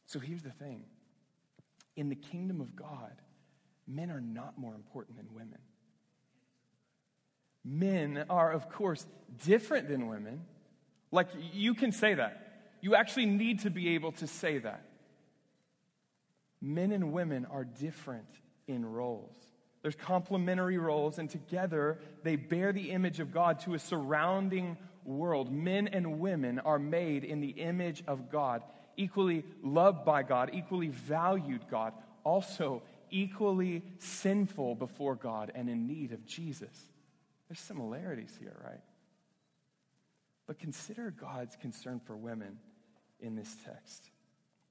So 0.06 0.18
here's 0.18 0.42
the 0.42 0.50
thing 0.50 0.84
in 1.96 2.08
the 2.08 2.16
kingdom 2.16 2.60
of 2.60 2.74
God, 2.74 3.12
men 3.86 4.10
are 4.10 4.20
not 4.20 4.58
more 4.58 4.74
important 4.74 5.16
than 5.16 5.28
women. 5.34 5.58
Men 7.64 8.24
are, 8.28 8.50
of 8.50 8.68
course, 8.68 9.06
different 9.44 9.88
than 9.88 10.08
women. 10.08 10.42
Like, 11.10 11.28
you 11.52 11.74
can 11.74 11.92
say 11.92 12.14
that. 12.14 12.38
You 12.80 12.96
actually 12.96 13.26
need 13.26 13.60
to 13.60 13.70
be 13.70 13.94
able 13.94 14.12
to 14.12 14.26
say 14.26 14.58
that. 14.58 14.84
Men 16.60 16.90
and 16.90 17.12
women 17.12 17.46
are 17.46 17.64
different 17.64 18.26
in 18.66 18.84
roles. 18.84 19.36
There's 19.82 19.94
complementary 19.94 20.78
roles, 20.78 21.18
and 21.18 21.28
together 21.28 21.98
they 22.22 22.36
bear 22.36 22.72
the 22.72 22.90
image 22.90 23.20
of 23.20 23.32
God 23.32 23.60
to 23.60 23.74
a 23.74 23.78
surrounding 23.78 24.76
world. 25.04 25.52
Men 25.52 25.88
and 25.88 26.20
women 26.20 26.58
are 26.60 26.78
made 26.78 27.24
in 27.24 27.40
the 27.40 27.50
image 27.50 28.02
of 28.06 28.30
God, 28.30 28.62
equally 28.96 29.44
loved 29.62 30.04
by 30.04 30.22
God, 30.22 30.50
equally 30.52 30.88
valued 30.88 31.62
God, 31.70 31.92
also 32.24 32.82
equally 33.10 33.82
sinful 33.98 34.74
before 34.74 35.14
God 35.14 35.52
and 35.54 35.68
in 35.68 35.86
need 35.86 36.12
of 36.12 36.24
Jesus. 36.26 36.88
There's 37.48 37.60
similarities 37.60 38.34
here, 38.40 38.56
right? 38.64 38.80
But 40.46 40.58
consider 40.58 41.10
God's 41.10 41.56
concern 41.56 42.00
for 42.04 42.16
women 42.16 42.58
in 43.20 43.36
this 43.36 43.54
text 43.64 44.10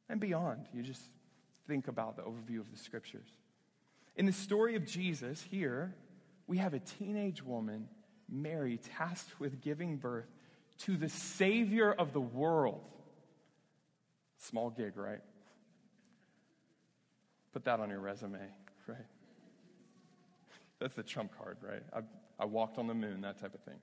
and 0.09 0.19
beyond. 0.19 0.67
You 0.73 0.83
just 0.83 1.03
think 1.67 1.87
about 1.87 2.17
the 2.17 2.23
overview 2.23 2.59
of 2.59 2.71
the 2.71 2.77
scriptures. 2.77 3.29
In 4.15 4.25
the 4.25 4.33
story 4.33 4.75
of 4.75 4.85
Jesus, 4.85 5.41
here, 5.49 5.95
we 6.47 6.57
have 6.57 6.73
a 6.73 6.79
teenage 6.79 7.41
woman, 7.41 7.87
Mary, 8.31 8.79
tasked 8.97 9.39
with 9.39 9.61
giving 9.61 9.97
birth 9.97 10.27
to 10.79 10.97
the 10.97 11.09
Savior 11.09 11.91
of 11.91 12.13
the 12.13 12.21
world. 12.21 12.81
Small 14.37 14.69
gig, 14.69 14.95
right? 14.95 15.19
Put 17.53 17.65
that 17.65 17.79
on 17.79 17.89
your 17.89 17.99
resume, 17.99 18.39
right? 18.87 18.97
That's 20.79 20.95
the 20.95 21.03
trump 21.03 21.37
card, 21.37 21.57
right? 21.61 21.83
I, 21.93 21.99
I 22.39 22.45
walked 22.45 22.77
on 22.79 22.87
the 22.87 22.93
moon, 22.93 23.21
that 23.21 23.39
type 23.39 23.53
of 23.53 23.61
thing. 23.61 23.79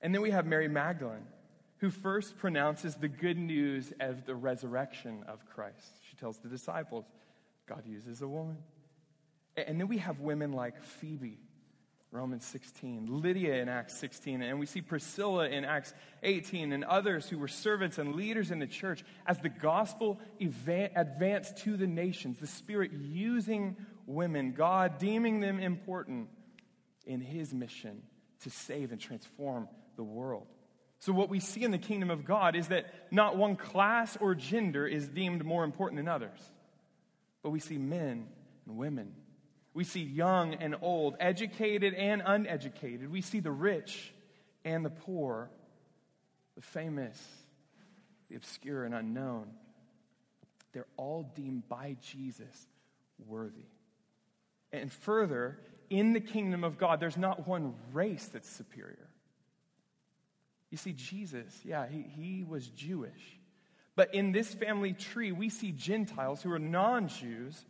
And 0.00 0.14
then 0.14 0.20
we 0.20 0.30
have 0.30 0.46
Mary 0.46 0.68
Magdalene, 0.68 1.26
who 1.78 1.90
first 1.90 2.38
pronounces 2.38 2.94
the 2.96 3.08
good 3.08 3.38
news 3.38 3.92
of 4.00 4.26
the 4.26 4.34
resurrection 4.34 5.24
of 5.28 5.46
Christ. 5.46 5.92
She 6.08 6.16
tells 6.16 6.38
the 6.38 6.48
disciples, 6.48 7.04
God 7.66 7.84
uses 7.86 8.20
a 8.20 8.28
woman. 8.28 8.58
And 9.56 9.78
then 9.78 9.86
we 9.86 9.98
have 9.98 10.20
women 10.20 10.52
like 10.52 10.82
Phoebe, 10.82 11.38
Romans 12.14 12.44
16, 12.46 13.08
Lydia 13.10 13.56
in 13.56 13.68
Acts 13.68 13.98
16, 13.98 14.40
and 14.40 14.60
we 14.60 14.66
see 14.66 14.80
Priscilla 14.80 15.48
in 15.48 15.64
Acts 15.64 15.92
18, 16.22 16.70
and 16.70 16.84
others 16.84 17.28
who 17.28 17.36
were 17.36 17.48
servants 17.48 17.98
and 17.98 18.14
leaders 18.14 18.52
in 18.52 18.60
the 18.60 18.68
church 18.68 19.02
as 19.26 19.40
the 19.40 19.48
gospel 19.48 20.20
advanced 20.40 21.56
to 21.64 21.76
the 21.76 21.88
nations, 21.88 22.38
the 22.38 22.46
Spirit 22.46 22.92
using 22.92 23.76
women, 24.06 24.52
God 24.52 24.98
deeming 25.00 25.40
them 25.40 25.58
important 25.58 26.28
in 27.04 27.20
His 27.20 27.52
mission 27.52 28.04
to 28.42 28.50
save 28.50 28.92
and 28.92 29.00
transform 29.00 29.68
the 29.96 30.04
world. 30.04 30.46
So, 31.00 31.12
what 31.12 31.28
we 31.28 31.40
see 31.40 31.64
in 31.64 31.72
the 31.72 31.78
kingdom 31.78 32.10
of 32.10 32.24
God 32.24 32.54
is 32.54 32.68
that 32.68 32.94
not 33.10 33.36
one 33.36 33.56
class 33.56 34.16
or 34.20 34.36
gender 34.36 34.86
is 34.86 35.08
deemed 35.08 35.44
more 35.44 35.64
important 35.64 35.98
than 35.98 36.06
others. 36.06 36.38
But 37.42 37.50
we 37.50 37.58
see 37.58 37.76
men 37.76 38.28
and 38.66 38.76
women. 38.76 39.14
We 39.74 39.82
see 39.82 40.02
young 40.02 40.54
and 40.54 40.76
old, 40.80 41.16
educated 41.18 41.94
and 41.94 42.22
uneducated. 42.24 43.10
We 43.10 43.20
see 43.20 43.40
the 43.40 43.50
rich 43.50 44.14
and 44.64 44.84
the 44.84 44.90
poor, 44.90 45.50
the 46.54 46.62
famous, 46.62 47.20
the 48.30 48.36
obscure 48.36 48.84
and 48.84 48.94
unknown. 48.94 49.48
They're 50.72 50.86
all 50.96 51.30
deemed 51.34 51.68
by 51.68 51.96
Jesus 52.00 52.66
worthy. 53.26 53.66
And 54.72 54.92
further, 54.92 55.58
in 55.90 56.12
the 56.12 56.20
kingdom 56.20 56.62
of 56.64 56.78
God, 56.78 57.00
there's 57.00 57.16
not 57.16 57.46
one 57.46 57.74
race 57.92 58.26
that's 58.32 58.48
superior. 58.48 59.08
You 60.70 60.78
see, 60.78 60.92
Jesus, 60.92 61.52
yeah, 61.64 61.86
he, 61.88 62.02
he 62.02 62.44
was 62.44 62.66
Jewish. 62.68 63.38
But 63.96 64.14
in 64.14 64.32
this 64.32 64.52
family 64.52 64.92
tree, 64.92 65.30
we 65.30 65.48
see 65.48 65.70
Gentiles 65.70 66.42
who 66.42 66.50
are 66.50 66.58
non 66.58 67.08
Jews 67.08 67.64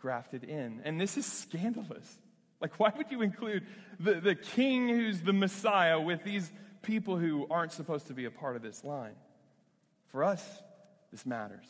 grafted 0.00 0.44
in. 0.44 0.80
And 0.84 1.00
this 1.00 1.16
is 1.16 1.26
scandalous. 1.26 2.18
Like, 2.60 2.78
why 2.78 2.92
would 2.96 3.10
you 3.10 3.22
include 3.22 3.66
the, 4.00 4.14
the 4.14 4.34
king 4.34 4.88
who's 4.88 5.20
the 5.20 5.32
Messiah 5.32 6.00
with 6.00 6.24
these 6.24 6.50
people 6.82 7.16
who 7.16 7.46
aren't 7.50 7.72
supposed 7.72 8.06
to 8.08 8.14
be 8.14 8.24
a 8.24 8.30
part 8.30 8.56
of 8.56 8.62
this 8.62 8.84
line? 8.84 9.14
For 10.06 10.24
us, 10.24 10.44
this 11.10 11.26
matters. 11.26 11.66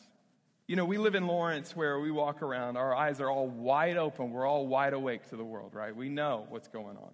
You 0.66 0.76
know, 0.76 0.84
we 0.84 0.98
live 0.98 1.14
in 1.14 1.26
Lawrence 1.26 1.74
where 1.76 1.98
we 1.98 2.10
walk 2.10 2.42
around, 2.42 2.76
our 2.76 2.94
eyes 2.94 3.20
are 3.20 3.30
all 3.30 3.48
wide 3.48 3.96
open, 3.96 4.32
we're 4.32 4.46
all 4.46 4.66
wide 4.66 4.92
awake 4.92 5.28
to 5.30 5.36
the 5.36 5.44
world, 5.44 5.74
right? 5.74 5.94
We 5.94 6.08
know 6.08 6.46
what's 6.48 6.68
going 6.68 6.96
on. 6.96 7.10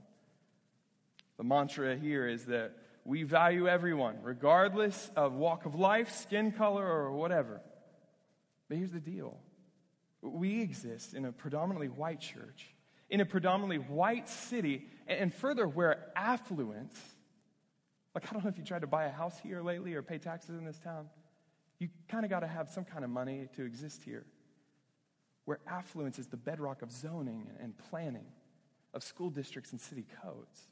The 1.37 1.45
mantra 1.45 1.97
here 1.97 2.27
is 2.27 2.47
that 2.47 2.73
we 3.05 3.25
value 3.25 3.69
everyone, 3.69 4.19
regardless 4.23 5.11
of 5.17 5.35
walk 5.35 5.67
of 5.67 5.75
life, 5.75 6.15
skin 6.15 6.53
color, 6.53 6.87
or 6.87 7.13
whatever. 7.13 7.61
But 8.69 8.79
here's 8.79 8.93
the 8.93 9.01
deal 9.01 9.39
we 10.23 10.63
exist 10.63 11.15
in 11.15 11.25
a 11.25 11.33
predominantly 11.33 11.89
white 11.89 12.21
church, 12.21 12.75
in 13.11 13.21
a 13.21 13.27
predominantly 13.27 13.79
white 13.79 14.29
city, 14.29 14.87
and 15.09 15.35
further, 15.35 15.67
where 15.67 16.13
affluence, 16.17 16.99
like 18.15 18.25
I 18.29 18.33
don't 18.33 18.45
know 18.45 18.51
if 18.51 18.57
you 18.57 18.65
tried 18.65 18.83
to 18.83 18.87
buy 18.87 19.05
a 19.07 19.11
house 19.11 19.39
here 19.43 19.63
lately 19.63 19.95
or 19.95 20.03
pay 20.03 20.19
taxes 20.19 20.57
in 20.57 20.65
this 20.65 20.79
town, 20.79 21.09
you 21.79 21.89
kind 22.09 22.25
of 22.25 22.31
got 22.31 22.41
to 22.41 22.47
have 22.47 22.71
some 22.71 22.85
kind 22.85 23.05
of 23.05 23.11
money 23.11 23.49
to 23.57 23.65
exist 23.65 24.03
here. 24.05 24.25
Where 25.45 25.59
affluence 25.67 26.21
is 26.21 26.29
the 26.29 26.37
bedrock 26.37 26.83
of 26.83 26.93
zoning 26.93 27.49
and 27.61 27.75
planning, 27.91 28.27
of 28.95 29.03
school 29.03 29.31
districts 29.31 29.73
and 29.73 29.81
city 29.81 30.07
codes. 30.23 30.69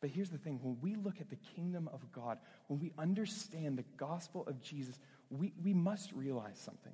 But 0.00 0.10
here's 0.10 0.30
the 0.30 0.38
thing 0.38 0.58
when 0.60 0.76
we 0.80 0.96
look 0.96 1.20
at 1.20 1.30
the 1.30 1.38
kingdom 1.54 1.88
of 1.92 2.10
God, 2.10 2.38
when 2.66 2.80
we 2.80 2.92
understand 2.98 3.78
the 3.78 3.84
gospel 3.96 4.44
of 4.48 4.60
Jesus, 4.60 4.98
we, 5.30 5.52
we 5.62 5.72
must 5.72 6.12
realize 6.12 6.58
something. 6.58 6.92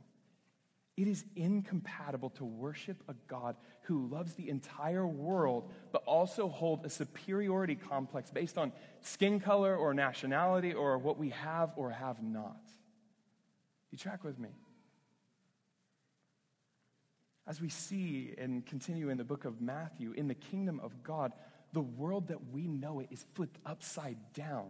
It 0.96 1.08
is 1.08 1.24
incompatible 1.34 2.30
to 2.30 2.44
worship 2.44 3.02
a 3.08 3.14
God 3.26 3.56
who 3.82 4.06
loves 4.08 4.34
the 4.34 4.50
entire 4.50 5.06
world, 5.06 5.70
but 5.92 6.02
also 6.04 6.48
hold 6.48 6.84
a 6.84 6.90
superiority 6.90 7.74
complex 7.74 8.30
based 8.30 8.58
on 8.58 8.72
skin 9.00 9.40
color 9.40 9.76
or 9.76 9.94
nationality 9.94 10.74
or 10.74 10.98
what 10.98 11.18
we 11.18 11.30
have 11.30 11.70
or 11.76 11.90
have 11.90 12.22
not. 12.22 12.60
You 13.90 13.98
track 13.98 14.24
with 14.24 14.38
me? 14.38 14.50
As 17.46 17.60
we 17.60 17.68
see 17.68 18.34
and 18.38 18.64
continue 18.64 19.08
in 19.08 19.18
the 19.18 19.24
book 19.24 19.44
of 19.44 19.60
Matthew, 19.60 20.12
in 20.12 20.28
the 20.28 20.34
kingdom 20.34 20.80
of 20.80 21.02
God, 21.02 21.32
the 21.72 21.80
world 21.80 22.28
that 22.28 22.50
we 22.52 22.68
know 22.68 23.00
it 23.00 23.08
is 23.10 23.24
flipped 23.34 23.58
upside 23.64 24.18
down, 24.34 24.68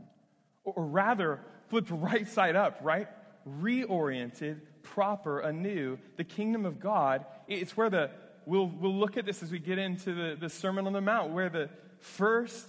or 0.65 0.87
rather, 0.87 1.41
flipped 1.69 1.91
right 1.91 2.29
side 2.29 2.57
up, 2.57 2.79
right? 2.83 3.09
Reoriented, 3.47 4.61
proper, 4.83 5.41
anew. 5.41 5.99
The 6.17 6.25
kingdom 6.25 6.65
of 6.65 6.81
God, 6.81 7.25
it's 7.49 7.77
where 7.77 7.91
the, 7.91 8.11
we'll, 8.47 8.67
we'll 8.67 8.95
look 8.95 9.17
at 9.17 9.27
this 9.27 9.43
as 9.43 9.51
we 9.51 9.59
get 9.59 9.79
into 9.79 10.15
the, 10.15 10.37
the 10.39 10.49
Sermon 10.49 10.87
on 10.87 10.93
the 10.93 11.01
Mount, 11.01 11.33
where 11.33 11.49
the 11.49 11.71
first 11.99 12.67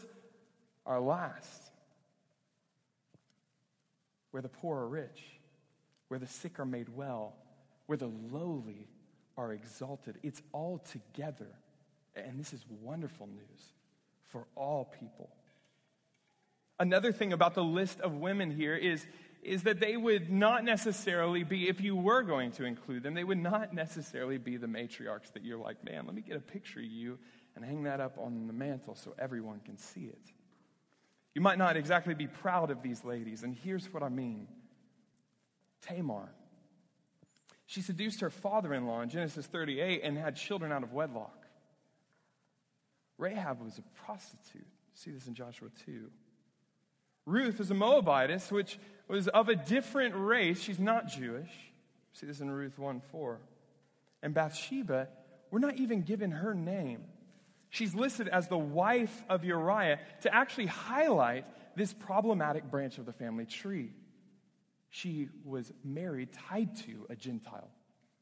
are 0.85 0.99
last, 0.99 1.71
where 4.31 4.41
the 4.41 4.49
poor 4.49 4.79
are 4.79 4.87
rich, 4.87 5.21
where 6.07 6.19
the 6.19 6.27
sick 6.27 6.59
are 6.59 6.65
made 6.65 6.89
well, 6.89 7.33
where 7.85 7.97
the 7.97 8.11
lowly 8.31 8.87
are 9.37 9.53
exalted. 9.53 10.17
It's 10.23 10.41
all 10.51 10.79
together. 10.91 11.47
And 12.15 12.39
this 12.39 12.53
is 12.53 12.63
wonderful 12.81 13.27
news 13.27 13.63
for 14.31 14.45
all 14.55 14.85
people. 14.99 15.29
Another 16.79 17.11
thing 17.11 17.31
about 17.31 17.53
the 17.53 17.63
list 17.63 18.01
of 18.01 18.15
women 18.15 18.51
here 18.51 18.75
is 18.75 19.05
is 19.41 19.63
that 19.63 19.79
they 19.79 19.97
would 19.97 20.31
not 20.31 20.63
necessarily 20.63 21.43
be, 21.43 21.67
if 21.67 21.81
you 21.81 21.95
were 21.95 22.21
going 22.21 22.51
to 22.51 22.63
include 22.63 23.03
them, 23.03 23.13
they 23.13 23.23
would 23.23 23.37
not 23.37 23.73
necessarily 23.73 24.37
be 24.37 24.57
the 24.57 24.67
matriarchs 24.67 25.33
that 25.33 25.43
you're 25.43 25.57
like, 25.57 25.83
man, 25.83 26.05
let 26.05 26.13
me 26.13 26.21
get 26.21 26.37
a 26.37 26.41
picture 26.41 26.79
of 26.79 26.85
you 26.85 27.17
and 27.55 27.65
hang 27.65 27.83
that 27.83 27.99
up 27.99 28.17
on 28.19 28.47
the 28.47 28.53
mantle 28.53 28.95
so 28.95 29.15
everyone 29.17 29.59
can 29.65 29.77
see 29.77 30.01
it. 30.01 30.31
You 31.33 31.41
might 31.41 31.57
not 31.57 31.75
exactly 31.75 32.13
be 32.13 32.27
proud 32.27 32.71
of 32.71 32.83
these 32.83 33.03
ladies, 33.03 33.43
and 33.43 33.55
here's 33.55 33.91
what 33.93 34.03
I 34.03 34.09
mean 34.09 34.47
Tamar. 35.81 36.29
She 37.65 37.81
seduced 37.81 38.19
her 38.19 38.29
father 38.29 38.73
in 38.73 38.85
law 38.85 39.01
in 39.01 39.09
Genesis 39.09 39.47
38 39.47 40.01
and 40.03 40.17
had 40.17 40.35
children 40.35 40.73
out 40.73 40.83
of 40.83 40.91
wedlock. 40.91 41.45
Rahab 43.17 43.61
was 43.61 43.77
a 43.77 44.05
prostitute. 44.05 44.67
See 44.93 45.11
this 45.11 45.27
in 45.27 45.35
Joshua 45.35 45.69
2. 45.85 46.11
Ruth 47.25 47.59
is 47.59 47.71
a 47.71 47.75
Moabitess, 47.75 48.51
which 48.51 48.79
was 49.07 49.27
of 49.27 49.49
a 49.49 49.55
different 49.55 50.15
race. 50.15 50.61
She's 50.61 50.79
not 50.79 51.07
Jewish. 51.07 51.51
See 52.13 52.25
this 52.25 52.39
in 52.39 52.49
Ruth 52.49 52.77
1 52.77 53.01
4. 53.11 53.39
And 54.23 54.33
Bathsheba, 54.33 55.07
we're 55.49 55.59
not 55.59 55.77
even 55.77 56.01
given 56.01 56.31
her 56.31 56.53
name. 56.53 57.03
She's 57.69 57.95
listed 57.95 58.27
as 58.27 58.47
the 58.47 58.57
wife 58.57 59.23
of 59.29 59.45
Uriah 59.45 59.99
to 60.21 60.33
actually 60.33 60.65
highlight 60.65 61.45
this 61.75 61.93
problematic 61.93 62.69
branch 62.69 62.97
of 62.97 63.05
the 63.05 63.13
family 63.13 63.45
tree. 63.45 63.91
She 64.89 65.29
was 65.45 65.71
married, 65.83 66.33
tied 66.49 66.75
to 66.83 67.07
a 67.09 67.15
Gentile, 67.15 67.69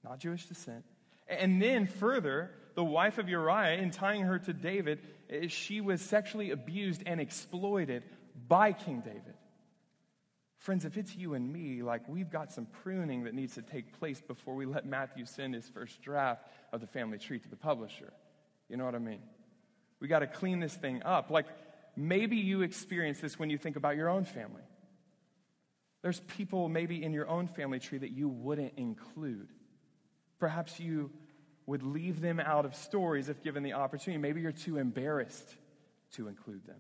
not 0.04 0.20
Jewish 0.20 0.46
descent. 0.46 0.86
And 1.28 1.62
then 1.62 1.88
further, 1.88 2.52
the 2.76 2.84
wife 2.84 3.18
of 3.18 3.28
Uriah, 3.28 3.82
in 3.82 3.90
tying 3.90 4.22
her 4.22 4.38
to 4.40 4.54
David, 4.54 5.00
eh, 5.30 5.48
she 5.48 5.82
was 5.82 6.02
sexually 6.02 6.52
abused 6.52 7.04
and 7.06 7.20
exploited 7.20 8.04
by 8.48 8.74
King 8.74 9.02
David. 9.02 9.36
Friends, 10.58 10.84
if 10.84 10.98
it's 10.98 11.16
you 11.16 11.36
and 11.36 11.52
me, 11.52 11.82
like 11.82 12.08
we've 12.10 12.30
got 12.30 12.52
some 12.52 12.66
pruning 12.84 13.24
that 13.24 13.34
needs 13.34 13.56
to 13.56 13.62
take 13.62 13.98
place 13.98 14.22
before 14.22 14.56
we 14.56 14.66
let 14.66 14.86
Matthew 14.86 15.26
send 15.26 15.54
his 15.54 15.68
first 15.70 16.02
draft 16.02 16.46
of 16.74 16.82
the 16.82 16.88
family 16.88 17.18
tree 17.18 17.40
to 17.40 17.50
the 17.50 17.56
publisher. 17.56 18.12
You 18.68 18.78
know 18.78 18.86
what 18.86 18.96
I 18.96 19.00
mean? 19.00 19.22
We 20.02 20.08
got 20.08 20.20
to 20.20 20.28
clean 20.28 20.60
this 20.60 20.74
thing 20.74 21.02
up. 21.04 21.30
Like 21.30 21.46
maybe 21.96 22.38
you 22.38 22.62
experience 22.62 23.20
this 23.20 23.40
when 23.40 23.50
you 23.50 23.58
think 23.58 23.78
about 23.78 23.96
your 23.96 24.10
own 24.10 24.26
family. 24.26 24.62
There's 26.02 26.20
people 26.22 26.70
maybe 26.70 27.04
in 27.04 27.14
your 27.14 27.28
own 27.28 27.48
family 27.48 27.80
tree 27.80 27.98
that 27.98 28.12
you 28.12 28.28
wouldn't 28.28 28.74
include. 28.78 29.50
Perhaps 30.40 30.80
you 30.80 31.12
would 31.66 31.84
leave 31.84 32.20
them 32.20 32.40
out 32.40 32.66
of 32.66 32.76
stories 32.76 33.30
if 33.30 33.44
given 33.44 33.64
the 33.64 33.74
opportunity. 33.74 34.20
Maybe 34.20 34.42
you're 34.42 34.52
too 34.52 34.78
embarrassed 34.78 35.56
to 36.14 36.28
include 36.28 36.66
them. 36.66 36.80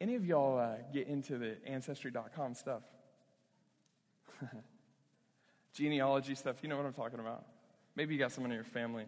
Any 0.00 0.14
of 0.14 0.24
y'all 0.24 0.58
uh, 0.58 0.76
get 0.92 1.08
into 1.08 1.36
the 1.36 1.56
Ancestry.com 1.66 2.54
stuff? 2.54 2.82
Genealogy 5.74 6.34
stuff, 6.34 6.56
you 6.62 6.68
know 6.68 6.76
what 6.76 6.86
I'm 6.86 6.94
talking 6.94 7.20
about. 7.20 7.44
Maybe 7.96 8.14
you 8.14 8.20
got 8.20 8.32
someone 8.32 8.50
in 8.50 8.56
your 8.56 8.64
family 8.64 9.04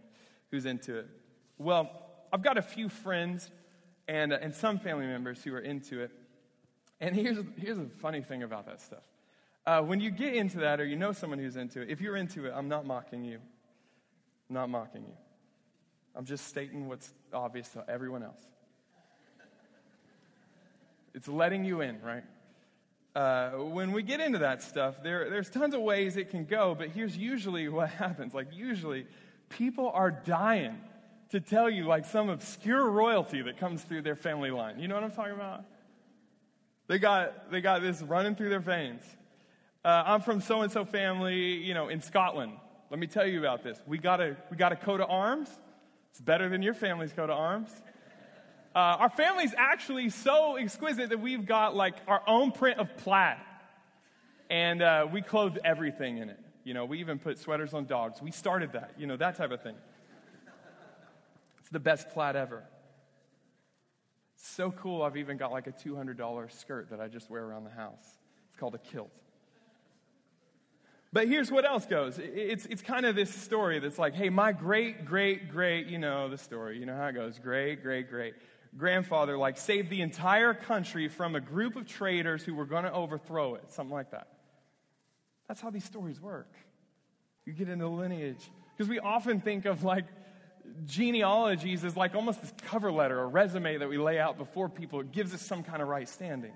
who's 0.51 0.67
into 0.67 0.99
it. 0.99 1.09
Well, 1.57 1.91
I've 2.33 2.43
got 2.43 2.59
a 2.59 2.63
few 2.63 2.89
friends 2.89 3.51
and, 4.07 4.33
uh, 4.33 4.39
and 4.41 4.55
some 4.55 4.79
family 4.79 5.07
members 5.07 5.43
who 5.43 5.55
are 5.55 5.61
into 5.61 6.01
it. 6.01 6.11
And 7.01 7.17
here's, 7.17 7.39
here's 7.57 7.79
a 7.79 7.87
funny 8.01 8.21
thing 8.21 8.43
about 8.43 8.67
that 8.67 8.81
stuff. 8.81 9.03
Uh, 9.65 9.81
when 9.81 10.01
you 10.01 10.11
get 10.11 10.35
into 10.35 10.59
that 10.59 10.81
or 10.81 10.85
you 10.85 10.97
know 10.97 11.13
someone 11.13 11.39
who's 11.39 11.57
into 11.57 11.81
it, 11.81 11.89
if 11.89 12.01
you're 12.01 12.17
into 12.17 12.47
it, 12.47 12.53
I'm 12.55 12.69
not 12.69 12.85
mocking 12.85 13.25
you. 13.25 13.39
I'm 14.51 14.55
not 14.55 14.69
mocking 14.69 15.05
you. 15.05 15.15
I'm 16.15 16.25
just 16.25 16.47
stating 16.47 16.89
what's 16.89 17.13
obvious 17.33 17.69
to 17.71 17.85
everyone 17.89 18.23
else. 18.23 18.41
It's 21.15 21.29
letting 21.29 21.65
you 21.65 21.81
in, 21.81 22.01
right? 22.03 22.25
Uh, 23.15 23.51
when 23.65 23.93
we 23.93 24.03
get 24.03 24.21
into 24.21 24.39
that 24.39 24.63
stuff, 24.63 25.03
there, 25.03 25.29
there's 25.29 25.51
tons 25.51 25.75
of 25.75 25.83
ways 25.83 26.17
it 26.17 26.31
can 26.31 26.47
go, 26.47 26.75
but 26.75 26.89
here's 26.89 27.17
usually 27.17 27.69
what 27.69 27.91
happens. 28.05 28.33
Like, 28.33 28.49
usually, 28.53 29.07
people 29.51 29.91
are 29.93 30.11
dying 30.11 30.81
to 31.31 31.41
tell 31.41 31.69
you, 31.69 31.85
like, 31.85 32.07
some 32.07 32.31
obscure 32.31 32.89
royalty 32.89 33.43
that 33.43 33.59
comes 33.59 33.83
through 33.83 34.03
their 34.03 34.17
family 34.17 34.51
line. 34.51 34.79
You 34.79 34.89
know 34.89 34.95
what 34.95 35.05
I'm 35.05 35.11
talking 35.11 35.35
about? 35.35 35.65
They 36.89 36.99
got, 36.99 37.51
they 37.51 37.61
got 37.61 37.83
this 37.83 38.01
running 38.03 38.35
through 38.35 38.49
their 38.49 38.61
veins. 38.61 39.03
Uh, 39.85 40.05
I'm 40.07 40.21
from 40.21 40.41
so 40.41 40.63
and 40.63 40.73
so 40.73 40.85
family, 40.85 41.55
you 41.57 41.75
know, 41.75 41.89
in 41.89 42.01
Scotland. 42.01 42.53
Let 42.91 42.99
me 42.99 43.07
tell 43.07 43.27
you 43.27 43.39
about 43.39 43.63
this. 43.63 43.79
We 43.87 43.99
got 43.99 44.21
a, 44.21 44.37
we 44.51 44.57
got 44.57 44.73
a 44.73 44.77
coat 44.77 45.01
of 45.01 45.11
arms. 45.11 45.49
It's 46.11 46.21
better 46.21 46.49
than 46.49 46.63
your 46.63 46.75
family's 46.75 47.13
coat 47.13 47.31
of 47.31 47.39
arms. 47.39 47.71
Uh, 48.75 48.79
our 49.01 49.11
family's 49.11 49.55
actually 49.57 50.09
so 50.09 50.57
exquisite 50.57 51.11
that 51.11 51.21
we've 51.21 51.45
got 51.45 51.77
like 51.77 51.95
our 52.09 52.23
own 52.27 52.53
print 52.53 52.79
of 52.79 52.97
plaid. 52.99 53.37
And 54.49 54.83
uh, 54.83 55.07
we 55.11 55.21
clothe 55.21 55.59
everything 55.65 56.19
in 56.19 56.31
it. 56.31 56.39
You 56.65 56.75
know, 56.75 56.85
we 56.85 57.01
even 57.01 57.19
put 57.19 57.39
sweaters 57.39 57.75
on 57.75 57.87
dogs. 57.87 58.23
We 58.23 58.31
started 58.31 58.73
that, 58.73 58.93
you 58.99 59.07
know, 59.07 59.17
that 59.17 59.37
type 59.37 59.51
of 59.51 59.63
thing. 59.63 59.75
It's 61.61 61.71
the 61.71 61.81
best 61.81 62.11
plaid 62.11 62.37
ever. 62.37 62.63
So 64.37 64.71
cool, 64.71 65.03
I've 65.03 65.17
even 65.17 65.37
got 65.37 65.53
like 65.53 65.67
a 65.67 65.73
$200 65.73 66.53
skirt 66.53 66.91
that 66.91 67.01
I 67.01 67.09
just 67.09 67.31
wear 67.31 67.45
around 67.45 67.65
the 67.65 67.71
house. 67.71 68.05
It's 68.49 68.57
called 68.57 68.75
a 68.75 68.79
kilt. 68.79 69.11
But 71.13 71.29
here's 71.29 71.51
what 71.51 71.67
else 71.67 71.85
goes. 71.85 72.19
It's, 72.19 72.65
it's 72.67 72.81
kind 72.81 73.05
of 73.05 73.15
this 73.15 73.33
story 73.33 73.81
that's 73.81 73.99
like, 73.99 74.15
hey, 74.15 74.31
my 74.31 74.53
great, 74.53 75.05
great, 75.05 75.51
great, 75.51 75.87
you 75.87 75.99
know 75.99 76.31
the 76.31 76.39
story. 76.39 76.79
You 76.79 76.87
know 76.87 76.97
how 76.97 77.09
it 77.09 77.13
goes. 77.13 77.39
Great, 77.39 77.83
great, 77.83 78.09
great. 78.09 78.35
Grandfather, 78.77 79.37
like, 79.37 79.59
saved 79.59 79.91
the 79.91 80.01
entire 80.01 80.55
country 80.55 81.09
from 81.09 81.35
a 81.35 81.41
group 81.41 81.77
of 81.77 81.87
traitors 81.87 82.43
who 82.43 82.55
were 82.55 82.65
going 82.65 82.85
to 82.85 82.93
overthrow 82.93 83.55
it. 83.55 83.71
Something 83.71 83.93
like 83.93 84.13
that. 84.13 84.29
That's 85.47 85.61
how 85.61 85.71
these 85.71 85.85
stories 85.85 86.21
work. 86.21 86.53
You 87.45 87.53
get 87.53 87.69
into 87.69 87.89
lineage. 87.89 88.51
Because 88.77 88.89
we 88.89 88.99
often 88.99 89.41
think 89.41 89.67
of 89.67 89.85
like 89.85 90.07
genealogies 90.87 91.85
as 91.85 91.97
like 91.97 92.15
almost 92.15 92.41
this 92.41 92.53
cover 92.67 92.91
letter 92.91 93.19
or 93.19 93.29
resume 93.29 93.79
that 93.79 93.89
we 93.89 93.99
lay 93.99 94.19
out 94.19 94.39
before 94.39 94.69
people. 94.69 95.01
It 95.01 95.13
gives 95.13 95.35
us 95.35 95.43
some 95.43 95.63
kind 95.63 95.83
of 95.83 95.89
right 95.89 96.09
standing. 96.09 96.53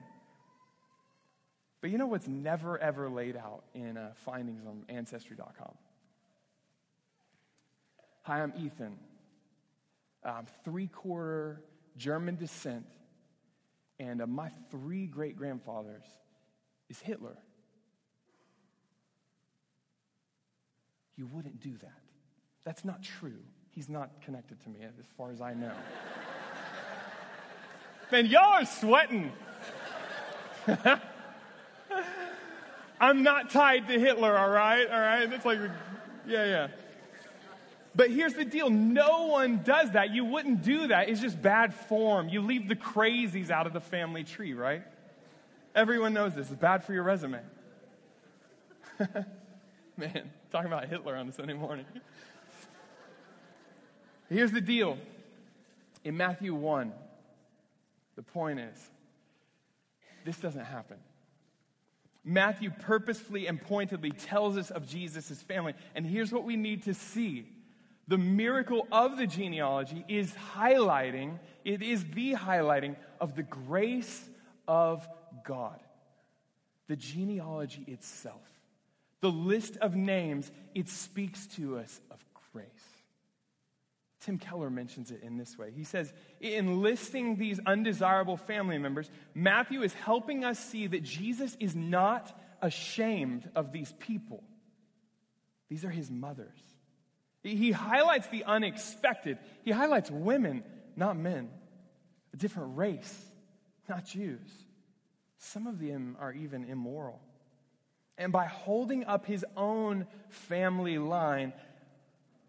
But 1.80 1.90
you 1.90 1.98
know 1.98 2.06
what's 2.06 2.26
never 2.26 2.78
ever 2.78 3.10
laid 3.10 3.36
out 3.36 3.64
in 3.74 3.96
uh, 3.96 4.12
findings 4.24 4.64
on 4.66 4.84
Ancestry.com? 4.88 5.74
Hi, 8.22 8.42
I'm 8.42 8.52
Ethan. 8.58 8.96
I'm 10.24 10.46
three 10.64 10.88
quarter 10.88 11.62
German 11.96 12.36
descent, 12.36 12.86
and 13.98 14.20
uh, 14.20 14.26
my 14.26 14.50
three 14.70 15.06
great 15.06 15.36
grandfathers 15.36 16.04
is 16.88 16.98
Hitler. 17.00 17.36
You 21.16 21.26
wouldn't 21.26 21.60
do 21.60 21.72
that. 21.78 22.00
That's 22.64 22.84
not 22.84 23.02
true. 23.02 23.38
He's 23.70 23.88
not 23.88 24.20
connected 24.22 24.60
to 24.62 24.68
me 24.68 24.80
as 24.82 25.06
far 25.16 25.30
as 25.30 25.40
I 25.40 25.54
know. 25.54 25.72
then 28.10 28.26
y'all 28.26 28.42
are 28.42 28.66
sweating. 28.66 29.32
I'm 33.00 33.22
not 33.22 33.50
tied 33.50 33.88
to 33.88 33.98
Hitler, 33.98 34.36
all 34.36 34.48
right? 34.48 34.86
All 34.88 35.00
right? 35.00 35.30
It's 35.32 35.44
like, 35.44 35.58
yeah, 36.26 36.44
yeah. 36.44 36.68
But 37.96 38.10
here's 38.10 38.34
the 38.34 38.44
deal 38.44 38.68
no 38.68 39.28
one 39.28 39.62
does 39.64 39.92
that. 39.92 40.10
You 40.10 40.26
wouldn't 40.26 40.62
do 40.62 40.88
that. 40.88 41.08
It's 41.08 41.20
just 41.20 41.40
bad 41.40 41.74
form. 41.74 42.28
You 42.28 42.42
leave 42.42 42.68
the 42.68 42.76
crazies 42.76 43.50
out 43.50 43.66
of 43.66 43.72
the 43.72 43.80
family 43.80 44.22
tree, 44.22 44.52
right? 44.52 44.82
Everyone 45.74 46.12
knows 46.12 46.34
this. 46.34 46.50
It's 46.50 46.60
bad 46.60 46.84
for 46.84 46.92
your 46.92 47.02
resume. 47.02 47.40
Man, 49.96 50.30
talking 50.50 50.66
about 50.70 50.88
Hitler 50.88 51.16
on 51.16 51.26
a 51.28 51.32
Sunday 51.32 51.54
morning. 51.54 51.86
Here's 54.28 54.52
the 54.52 54.60
deal. 54.60 54.98
In 56.04 56.18
Matthew 56.18 56.54
1, 56.54 56.92
the 58.14 58.22
point 58.22 58.60
is 58.60 58.90
this 60.24 60.36
doesn't 60.36 60.64
happen. 60.64 60.98
Matthew 62.24 62.70
purposefully 62.70 63.46
and 63.46 63.60
pointedly 63.60 64.10
tells 64.10 64.58
us 64.58 64.70
of 64.70 64.86
Jesus' 64.86 65.40
family. 65.42 65.74
And 65.94 66.04
here's 66.04 66.32
what 66.32 66.44
we 66.44 66.56
need 66.56 66.82
to 66.82 66.92
see 66.92 67.46
the 68.08 68.18
miracle 68.18 68.86
of 68.92 69.16
the 69.16 69.26
genealogy 69.26 70.04
is 70.08 70.32
highlighting, 70.54 71.38
it 71.64 71.82
is 71.82 72.04
the 72.04 72.34
highlighting 72.34 72.96
of 73.20 73.34
the 73.34 73.42
grace 73.42 74.28
of 74.68 75.06
God. 75.44 75.80
The 76.88 76.96
genealogy 76.96 77.84
itself, 77.88 78.46
the 79.20 79.30
list 79.30 79.76
of 79.78 79.96
names, 79.96 80.52
it 80.74 80.88
speaks 80.88 81.46
to 81.56 81.78
us 81.78 82.00
of 82.12 82.24
grace. 82.52 82.66
Tim 84.20 84.38
Keller 84.38 84.70
mentions 84.70 85.10
it 85.10 85.22
in 85.22 85.36
this 85.36 85.58
way. 85.58 85.72
He 85.74 85.84
says, 85.84 86.12
in 86.40 86.82
listing 86.82 87.36
these 87.36 87.60
undesirable 87.66 88.36
family 88.36 88.78
members, 88.78 89.10
Matthew 89.34 89.82
is 89.82 89.94
helping 89.94 90.44
us 90.44 90.58
see 90.58 90.86
that 90.86 91.02
Jesus 91.02 91.56
is 91.60 91.76
not 91.76 92.36
ashamed 92.62 93.48
of 93.54 93.72
these 93.72 93.92
people. 93.98 94.42
These 95.68 95.84
are 95.84 95.90
his 95.90 96.10
mothers. 96.10 96.58
He 97.54 97.70
highlights 97.70 98.26
the 98.28 98.44
unexpected. 98.44 99.38
He 99.62 99.70
highlights 99.70 100.10
women, 100.10 100.64
not 100.96 101.16
men, 101.16 101.50
a 102.34 102.36
different 102.36 102.76
race, 102.76 103.14
not 103.88 104.04
Jews. 104.04 104.50
Some 105.38 105.66
of 105.66 105.78
them 105.78 106.16
are 106.18 106.32
even 106.32 106.64
immoral. 106.64 107.20
And 108.18 108.32
by 108.32 108.46
holding 108.46 109.04
up 109.04 109.26
his 109.26 109.44
own 109.56 110.06
family 110.28 110.98
line, 110.98 111.52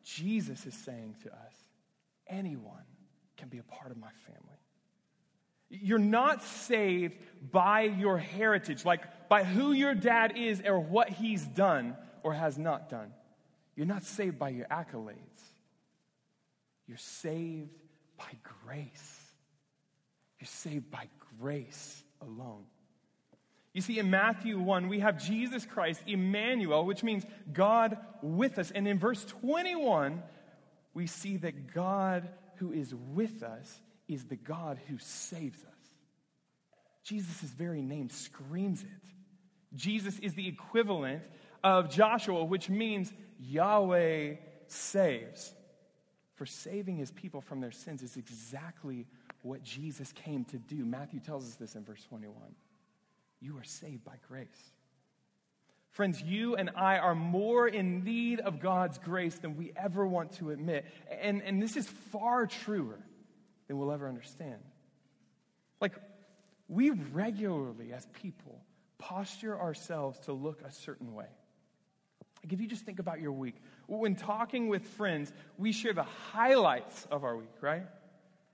Jesus 0.03 0.65
is 0.65 0.73
saying 0.73 1.15
to 1.23 1.29
us 1.29 1.53
anyone 2.27 2.85
can 3.35 3.49
be 3.49 3.57
a 3.57 3.63
part 3.63 3.91
of 3.91 3.97
my 3.97 4.11
family. 4.25 4.57
You're 5.69 5.99
not 5.99 6.41
saved 6.41 7.17
by 7.51 7.81
your 7.81 8.17
heritage, 8.17 8.85
like 8.85 9.27
by 9.27 9.43
who 9.43 9.73
your 9.73 9.93
dad 9.93 10.37
is 10.37 10.61
or 10.65 10.79
what 10.79 11.09
he's 11.09 11.45
done 11.45 11.97
or 12.23 12.33
has 12.33 12.57
not 12.57 12.89
done. 12.89 13.11
You're 13.77 13.85
not 13.85 14.03
saved 14.03 14.39
by 14.39 14.49
your 14.49 14.65
accolades. 14.65 15.15
You're 16.87 16.97
saved 16.97 17.69
by 18.17 18.25
grace. 18.65 19.21
You're 20.39 20.47
saved 20.47 20.89
by 20.89 21.07
grace 21.39 22.03
alone. 22.21 22.65
You 23.73 23.81
see, 23.81 23.99
in 23.99 24.09
Matthew 24.09 24.59
1, 24.59 24.87
we 24.87 25.01
have 25.01 25.23
Jesus 25.23 25.63
Christ, 25.67 26.01
Emmanuel, 26.07 26.85
which 26.85 27.03
means 27.03 27.23
God 27.53 27.97
with 28.23 28.57
us. 28.57 28.71
And 28.71 28.87
in 28.87 28.97
verse 28.97 29.23
21, 29.25 30.23
we 30.95 31.05
see 31.05 31.37
that 31.37 31.71
God 31.73 32.27
who 32.55 32.73
is 32.73 32.95
with 33.13 33.43
us 33.43 33.79
is 34.07 34.25
the 34.25 34.35
God 34.35 34.79
who 34.87 34.97
saves 34.97 35.63
us. 35.63 35.69
Jesus' 37.03 37.51
very 37.51 37.83
name 37.83 38.09
screams 38.09 38.81
it. 38.81 38.89
Jesus 39.75 40.17
is 40.19 40.33
the 40.33 40.47
equivalent 40.47 41.21
of 41.63 41.91
Joshua, 41.91 42.43
which 42.43 42.69
means 42.69 43.13
Yahweh 43.39 44.35
saves. 44.67 45.53
For 46.35 46.45
saving 46.45 46.97
his 46.97 47.11
people 47.11 47.41
from 47.41 47.61
their 47.61 47.71
sins 47.71 48.03
is 48.03 48.15
exactly 48.15 49.07
what 49.41 49.63
Jesus 49.63 50.11
came 50.11 50.45
to 50.45 50.57
do. 50.57 50.85
Matthew 50.85 51.19
tells 51.19 51.47
us 51.47 51.55
this 51.55 51.75
in 51.75 51.83
verse 51.83 52.03
21. 52.03 52.35
You 53.39 53.57
are 53.57 53.63
saved 53.63 54.03
by 54.03 54.15
grace. 54.27 54.47
Friends, 55.91 56.21
you 56.21 56.55
and 56.55 56.69
I 56.75 56.99
are 56.99 57.15
more 57.15 57.67
in 57.67 58.03
need 58.03 58.39
of 58.39 58.59
God's 58.59 58.99
grace 58.99 59.35
than 59.35 59.57
we 59.57 59.71
ever 59.75 60.05
want 60.05 60.33
to 60.33 60.51
admit. 60.51 60.85
And, 61.21 61.41
and 61.41 61.61
this 61.61 61.75
is 61.75 61.87
far 61.87 62.45
truer 62.45 62.99
than 63.67 63.79
we'll 63.79 63.91
ever 63.91 64.07
understand. 64.07 64.61
Like, 65.81 65.93
we 66.67 66.91
regularly, 66.91 67.93
as 67.93 68.05
people, 68.21 68.61
posture 68.99 69.59
ourselves 69.59 70.19
to 70.21 70.33
look 70.33 70.61
a 70.61 70.71
certain 70.71 71.15
way. 71.15 71.29
Like, 72.43 72.53
if 72.53 72.61
you 72.61 72.67
just 72.67 72.85
think 72.85 72.99
about 72.99 73.19
your 73.19 73.31
week, 73.31 73.55
when 73.87 74.15
talking 74.15 74.67
with 74.67 74.83
friends, 74.83 75.31
we 75.57 75.71
share 75.71 75.93
the 75.93 76.03
highlights 76.03 77.07
of 77.11 77.23
our 77.23 77.35
week, 77.35 77.53
right? 77.61 77.85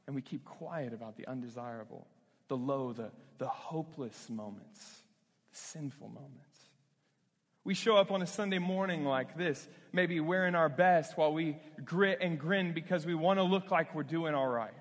And 0.08 0.16
we 0.16 0.22
keep 0.22 0.46
quiet 0.46 0.94
about 0.94 1.18
the 1.18 1.28
undesirable, 1.28 2.08
the 2.48 2.58
low, 2.58 2.94
the, 2.94 3.12
the 3.38 3.48
hopeless 3.48 4.30
moments, 4.30 5.04
the 5.52 5.58
sinful 5.58 6.08
moments. 6.08 6.40
We 7.66 7.74
show 7.74 7.96
up 7.96 8.12
on 8.12 8.22
a 8.22 8.28
Sunday 8.28 8.60
morning 8.60 9.06
like 9.06 9.38
this, 9.38 9.68
maybe 9.94 10.20
wearing 10.20 10.54
our 10.54 10.68
best 10.68 11.18
while 11.18 11.32
we 11.32 11.58
grit 11.86 12.20
and 12.22 12.38
grin 12.38 12.74
because 12.74 13.06
we 13.06 13.16
want 13.16 13.40
to 13.40 13.44
look 13.44 13.72
like 13.72 13.96
we're 13.96 14.04
doing 14.04 14.36
all 14.36 14.48
right. 14.48 14.74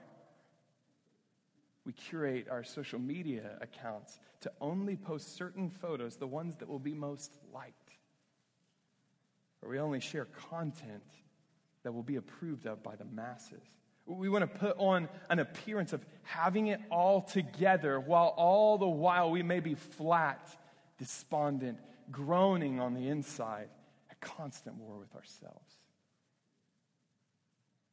We 1.84 1.92
curate 1.92 2.46
our 2.50 2.64
social 2.64 2.98
media 2.98 3.58
accounts 3.60 4.18
to 4.40 4.52
only 4.60 4.96
post 4.96 5.36
certain 5.36 5.70
photos, 5.70 6.16
the 6.16 6.26
ones 6.26 6.56
that 6.56 6.68
will 6.68 6.78
be 6.78 6.94
most 6.94 7.32
liked. 7.52 7.81
Or 9.62 9.70
we 9.70 9.78
only 9.78 10.00
share 10.00 10.26
content 10.50 11.02
that 11.82 11.92
will 11.92 12.02
be 12.02 12.16
approved 12.16 12.66
of 12.66 12.82
by 12.82 12.96
the 12.96 13.04
masses. 13.04 13.62
We 14.06 14.28
want 14.28 14.42
to 14.42 14.58
put 14.58 14.76
on 14.78 15.08
an 15.30 15.38
appearance 15.38 15.92
of 15.92 16.04
having 16.22 16.68
it 16.68 16.80
all 16.90 17.22
together 17.22 18.00
while 18.00 18.34
all 18.36 18.76
the 18.78 18.88
while 18.88 19.30
we 19.30 19.42
may 19.42 19.60
be 19.60 19.74
flat, 19.74 20.56
despondent, 20.98 21.78
groaning 22.10 22.80
on 22.80 22.94
the 22.94 23.08
inside, 23.08 23.68
at 24.10 24.20
constant 24.20 24.76
war 24.76 24.98
with 24.98 25.14
ourselves. 25.14 25.76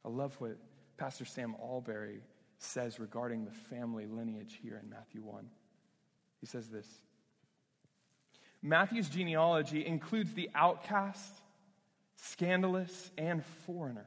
I 0.04 0.08
love 0.08 0.34
what 0.40 0.56
Pastor 0.96 1.24
Sam 1.24 1.54
Allberry 1.60 2.20
says 2.58 2.98
regarding 2.98 3.44
the 3.44 3.50
family 3.50 4.06
lineage 4.06 4.58
here 4.62 4.80
in 4.82 4.90
Matthew 4.90 5.22
1. 5.22 5.46
He 6.40 6.46
says 6.46 6.68
this 6.68 6.86
Matthew's 8.62 9.08
genealogy 9.08 9.86
includes 9.86 10.34
the 10.34 10.50
outcast, 10.54 11.40
scandalous, 12.22 13.10
and 13.16 13.44
foreigner. 13.66 14.06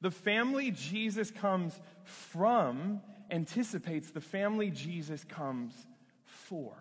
The 0.00 0.10
family 0.10 0.70
Jesus 0.70 1.30
comes 1.30 1.78
from 2.04 3.00
anticipates 3.30 4.10
the 4.10 4.20
family 4.20 4.70
Jesus 4.70 5.24
comes 5.24 5.72
for. 6.24 6.72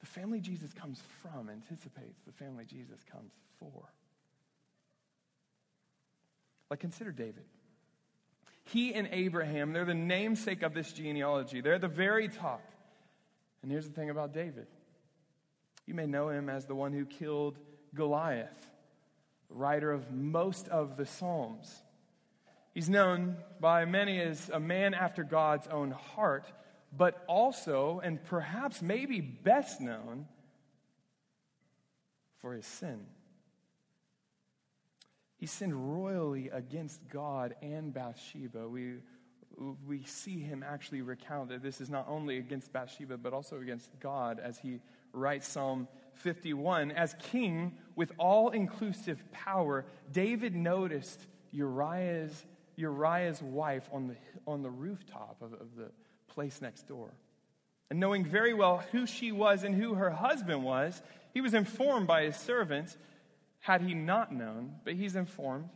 The 0.00 0.06
family 0.06 0.40
Jesus 0.40 0.72
comes 0.72 1.02
from 1.22 1.50
anticipates 1.50 2.22
the 2.22 2.32
family 2.32 2.64
Jesus 2.64 3.00
comes 3.10 3.32
for. 3.58 3.92
Like, 6.70 6.80
consider 6.80 7.10
David. 7.10 7.44
He 8.64 8.92
and 8.94 9.08
Abraham, 9.10 9.72
they're 9.72 9.86
the 9.86 9.94
namesake 9.94 10.62
of 10.62 10.74
this 10.74 10.92
genealogy. 10.92 11.62
They're 11.62 11.78
the 11.78 11.88
very 11.88 12.28
top. 12.28 12.62
And 13.62 13.72
here's 13.72 13.88
the 13.88 13.94
thing 13.94 14.10
about 14.10 14.32
David 14.32 14.66
you 15.86 15.94
may 15.94 16.06
know 16.06 16.28
him 16.28 16.50
as 16.50 16.66
the 16.66 16.74
one 16.74 16.92
who 16.92 17.06
killed 17.06 17.58
Goliath, 17.94 18.67
writer 19.58 19.92
of 19.92 20.10
most 20.12 20.68
of 20.68 20.96
the 20.96 21.06
Psalms. 21.06 21.82
He's 22.72 22.88
known 22.88 23.36
by 23.60 23.84
many 23.84 24.20
as 24.20 24.50
a 24.50 24.60
man 24.60 24.94
after 24.94 25.24
God's 25.24 25.66
own 25.66 25.90
heart, 25.90 26.46
but 26.96 27.24
also, 27.26 28.00
and 28.02 28.22
perhaps 28.24 28.80
maybe 28.80 29.20
best 29.20 29.80
known, 29.80 30.26
for 32.38 32.54
his 32.54 32.66
sin. 32.66 33.00
He 35.38 35.46
sinned 35.46 35.74
royally 35.74 36.48
against 36.48 37.08
God 37.08 37.54
and 37.62 37.92
Bathsheba. 37.92 38.68
We, 38.68 38.94
we 39.86 40.02
see 40.04 40.38
him 40.40 40.64
actually 40.66 41.02
recount 41.02 41.50
that 41.50 41.62
this 41.62 41.80
is 41.80 41.90
not 41.90 42.06
only 42.08 42.38
against 42.38 42.72
Bathsheba, 42.72 43.18
but 43.18 43.32
also 43.32 43.60
against 43.60 43.90
God 44.00 44.40
as 44.40 44.58
he 44.58 44.80
writes 45.12 45.48
Psalm 45.48 45.88
51. 46.14 46.90
As 46.90 47.14
king 47.20 47.76
with 47.98 48.12
all 48.16 48.50
inclusive 48.50 49.20
power, 49.32 49.84
David 50.12 50.54
noticed 50.54 51.20
Uriah's 51.50 52.46
Uriah's 52.76 53.42
wife 53.42 53.88
on 53.92 54.06
the, 54.06 54.16
on 54.46 54.62
the 54.62 54.70
rooftop 54.70 55.42
of, 55.42 55.52
of 55.54 55.74
the 55.76 55.90
place 56.28 56.62
next 56.62 56.86
door. 56.86 57.12
And 57.90 57.98
knowing 57.98 58.24
very 58.24 58.54
well 58.54 58.84
who 58.92 59.04
she 59.04 59.32
was 59.32 59.64
and 59.64 59.74
who 59.74 59.94
her 59.94 60.10
husband 60.10 60.62
was, 60.62 61.02
he 61.34 61.40
was 61.40 61.54
informed 61.54 62.06
by 62.06 62.22
his 62.22 62.36
servants, 62.36 62.96
had 63.58 63.80
he 63.80 63.94
not 63.94 64.32
known, 64.32 64.76
but 64.84 64.94
he's 64.94 65.16
informed. 65.16 65.70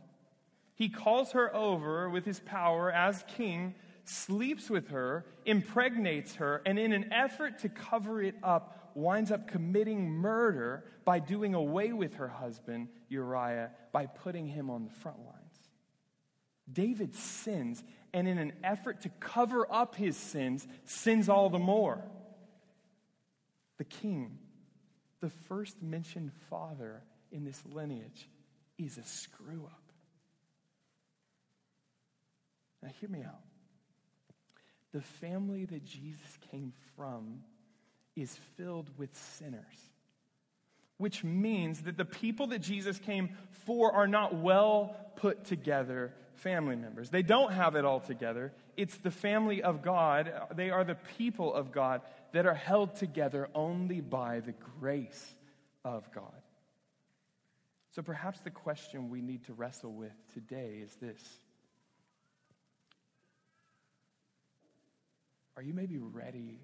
He 0.75 0.87
calls 0.87 1.33
her 1.33 1.53
over 1.53 2.09
with 2.09 2.23
his 2.23 2.39
power 2.39 2.89
as 2.89 3.25
king, 3.35 3.75
sleeps 4.05 4.69
with 4.69 4.87
her, 4.87 5.25
impregnates 5.45 6.35
her, 6.35 6.61
and 6.65 6.79
in 6.79 6.93
an 6.93 7.11
effort 7.11 7.59
to 7.59 7.69
cover 7.69 8.23
it 8.23 8.35
up, 8.41 8.82
winds 8.95 9.31
up 9.31 9.47
committing 9.47 10.09
murder 10.09 10.83
by 11.05 11.19
doing 11.19 11.53
away 11.53 11.93
with 11.93 12.15
her 12.15 12.27
husband, 12.27 12.89
Uriah, 13.09 13.71
by 13.91 14.05
putting 14.05 14.47
him 14.47 14.69
on 14.69 14.85
the 14.85 14.91
front 14.91 15.19
lines. 15.19 15.39
David 16.71 17.15
sins, 17.15 17.83
and 18.13 18.27
in 18.27 18.37
an 18.37 18.53
effort 18.63 19.01
to 19.01 19.09
cover 19.19 19.67
up 19.69 19.95
his 19.95 20.15
sins, 20.15 20.67
sins 20.85 21.29
all 21.29 21.49
the 21.49 21.59
more. 21.59 22.03
The 23.77 23.83
king, 23.83 24.37
the 25.19 25.29
first 25.29 25.81
mentioned 25.81 26.31
father 26.49 27.03
in 27.31 27.43
this 27.43 27.61
lineage, 27.65 28.29
is 28.77 28.97
a 28.97 29.03
screw 29.03 29.65
up. 29.65 29.83
Now, 32.81 32.89
hear 32.99 33.09
me 33.09 33.23
out. 33.23 33.41
The 34.91 35.01
family 35.01 35.65
that 35.65 35.85
Jesus 35.85 36.37
came 36.51 36.73
from 36.95 37.41
is 38.15 38.37
filled 38.55 38.89
with 38.97 39.15
sinners 39.37 39.93
which 41.03 41.21
means 41.21 41.81
that 41.81 41.97
the 41.97 42.05
people 42.05 42.47
that 42.47 42.59
Jesus 42.59 42.97
came 42.99 43.35
for 43.65 43.91
are 43.91 44.07
not 44.07 44.35
well 44.35 44.95
put 45.17 45.43
together 45.45 46.13
family 46.35 46.77
members. 46.77 47.09
They 47.09 47.23
don't 47.23 47.51
have 47.51 47.75
it 47.75 47.85
all 47.85 47.99
together. 47.99 48.53
It's 48.77 48.97
the 48.97 49.11
family 49.11 49.61
of 49.61 49.81
God, 49.81 50.31
they 50.55 50.69
are 50.69 50.85
the 50.85 50.97
people 51.17 51.53
of 51.53 51.73
God 51.73 52.01
that 52.31 52.45
are 52.45 52.53
held 52.53 52.95
together 52.95 53.49
only 53.53 54.01
by 54.01 54.39
the 54.39 54.53
grace 54.79 55.35
of 55.83 56.09
God. 56.11 56.31
So 57.91 58.01
perhaps 58.01 58.39
the 58.39 58.49
question 58.49 59.09
we 59.09 59.21
need 59.21 59.43
to 59.45 59.53
wrestle 59.53 59.91
with 59.91 60.13
today 60.33 60.79
is 60.81 60.95
this 60.95 61.21
Are 65.57 65.61
you 65.61 65.73
maybe 65.73 65.97
ready 65.97 66.61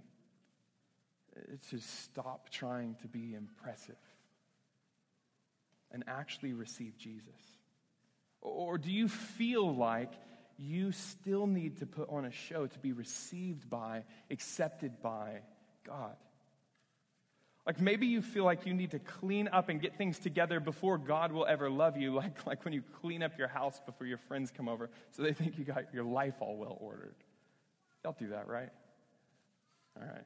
to 1.70 1.80
stop 1.80 2.50
trying 2.50 2.96
to 3.02 3.08
be 3.08 3.34
impressive? 3.34 3.96
and 5.92 6.04
actually 6.08 6.54
receive 6.54 6.98
Jesus? 6.98 7.34
Or 8.42 8.78
do 8.78 8.92
you 8.92 9.08
feel 9.08 9.76
like 9.76 10.14
you 10.58 10.92
still 10.92 11.48
need 11.48 11.78
to 11.78 11.86
put 11.86 12.10
on 12.10 12.26
a 12.26 12.32
show 12.32 12.68
to 12.68 12.80
be 12.80 12.92
received 12.92 13.70
by, 13.70 14.04
accepted 14.30 15.02
by 15.02 15.40
God. 15.86 16.18
Like 17.66 17.80
maybe 17.80 18.08
you 18.08 18.22
feel 18.22 18.44
like 18.44 18.66
you 18.66 18.74
need 18.74 18.92
to 18.92 19.00
clean 19.00 19.48
up 19.48 19.70
and 19.70 19.82
get 19.82 19.98
things 19.98 20.20
together 20.20 20.60
before 20.60 20.98
God 20.98 21.32
will 21.32 21.46
ever 21.46 21.70
love 21.70 21.96
you, 21.96 22.14
like, 22.16 22.46
like 22.46 22.66
when 22.66 22.74
you 22.74 22.84
clean 23.02 23.24
up 23.24 23.38
your 23.38 23.48
house 23.48 23.80
before 23.86 24.06
your 24.06 24.18
friends 24.18 24.52
come 24.52 24.68
over 24.68 24.90
so 25.12 25.24
they 25.24 25.34
think 25.34 25.58
you 25.58 25.64
got 25.64 25.94
your 25.94 26.04
life 26.04 26.36
all 26.42 26.58
well 26.58 26.78
ordered. 26.82 27.16
Y'all 28.04 28.16
do 28.18 28.30
that, 28.30 28.48
right? 28.48 28.70
All 29.98 30.06
right. 30.06 30.26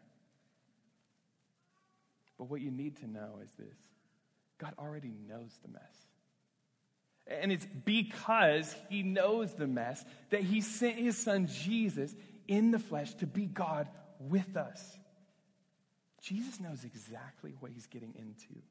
But 2.37 2.49
what 2.49 2.61
you 2.61 2.71
need 2.71 2.97
to 2.97 3.07
know 3.07 3.39
is 3.43 3.51
this 3.57 3.77
God 4.57 4.73
already 4.79 5.13
knows 5.27 5.51
the 5.61 5.69
mess. 5.69 6.07
And 7.25 7.51
it's 7.51 7.67
because 7.85 8.75
he 8.89 9.01
knows 9.01 9.53
the 9.53 9.67
mess 9.67 10.03
that 10.29 10.41
he 10.41 10.61
sent 10.61 10.97
his 10.97 11.17
son 11.17 11.47
Jesus 11.47 12.13
in 12.47 12.71
the 12.71 12.79
flesh 12.79 13.13
to 13.15 13.27
be 13.27 13.45
God 13.45 13.87
with 14.19 14.57
us. 14.57 14.97
Jesus 16.21 16.59
knows 16.59 16.83
exactly 16.83 17.53
what 17.59 17.71
he's 17.71 17.87
getting 17.87 18.13
into. 18.17 18.61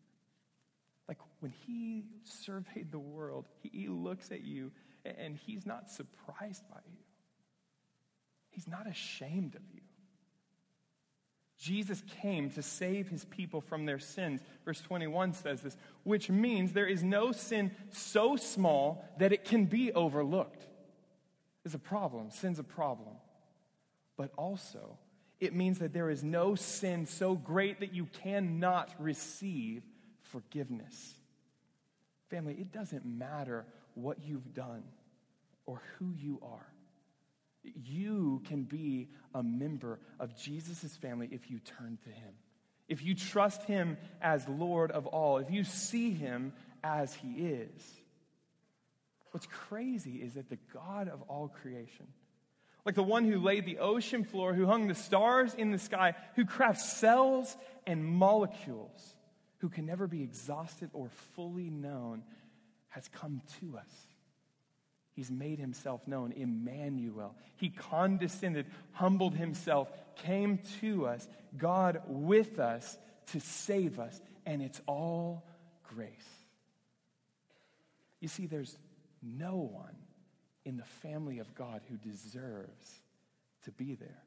Like 1.08 1.18
when 1.40 1.52
he 1.66 2.04
surveyed 2.24 2.90
the 2.90 2.98
world, 2.98 3.46
he 3.60 3.88
looks 3.88 4.30
at 4.30 4.42
you 4.42 4.72
and 5.04 5.36
he's 5.36 5.66
not 5.66 5.90
surprised 5.90 6.62
by 6.70 6.80
you. 6.90 6.98
He's 8.50 8.68
not 8.68 8.86
ashamed 8.88 9.54
of 9.54 9.62
you. 9.74 9.81
Jesus 11.62 12.02
came 12.20 12.50
to 12.50 12.62
save 12.62 13.08
his 13.08 13.24
people 13.24 13.60
from 13.60 13.86
their 13.86 14.00
sins. 14.00 14.40
Verse 14.64 14.80
21 14.80 15.32
says 15.32 15.60
this, 15.60 15.76
which 16.02 16.28
means 16.28 16.72
there 16.72 16.88
is 16.88 17.04
no 17.04 17.30
sin 17.30 17.70
so 17.92 18.34
small 18.34 19.08
that 19.18 19.32
it 19.32 19.44
can 19.44 19.66
be 19.66 19.92
overlooked. 19.92 20.66
It's 21.64 21.76
a 21.76 21.78
problem. 21.78 22.32
Sin's 22.32 22.58
a 22.58 22.64
problem. 22.64 23.14
But 24.16 24.32
also, 24.36 24.98
it 25.38 25.54
means 25.54 25.78
that 25.78 25.92
there 25.92 26.10
is 26.10 26.24
no 26.24 26.56
sin 26.56 27.06
so 27.06 27.36
great 27.36 27.78
that 27.78 27.94
you 27.94 28.06
cannot 28.06 28.92
receive 28.98 29.84
forgiveness. 30.20 31.14
Family, 32.28 32.54
it 32.54 32.72
doesn't 32.72 33.06
matter 33.06 33.66
what 33.94 34.18
you've 34.24 34.52
done 34.52 34.82
or 35.64 35.80
who 36.00 36.10
you 36.10 36.40
are. 36.42 36.71
You 37.62 38.42
can 38.44 38.64
be 38.64 39.08
a 39.34 39.42
member 39.42 40.00
of 40.18 40.36
Jesus' 40.36 40.96
family 40.96 41.28
if 41.30 41.50
you 41.50 41.58
turn 41.60 41.98
to 42.04 42.10
him. 42.10 42.34
If 42.88 43.02
you 43.04 43.14
trust 43.14 43.64
him 43.64 43.96
as 44.20 44.48
Lord 44.48 44.90
of 44.90 45.06
all, 45.06 45.38
if 45.38 45.50
you 45.50 45.64
see 45.64 46.12
him 46.12 46.52
as 46.82 47.14
he 47.14 47.46
is. 47.46 47.82
What's 49.30 49.46
crazy 49.46 50.16
is 50.16 50.34
that 50.34 50.50
the 50.50 50.58
God 50.74 51.08
of 51.08 51.22
all 51.22 51.48
creation, 51.48 52.06
like 52.84 52.96
the 52.96 53.02
one 53.02 53.24
who 53.24 53.38
laid 53.38 53.64
the 53.64 53.78
ocean 53.78 54.24
floor, 54.24 54.52
who 54.52 54.66
hung 54.66 54.88
the 54.88 54.94
stars 54.94 55.54
in 55.54 55.70
the 55.70 55.78
sky, 55.78 56.14
who 56.34 56.44
crafts 56.44 56.92
cells 56.92 57.56
and 57.86 58.04
molecules, 58.04 59.16
who 59.58 59.68
can 59.68 59.86
never 59.86 60.06
be 60.06 60.22
exhausted 60.22 60.90
or 60.92 61.08
fully 61.34 61.70
known, 61.70 62.24
has 62.88 63.08
come 63.08 63.40
to 63.60 63.78
us 63.78 64.06
He's 65.14 65.30
made 65.30 65.58
himself 65.58 66.06
known, 66.06 66.32
Emmanuel. 66.32 67.34
He 67.56 67.68
condescended, 67.68 68.66
humbled 68.92 69.34
himself, 69.34 69.88
came 70.16 70.58
to 70.80 71.06
us, 71.06 71.28
God 71.56 72.02
with 72.06 72.58
us 72.58 72.96
to 73.32 73.40
save 73.40 73.98
us, 73.98 74.20
and 74.46 74.62
it's 74.62 74.80
all 74.86 75.44
grace. 75.94 76.08
You 78.20 78.28
see, 78.28 78.46
there's 78.46 78.76
no 79.22 79.56
one 79.56 79.96
in 80.64 80.76
the 80.76 80.84
family 80.84 81.40
of 81.40 81.54
God 81.54 81.82
who 81.88 81.96
deserves 81.96 83.00
to 83.64 83.70
be 83.72 83.94
there. 83.94 84.22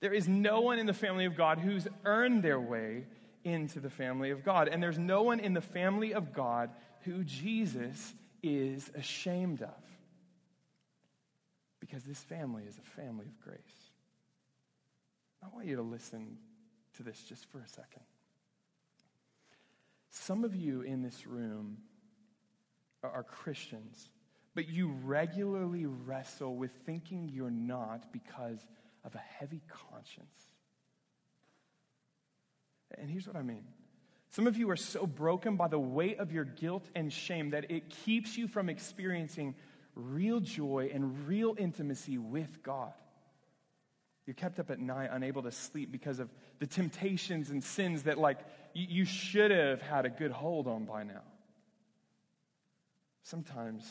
There 0.00 0.12
is 0.12 0.28
no 0.28 0.60
one 0.60 0.78
in 0.78 0.86
the 0.86 0.92
family 0.92 1.24
of 1.24 1.36
God 1.36 1.58
who's 1.58 1.86
earned 2.04 2.42
their 2.42 2.60
way 2.60 3.04
into 3.44 3.80
the 3.80 3.90
family 3.90 4.30
of 4.30 4.44
God. 4.44 4.68
And 4.68 4.82
there's 4.82 4.98
no 4.98 5.22
one 5.22 5.40
in 5.40 5.54
the 5.54 5.60
family 5.60 6.12
of 6.12 6.32
God 6.32 6.70
who 7.02 7.24
Jesus 7.24 8.14
is 8.42 8.90
ashamed 8.94 9.62
of. 9.62 9.82
Because 11.80 12.02
this 12.04 12.18
family 12.18 12.64
is 12.68 12.78
a 12.78 13.00
family 13.00 13.26
of 13.26 13.40
grace. 13.40 13.90
I 15.42 15.48
want 15.52 15.66
you 15.66 15.76
to 15.76 15.82
listen 15.82 16.38
to 16.96 17.02
this 17.02 17.22
just 17.28 17.44
for 17.50 17.58
a 17.58 17.68
second. 17.68 18.02
Some 20.10 20.44
of 20.44 20.54
you 20.54 20.82
in 20.82 21.02
this 21.02 21.26
room 21.26 21.78
are 23.02 23.24
Christians, 23.24 24.10
but 24.54 24.68
you 24.68 24.88
regularly 25.04 25.86
wrestle 25.86 26.54
with 26.54 26.70
thinking 26.86 27.28
you're 27.32 27.50
not 27.50 28.12
because 28.12 28.64
of 29.04 29.14
a 29.14 29.22
heavy 29.38 29.62
conscience. 29.68 30.28
And 32.98 33.10
here's 33.10 33.26
what 33.26 33.36
I 33.36 33.42
mean 33.42 33.64
some 34.32 34.46
of 34.46 34.56
you 34.56 34.70
are 34.70 34.76
so 34.76 35.06
broken 35.06 35.56
by 35.56 35.68
the 35.68 35.78
weight 35.78 36.18
of 36.18 36.32
your 36.32 36.46
guilt 36.46 36.88
and 36.94 37.12
shame 37.12 37.50
that 37.50 37.70
it 37.70 37.90
keeps 37.90 38.38
you 38.38 38.48
from 38.48 38.70
experiencing 38.70 39.54
real 39.94 40.40
joy 40.40 40.90
and 40.92 41.28
real 41.28 41.54
intimacy 41.58 42.16
with 42.16 42.62
God. 42.62 42.94
You're 44.24 44.32
kept 44.32 44.58
up 44.58 44.70
at 44.70 44.78
night, 44.78 45.10
unable 45.12 45.42
to 45.42 45.52
sleep 45.52 45.92
because 45.92 46.18
of 46.18 46.30
the 46.60 46.66
temptations 46.66 47.50
and 47.50 47.62
sins 47.62 48.04
that, 48.04 48.16
like, 48.16 48.38
you 48.72 49.04
should 49.04 49.50
have 49.50 49.82
had 49.82 50.06
a 50.06 50.10
good 50.10 50.30
hold 50.30 50.66
on 50.66 50.86
by 50.86 51.02
now. 51.02 51.22
Sometimes 53.24 53.84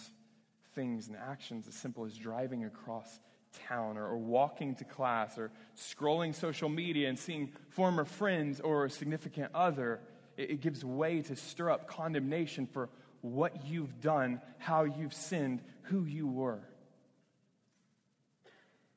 things 0.74 1.08
and 1.08 1.18
actions 1.18 1.68
as 1.68 1.76
simple 1.76 2.04
as 2.04 2.18
driving 2.18 2.66
across 2.66 3.20
town 3.68 3.96
or, 3.98 4.08
or, 4.08 4.18
walking 4.18 4.74
to 4.76 4.86
class 4.86 5.38
or 5.38 5.52
scrolling 5.76 6.34
social 6.34 6.70
media 6.70 7.10
and 7.10 7.20
seeing 7.20 7.52
former 7.70 8.06
friends 8.06 8.62
or 8.62 8.86
a 8.86 8.89
significant 8.89 9.52
other 9.54 10.00
it, 10.50 10.62
gives 10.62 10.84
way 10.84 11.22
to 11.22 11.36
stir 11.36 11.70
up 11.70 11.88
condemnation 11.88 12.68
for 12.68 12.89
what 13.22 13.66
you've 13.66 14.02
done, 14.02 14.42
how 14.58 14.84
you've 14.84 15.14
sinned, 15.14 15.62
who 15.84 16.06
you 16.06 16.28
were. 16.28 16.62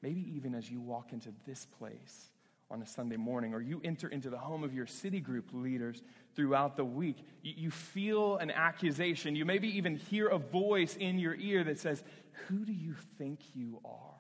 Maybe 0.03 0.37
even 0.37 0.55
as 0.55 0.71
you 0.71 0.81
walk 0.81 1.13
into 1.13 1.31
this 1.47 1.67
place 1.79 2.31
on 2.71 2.83
a 2.83 2.87
Sunday 2.87 3.17
morning, 3.17 3.55
or 3.55 3.61
you 3.61 3.81
enter 3.85 4.09
into 4.09 4.31
the 4.31 4.39
home 4.39 4.65
of 4.65 4.75
your 4.75 4.87
city 4.87 5.21
group 5.21 5.51
leaders 5.53 6.03
throughout 6.35 6.77
the 6.77 6.85
week, 6.85 7.19
you 7.43 7.71
feel 7.71 8.37
an 8.39 8.51
accusation. 8.51 9.37
You 9.37 9.45
maybe 9.45 9.77
even 9.77 9.97
hear 9.97 10.29
a 10.29 10.39
voice 10.39 10.97
in 10.97 11.19
your 11.19 11.35
ear 11.35 11.65
that 11.65 11.79
says, 11.79 12.03
Who 12.49 12.65
do 12.65 12.73
you 12.73 12.95
think 13.19 13.41
you 13.55 13.81
are? 13.85 14.15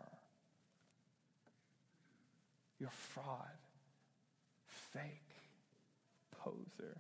You're 2.79 2.91
fraud, 2.91 3.37
fake, 4.93 5.35
poser. 6.43 6.97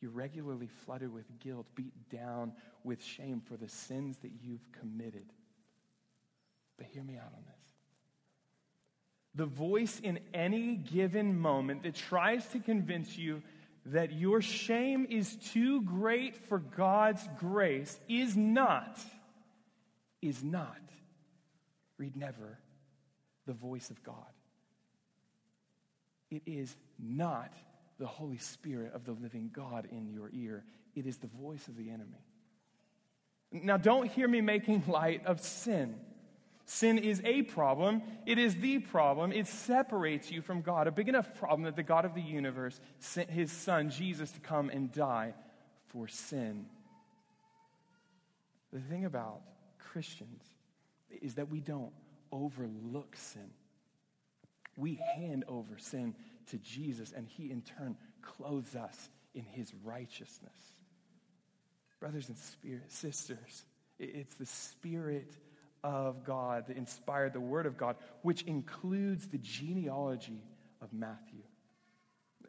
You're 0.00 0.10
regularly 0.10 0.68
flooded 0.84 1.12
with 1.12 1.26
guilt, 1.40 1.66
beat 1.74 1.92
down 2.10 2.52
with 2.84 3.02
shame 3.02 3.42
for 3.44 3.56
the 3.56 3.68
sins 3.68 4.16
that 4.22 4.32
you've 4.42 4.66
committed. 4.72 5.26
But 6.78 6.86
hear 6.86 7.04
me 7.04 7.16
out 7.16 7.32
on 7.36 7.44
this. 7.46 7.74
The 9.34 9.46
voice 9.46 10.00
in 10.00 10.18
any 10.32 10.76
given 10.76 11.38
moment 11.38 11.82
that 11.82 11.94
tries 11.94 12.46
to 12.48 12.58
convince 12.58 13.16
you 13.16 13.42
that 13.86 14.12
your 14.12 14.40
shame 14.40 15.06
is 15.08 15.36
too 15.36 15.82
great 15.82 16.36
for 16.36 16.58
God's 16.58 17.26
grace 17.38 17.98
is 18.08 18.36
not, 18.36 18.98
is 20.20 20.42
not, 20.42 20.80
read 21.96 22.16
never, 22.16 22.58
the 23.46 23.52
voice 23.52 23.90
of 23.90 24.02
God. 24.02 24.16
It 26.30 26.42
is 26.46 26.74
not 26.98 27.52
the 28.00 28.06
Holy 28.06 28.38
Spirit 28.38 28.94
of 28.94 29.04
the 29.04 29.12
living 29.12 29.50
God 29.52 29.86
in 29.92 30.08
your 30.08 30.30
ear. 30.32 30.64
It 30.96 31.06
is 31.06 31.18
the 31.18 31.28
voice 31.28 31.68
of 31.68 31.76
the 31.76 31.90
enemy. 31.90 32.24
Now, 33.52 33.76
don't 33.76 34.10
hear 34.10 34.26
me 34.26 34.40
making 34.40 34.84
light 34.88 35.26
of 35.26 35.40
sin. 35.40 35.96
Sin 36.64 36.98
is 36.98 37.20
a 37.24 37.42
problem. 37.42 38.02
It 38.26 38.38
is 38.38 38.56
the 38.56 38.78
problem. 38.78 39.32
It 39.32 39.46
separates 39.46 40.30
you 40.30 40.40
from 40.40 40.62
God. 40.62 40.86
A 40.86 40.90
big 40.90 41.08
enough 41.08 41.34
problem 41.34 41.64
that 41.64 41.76
the 41.76 41.82
God 41.82 42.04
of 42.04 42.14
the 42.14 42.22
universe 42.22 42.80
sent 43.00 43.28
his 43.28 43.52
son, 43.52 43.90
Jesus, 43.90 44.30
to 44.32 44.40
come 44.40 44.70
and 44.70 44.90
die 44.90 45.34
for 45.88 46.08
sin. 46.08 46.66
The 48.72 48.80
thing 48.80 49.04
about 49.04 49.40
Christians 49.78 50.42
is 51.20 51.34
that 51.34 51.50
we 51.50 51.60
don't 51.60 51.92
overlook 52.32 53.14
sin. 53.16 53.50
We 54.76 55.00
hand 55.16 55.44
over 55.48 55.76
sin 55.76 56.14
to 56.50 56.58
Jesus, 56.58 57.12
and 57.16 57.26
he 57.26 57.50
in 57.50 57.62
turn 57.62 57.96
clothes 58.22 58.74
us 58.74 59.08
in 59.34 59.44
his 59.44 59.72
righteousness. 59.84 60.74
Brothers 62.00 62.28
and 62.28 62.38
spirit, 62.38 62.90
sisters, 62.90 63.64
it's 63.98 64.34
the 64.34 64.46
Spirit 64.46 65.36
of 65.84 66.24
God 66.24 66.66
that 66.66 66.76
inspired 66.76 67.32
the 67.32 67.40
Word 67.40 67.66
of 67.66 67.76
God, 67.76 67.96
which 68.22 68.42
includes 68.42 69.28
the 69.28 69.38
genealogy 69.38 70.42
of 70.80 70.92
Matthew. 70.92 71.29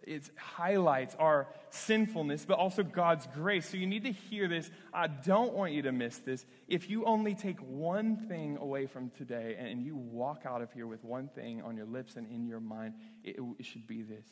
It 0.03 0.29
highlights 0.35 1.15
our 1.15 1.47
sinfulness, 1.69 2.45
but 2.45 2.57
also 2.57 2.83
God's 2.83 3.27
grace. 3.33 3.69
So 3.69 3.77
you 3.77 3.87
need 3.87 4.03
to 4.03 4.11
hear 4.11 4.47
this. 4.47 4.69
I 4.93 5.07
don't 5.07 5.53
want 5.53 5.73
you 5.73 5.83
to 5.83 5.91
miss 5.91 6.17
this. 6.19 6.45
If 6.67 6.89
you 6.89 7.05
only 7.05 7.35
take 7.35 7.59
one 7.59 8.17
thing 8.17 8.57
away 8.57 8.87
from 8.87 9.11
today 9.11 9.55
and 9.59 9.81
you 9.81 9.95
walk 9.95 10.43
out 10.45 10.61
of 10.61 10.71
here 10.73 10.87
with 10.87 11.03
one 11.03 11.27
thing 11.29 11.61
on 11.61 11.77
your 11.77 11.85
lips 11.85 12.15
and 12.15 12.29
in 12.29 12.47
your 12.47 12.59
mind, 12.59 12.95
it, 13.23 13.37
it 13.59 13.65
should 13.65 13.87
be 13.87 14.01
this 14.01 14.25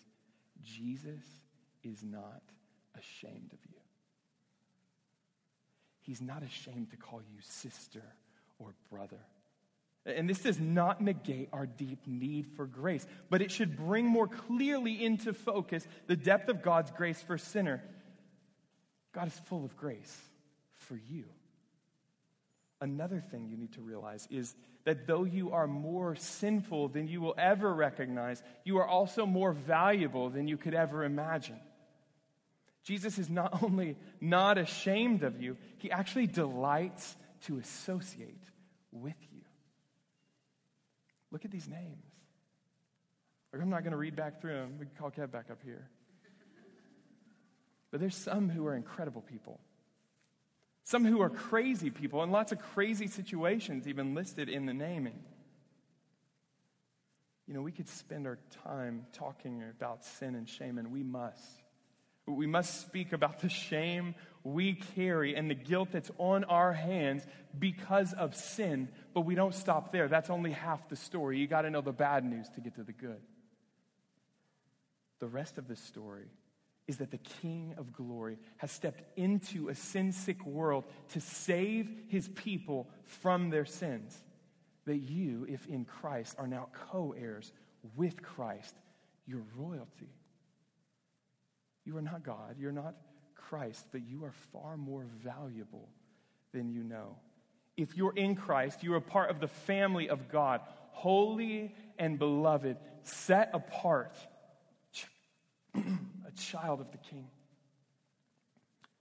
Jesus 0.63 1.23
is 1.83 2.03
not 2.03 2.41
ashamed 2.97 3.51
of 3.53 3.59
you. 3.69 3.79
He's 6.01 6.21
not 6.21 6.43
ashamed 6.43 6.89
to 6.91 6.97
call 6.97 7.21
you 7.21 7.37
sister 7.41 8.03
or 8.57 8.73
brother. 8.91 9.19
And 10.05 10.29
this 10.29 10.39
does 10.39 10.59
not 10.59 11.01
negate 11.01 11.49
our 11.51 11.65
deep 11.65 12.07
need 12.07 12.47
for 12.55 12.65
grace, 12.65 13.05
but 13.29 13.41
it 13.41 13.51
should 13.51 13.75
bring 13.75 14.05
more 14.05 14.27
clearly 14.27 15.03
into 15.03 15.33
focus 15.33 15.85
the 16.07 16.15
depth 16.15 16.49
of 16.49 16.61
God's 16.61 16.91
grace 16.91 17.21
for 17.21 17.37
sinner. 17.37 17.83
God 19.13 19.27
is 19.27 19.39
full 19.45 19.65
of 19.65 19.75
grace 19.75 20.17
for 20.77 20.95
you. 20.95 21.25
Another 22.81 23.19
thing 23.19 23.49
you 23.49 23.57
need 23.57 23.73
to 23.73 23.81
realize 23.81 24.27
is 24.31 24.55
that 24.85 25.05
though 25.05 25.25
you 25.25 25.51
are 25.51 25.67
more 25.67 26.15
sinful 26.15 26.87
than 26.89 27.07
you 27.07 27.19
will 27.19 27.35
ever 27.37 27.73
recognize, 27.73 28.41
you 28.63 28.77
are 28.77 28.87
also 28.87 29.25
more 29.25 29.51
valuable 29.51 30.29
than 30.29 30.47
you 30.47 30.55
could 30.55 30.73
ever 30.73 31.03
imagine. 31.03 31.59
Jesus 32.83 33.19
is 33.19 33.29
not 33.29 33.61
only 33.63 33.97
not 34.21 34.57
ashamed 34.57 35.23
of 35.23 35.41
you, 35.41 35.57
he 35.77 35.91
actually 35.91 36.27
delights 36.27 37.15
to 37.45 37.59
associate 37.59 38.43
with 38.91 39.15
you. 39.21 39.28
Look 41.31 41.45
at 41.45 41.51
these 41.51 41.67
names. 41.67 42.05
I'm 43.53 43.69
not 43.69 43.83
going 43.83 43.91
to 43.91 43.97
read 43.97 44.15
back 44.15 44.41
through 44.41 44.53
them. 44.53 44.75
We 44.79 44.85
can 44.85 44.95
call 44.95 45.11
Kev 45.11 45.31
back 45.31 45.49
up 45.49 45.59
here. 45.63 45.89
But 47.91 47.99
there's 47.99 48.15
some 48.15 48.49
who 48.49 48.67
are 48.67 48.75
incredible 48.75 49.21
people. 49.21 49.59
Some 50.83 51.05
who 51.05 51.21
are 51.21 51.29
crazy 51.29 51.89
people, 51.89 52.23
and 52.23 52.31
lots 52.31 52.51
of 52.51 52.59
crazy 52.59 53.07
situations 53.07 53.87
even 53.87 54.15
listed 54.15 54.49
in 54.49 54.65
the 54.65 54.73
naming. 54.73 55.19
You 57.47 57.53
know, 57.53 57.61
we 57.61 57.71
could 57.71 57.89
spend 57.89 58.27
our 58.27 58.37
time 58.63 59.05
talking 59.13 59.63
about 59.63 60.03
sin 60.03 60.35
and 60.35 60.47
shame, 60.47 60.77
and 60.77 60.91
we 60.91 61.03
must. 61.03 61.63
We 62.27 62.45
must 62.45 62.81
speak 62.81 63.11
about 63.11 63.39
the 63.39 63.49
shame 63.49 64.13
we 64.43 64.73
carry 64.95 65.35
and 65.35 65.49
the 65.49 65.55
guilt 65.55 65.89
that's 65.91 66.11
on 66.17 66.43
our 66.45 66.73
hands 66.73 67.25
because 67.57 68.13
of 68.13 68.35
sin, 68.35 68.89
but 69.13 69.21
we 69.21 69.35
don't 69.35 69.53
stop 69.53 69.91
there. 69.91 70.07
That's 70.07 70.29
only 70.29 70.51
half 70.51 70.87
the 70.89 70.95
story. 70.95 71.39
You 71.39 71.47
got 71.47 71.63
to 71.63 71.69
know 71.69 71.81
the 71.81 71.91
bad 71.91 72.23
news 72.23 72.47
to 72.55 72.61
get 72.61 72.75
to 72.75 72.83
the 72.83 72.93
good. 72.93 73.21
The 75.19 75.27
rest 75.27 75.57
of 75.57 75.67
the 75.67 75.75
story 75.75 76.27
is 76.87 76.97
that 76.97 77.11
the 77.11 77.17
King 77.17 77.75
of 77.77 77.93
glory 77.93 78.39
has 78.57 78.71
stepped 78.71 79.03
into 79.17 79.69
a 79.69 79.75
sin 79.75 80.11
sick 80.11 80.43
world 80.45 80.85
to 81.09 81.19
save 81.19 81.89
his 82.07 82.27
people 82.29 82.89
from 83.03 83.49
their 83.49 83.65
sins. 83.65 84.17
That 84.85 84.97
you, 84.97 85.45
if 85.47 85.67
in 85.67 85.85
Christ, 85.85 86.35
are 86.39 86.47
now 86.47 86.69
co 86.89 87.13
heirs 87.15 87.51
with 87.95 88.23
Christ, 88.23 88.73
your 89.27 89.41
royalty. 89.55 90.09
You 91.85 91.97
are 91.97 92.01
not 92.01 92.23
God, 92.23 92.55
you're 92.57 92.71
not 92.71 92.95
Christ, 93.49 93.91
that 93.93 94.01
you 94.01 94.25
are 94.25 94.33
far 94.53 94.77
more 94.77 95.05
valuable 95.23 95.89
than 96.51 96.69
you 96.69 96.83
know. 96.83 97.15
If 97.75 97.97
you're 97.97 98.15
in 98.15 98.35
Christ, 98.35 98.83
you 98.83 98.93
are 98.93 99.01
part 99.01 99.31
of 99.31 99.39
the 99.39 99.47
family 99.47 100.07
of 100.07 100.29
God, 100.29 100.61
holy 100.91 101.73
and 101.97 102.19
beloved, 102.19 102.77
set 103.01 103.49
apart, 103.53 104.15
a 105.75 106.31
child 106.37 106.79
of 106.79 106.91
the 106.91 106.99
King. 106.99 107.27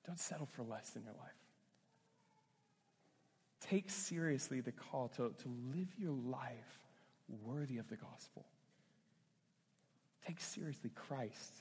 Don't 0.06 0.18
settle 0.18 0.46
for 0.46 0.62
less 0.62 0.96
in 0.96 1.02
your 1.02 1.12
life. 1.12 1.28
Take 3.68 3.90
seriously 3.90 4.62
the 4.62 4.72
call 4.72 5.08
to, 5.08 5.34
to 5.42 5.48
live 5.74 5.88
your 5.98 6.12
life 6.12 6.80
worthy 7.44 7.76
of 7.76 7.88
the 7.88 7.96
gospel. 7.96 8.46
Take 10.26 10.40
seriously 10.40 10.90
Christ 10.94 11.52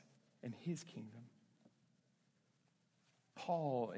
and 0.42 0.54
his 0.64 0.86
kingdom. 0.86 1.24
Paul 3.38 3.94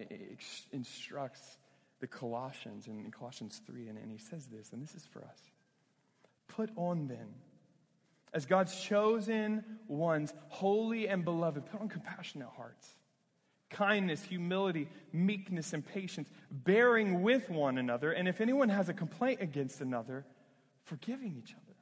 instructs 0.72 1.58
the 2.00 2.08
Colossians 2.08 2.88
in 2.88 3.12
Colossians 3.12 3.62
3, 3.66 3.88
and, 3.88 4.12
he 4.12 4.18
says 4.18 4.46
this, 4.48 4.72
and 4.72 4.82
this 4.82 4.96
is 4.96 5.06
for 5.06 5.24
us. 5.24 5.40
Put 6.48 6.72
on 6.76 7.08
then, 7.08 7.34
as 8.34 8.46
God's 8.46 8.80
chosen 8.80 9.64
ones, 9.88 10.34
holy 10.48 11.08
and 11.08 11.24
beloved, 11.26 11.66
put 11.66 11.82
on 11.82 11.90
compassionate 11.90 12.50
hearts, 12.56 12.88
kindness, 13.70 14.22
humility, 14.24 14.88
meekness, 15.12 15.74
and 15.74 15.86
patience, 15.86 16.30
bearing 16.52 17.22
with 17.22 17.50
one 17.50 17.78
another, 17.78 18.12
and 18.12 18.28
if 18.28 18.42
anyone 18.42 18.70
has 18.70 18.90
a 18.90 18.94
complaint 18.94 19.42
against 19.42 19.82
another, 19.82 20.26
forgiving 20.84 21.36
each 21.38 21.54
other, 21.54 21.76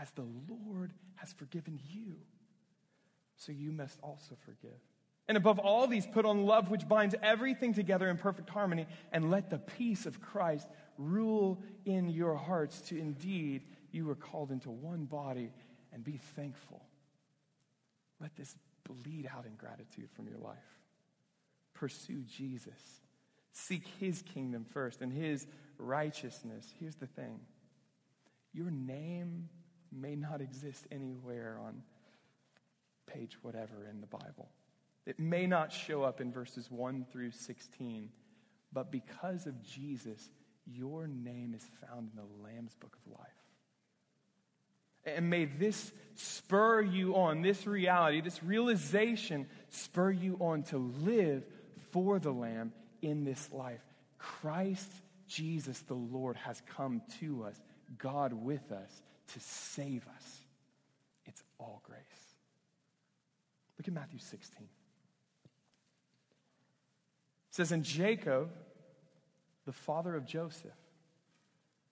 as 0.00 0.10
the 0.12 0.26
Lord 0.48 0.92
has 1.16 1.32
forgiven 1.32 1.78
you 1.90 2.16
so 3.36 3.52
you 3.52 3.72
must 3.72 3.98
also 4.02 4.36
forgive. 4.44 4.80
And 5.28 5.36
above 5.36 5.58
all 5.58 5.86
these, 5.86 6.06
put 6.06 6.24
on 6.24 6.46
love, 6.46 6.70
which 6.70 6.88
binds 6.88 7.14
everything 7.22 7.74
together 7.74 8.08
in 8.08 8.16
perfect 8.16 8.48
harmony, 8.48 8.86
and 9.12 9.30
let 9.30 9.50
the 9.50 9.58
peace 9.58 10.06
of 10.06 10.22
Christ 10.22 10.66
rule 10.96 11.62
in 11.84 12.08
your 12.08 12.34
hearts, 12.34 12.80
to 12.88 12.98
indeed 12.98 13.62
you 13.92 14.06
were 14.06 14.14
called 14.14 14.50
into 14.50 14.70
one 14.70 15.04
body, 15.04 15.52
and 15.92 16.02
be 16.02 16.18
thankful. 16.34 16.82
Let 18.20 18.34
this 18.36 18.56
bleed 18.84 19.28
out 19.30 19.44
in 19.44 19.54
gratitude 19.56 20.08
from 20.16 20.28
your 20.28 20.38
life. 20.38 20.56
Pursue 21.74 22.22
Jesus. 22.22 23.00
Seek 23.52 23.86
his 24.00 24.22
kingdom 24.22 24.64
first 24.64 25.02
and 25.02 25.12
his 25.12 25.46
righteousness. 25.78 26.72
Here's 26.80 26.96
the 26.96 27.06
thing 27.06 27.38
your 28.54 28.70
name 28.70 29.48
may 29.92 30.16
not 30.16 30.40
exist 30.40 30.86
anywhere 30.90 31.58
on 31.62 31.82
page 33.06 33.36
whatever 33.42 33.86
in 33.90 34.00
the 34.00 34.06
Bible. 34.06 34.48
It 35.08 35.18
may 35.18 35.46
not 35.46 35.72
show 35.72 36.02
up 36.02 36.20
in 36.20 36.30
verses 36.30 36.70
1 36.70 37.06
through 37.10 37.30
16, 37.30 38.10
but 38.74 38.92
because 38.92 39.46
of 39.46 39.62
Jesus, 39.62 40.28
your 40.66 41.06
name 41.06 41.54
is 41.54 41.64
found 41.80 42.10
in 42.10 42.16
the 42.16 42.44
Lamb's 42.44 42.74
book 42.74 42.94
of 43.06 43.12
life. 43.12 43.28
And 45.06 45.30
may 45.30 45.46
this 45.46 45.92
spur 46.14 46.82
you 46.82 47.16
on, 47.16 47.40
this 47.40 47.66
reality, 47.66 48.20
this 48.20 48.42
realization 48.42 49.46
spur 49.70 50.10
you 50.10 50.36
on 50.40 50.64
to 50.64 50.76
live 50.76 51.42
for 51.90 52.18
the 52.18 52.30
Lamb 52.30 52.74
in 53.00 53.24
this 53.24 53.50
life. 53.50 53.80
Christ 54.18 54.92
Jesus 55.26 55.78
the 55.80 55.94
Lord 55.94 56.36
has 56.36 56.60
come 56.76 57.00
to 57.20 57.44
us, 57.44 57.58
God 57.96 58.34
with 58.34 58.70
us, 58.72 59.02
to 59.32 59.40
save 59.40 60.06
us. 60.14 60.40
It's 61.24 61.42
all 61.58 61.80
grace. 61.86 62.02
Look 63.78 63.88
at 63.88 63.94
Matthew 63.94 64.18
16. 64.18 64.68
Says, 67.58 67.72
And 67.72 67.82
Jacob, 67.82 68.50
the 69.66 69.72
father 69.72 70.14
of 70.14 70.24
Joseph, 70.24 70.70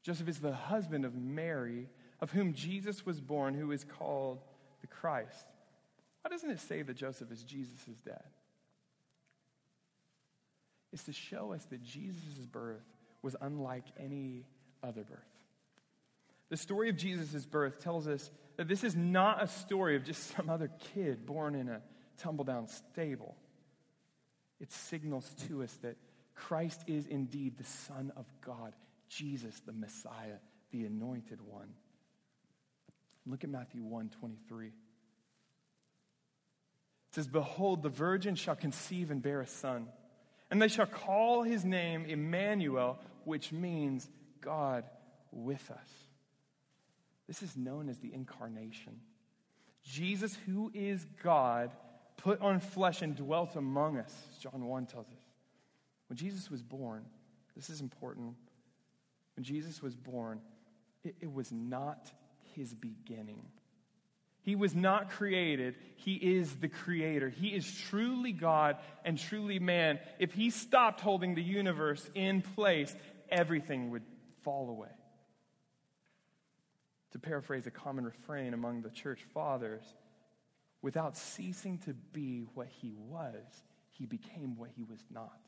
Joseph 0.04 0.28
is 0.28 0.38
the 0.38 0.52
husband 0.52 1.04
of 1.04 1.16
Mary, 1.16 1.88
of 2.20 2.30
whom 2.30 2.54
Jesus 2.54 3.04
was 3.04 3.20
born, 3.20 3.52
who 3.52 3.72
is 3.72 3.82
called 3.82 4.38
the 4.80 4.86
Christ. 4.86 5.44
Why 6.22 6.30
doesn't 6.30 6.50
it 6.50 6.60
say 6.60 6.82
that 6.82 6.94
Joseph 6.94 7.32
is 7.32 7.42
Jesus' 7.42 8.00
dad? 8.04 8.22
It's 10.92 11.02
to 11.02 11.12
show 11.12 11.52
us 11.52 11.64
that 11.64 11.82
Jesus' 11.82 12.46
birth 12.46 12.86
was 13.20 13.34
unlike 13.40 13.86
any 13.98 14.44
other 14.84 15.02
birth. 15.02 15.18
The 16.48 16.56
story 16.56 16.90
of 16.90 16.96
Jesus' 16.96 17.44
birth 17.44 17.80
tells 17.80 18.06
us 18.06 18.30
that 18.56 18.68
this 18.68 18.84
is 18.84 18.94
not 18.94 19.42
a 19.42 19.48
story 19.48 19.96
of 19.96 20.04
just 20.04 20.32
some 20.36 20.48
other 20.48 20.70
kid 20.94 21.26
born 21.26 21.56
in 21.56 21.68
a 21.68 21.80
tumble 22.18 22.44
down 22.44 22.68
stable. 22.68 23.34
It 24.60 24.72
signals 24.72 25.28
to 25.48 25.62
us 25.62 25.72
that 25.82 25.96
Christ 26.34 26.82
is 26.86 27.06
indeed 27.06 27.58
the 27.58 27.64
Son 27.64 28.12
of 28.16 28.26
God, 28.44 28.74
Jesus, 29.08 29.60
the 29.66 29.72
Messiah, 29.72 30.38
the 30.70 30.84
anointed 30.84 31.40
one. 31.40 31.68
Look 33.26 33.44
at 33.44 33.50
Matthew 33.50 33.82
1 33.82 34.10
23. 34.20 34.66
It 34.66 34.72
says, 37.12 37.26
Behold, 37.26 37.82
the 37.82 37.88
virgin 37.88 38.34
shall 38.34 38.56
conceive 38.56 39.10
and 39.10 39.22
bear 39.22 39.40
a 39.40 39.46
son, 39.46 39.88
and 40.50 40.60
they 40.60 40.68
shall 40.68 40.86
call 40.86 41.42
his 41.42 41.64
name 41.64 42.04
Emmanuel, 42.04 42.98
which 43.24 43.52
means 43.52 44.08
God 44.40 44.84
with 45.32 45.70
us. 45.70 45.88
This 47.26 47.42
is 47.42 47.56
known 47.56 47.88
as 47.88 47.98
the 47.98 48.12
incarnation. 48.14 49.00
Jesus, 49.82 50.36
who 50.46 50.70
is 50.74 51.04
God, 51.22 51.70
put 52.16 52.40
on 52.40 52.60
flesh 52.60 53.02
and 53.02 53.14
dwelt 53.14 53.56
among 53.56 53.98
us, 53.98 54.14
John 54.40 54.66
1 54.66 54.86
tells 54.86 55.06
us. 55.06 55.22
When 56.08 56.16
Jesus 56.16 56.50
was 56.50 56.62
born, 56.62 57.04
this 57.54 57.70
is 57.70 57.80
important. 57.80 58.34
When 59.36 59.44
Jesus 59.44 59.82
was 59.82 59.94
born, 59.94 60.40
it, 61.04 61.16
it 61.20 61.32
was 61.32 61.52
not 61.52 62.10
his 62.54 62.74
beginning. 62.74 63.42
He 64.42 64.54
was 64.54 64.76
not 64.76 65.10
created. 65.10 65.74
He 65.96 66.14
is 66.14 66.54
the 66.56 66.68
creator. 66.68 67.28
He 67.28 67.48
is 67.48 67.68
truly 67.88 68.32
God 68.32 68.76
and 69.04 69.18
truly 69.18 69.58
man. 69.58 69.98
If 70.20 70.32
he 70.32 70.50
stopped 70.50 71.00
holding 71.00 71.34
the 71.34 71.42
universe 71.42 72.08
in 72.14 72.42
place, 72.42 72.94
everything 73.28 73.90
would 73.90 74.04
fall 74.42 74.70
away. 74.70 74.88
To 77.10 77.18
paraphrase 77.18 77.66
a 77.66 77.72
common 77.72 78.04
refrain 78.04 78.54
among 78.54 78.82
the 78.82 78.90
church 78.90 79.20
fathers, 79.34 79.82
without 80.82 81.16
ceasing 81.16 81.78
to 81.78 81.94
be 82.12 82.46
what 82.54 82.68
he 82.68 82.94
was, 82.96 83.44
he 83.90 84.06
became 84.06 84.56
what 84.56 84.70
he 84.76 84.84
was 84.84 85.00
not. 85.10 85.40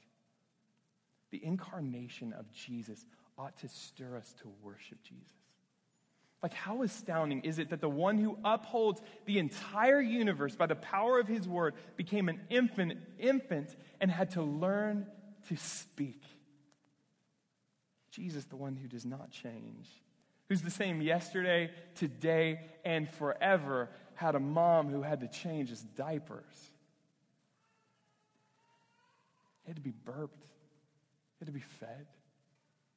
The 1.31 1.45
incarnation 1.45 2.33
of 2.33 2.51
Jesus 2.53 3.05
ought 3.37 3.57
to 3.59 3.69
stir 3.69 4.17
us 4.17 4.35
to 4.43 4.51
worship 4.63 5.03
Jesus. 5.03 5.27
Like, 6.43 6.55
how 6.55 6.83
astounding 6.83 7.41
is 7.41 7.59
it 7.59 7.71
that 7.71 7.81
the 7.81 7.89
one 7.89 8.17
who 8.17 8.39
upholds 8.45 9.01
the 9.27 9.39
entire 9.39 10.01
universe 10.01 10.55
by 10.55 10.67
the 10.67 10.77
power 10.77 11.19
of 11.19 11.27
his 11.27 11.49
word 11.49 11.75
became 11.97 12.29
an 12.29 12.41
infant, 12.49 12.95
infant 13.19 13.75
and 14.01 14.11
had 14.11 14.31
to 14.33 14.43
learn 14.43 15.07
to 15.49 15.57
speak? 15.57 16.23
Jesus, 18.13 18.45
the 18.45 18.57
one 18.57 18.77
who 18.77 18.87
does 18.87 19.05
not 19.05 19.31
change, 19.31 19.89
who's 20.49 20.63
the 20.63 20.71
same 20.71 21.03
yesterday, 21.03 21.71
today, 21.97 22.61
and 22.85 23.09
forever, 23.09 23.89
had 24.19 24.35
a 24.35 24.41
mom 24.41 24.89
who 24.89 25.01
had 25.01 25.21
to 25.21 25.29
change 25.29 25.69
his 25.69 25.81
diapers. 25.81 26.73
He 29.63 29.71
had 29.71 29.77
to 29.77 29.83
be 29.83 29.93
burped, 29.93 30.43
he 30.43 31.45
had 31.45 31.47
to 31.47 31.53
be 31.53 31.61
fed, 31.61 32.05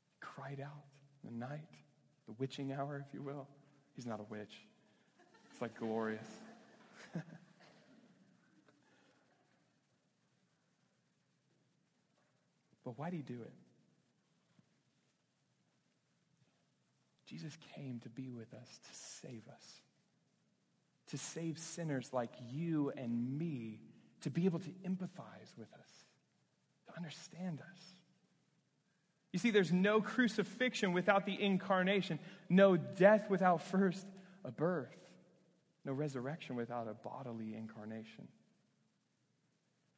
he 0.09 0.17
cried 0.19 0.59
out 0.59 0.83
in 1.23 1.29
the 1.29 1.45
night 1.45 1.69
the 2.25 2.33
witching 2.39 2.73
hour, 2.73 3.05
if 3.07 3.13
you 3.13 3.21
will. 3.21 3.47
He's 3.95 4.07
not 4.07 4.19
a 4.19 4.23
witch. 4.23 4.65
It's 5.51 5.61
like 5.61 5.77
glorious. 5.77 6.27
but 12.83 12.97
why 12.97 13.11
did 13.11 13.17
he 13.17 13.21
do 13.21 13.41
it? 13.43 13.53
Jesus 17.27 17.55
came 17.75 17.99
to 17.99 18.09
be 18.09 18.31
with 18.31 18.51
us, 18.55 18.79
to 18.89 18.89
save 18.91 19.43
us, 19.47 19.81
to 21.11 21.17
save 21.17 21.59
sinners 21.59 22.09
like 22.13 22.31
you 22.49 22.91
and 22.95 23.37
me, 23.37 23.79
to 24.21 24.29
be 24.29 24.45
able 24.45 24.59
to 24.59 24.69
empathize 24.85 25.55
with 25.57 25.71
us, 25.73 25.89
to 26.87 26.95
understand 26.95 27.61
us. 27.61 27.83
You 29.33 29.39
see, 29.39 29.51
there's 29.51 29.71
no 29.73 30.01
crucifixion 30.01 30.93
without 30.93 31.25
the 31.25 31.41
incarnation, 31.41 32.19
no 32.49 32.77
death 32.77 33.29
without 33.29 33.61
first 33.61 34.05
a 34.43 34.51
birth, 34.51 34.95
no 35.85 35.91
resurrection 35.91 36.55
without 36.55 36.87
a 36.87 36.93
bodily 36.93 37.55
incarnation. 37.55 38.27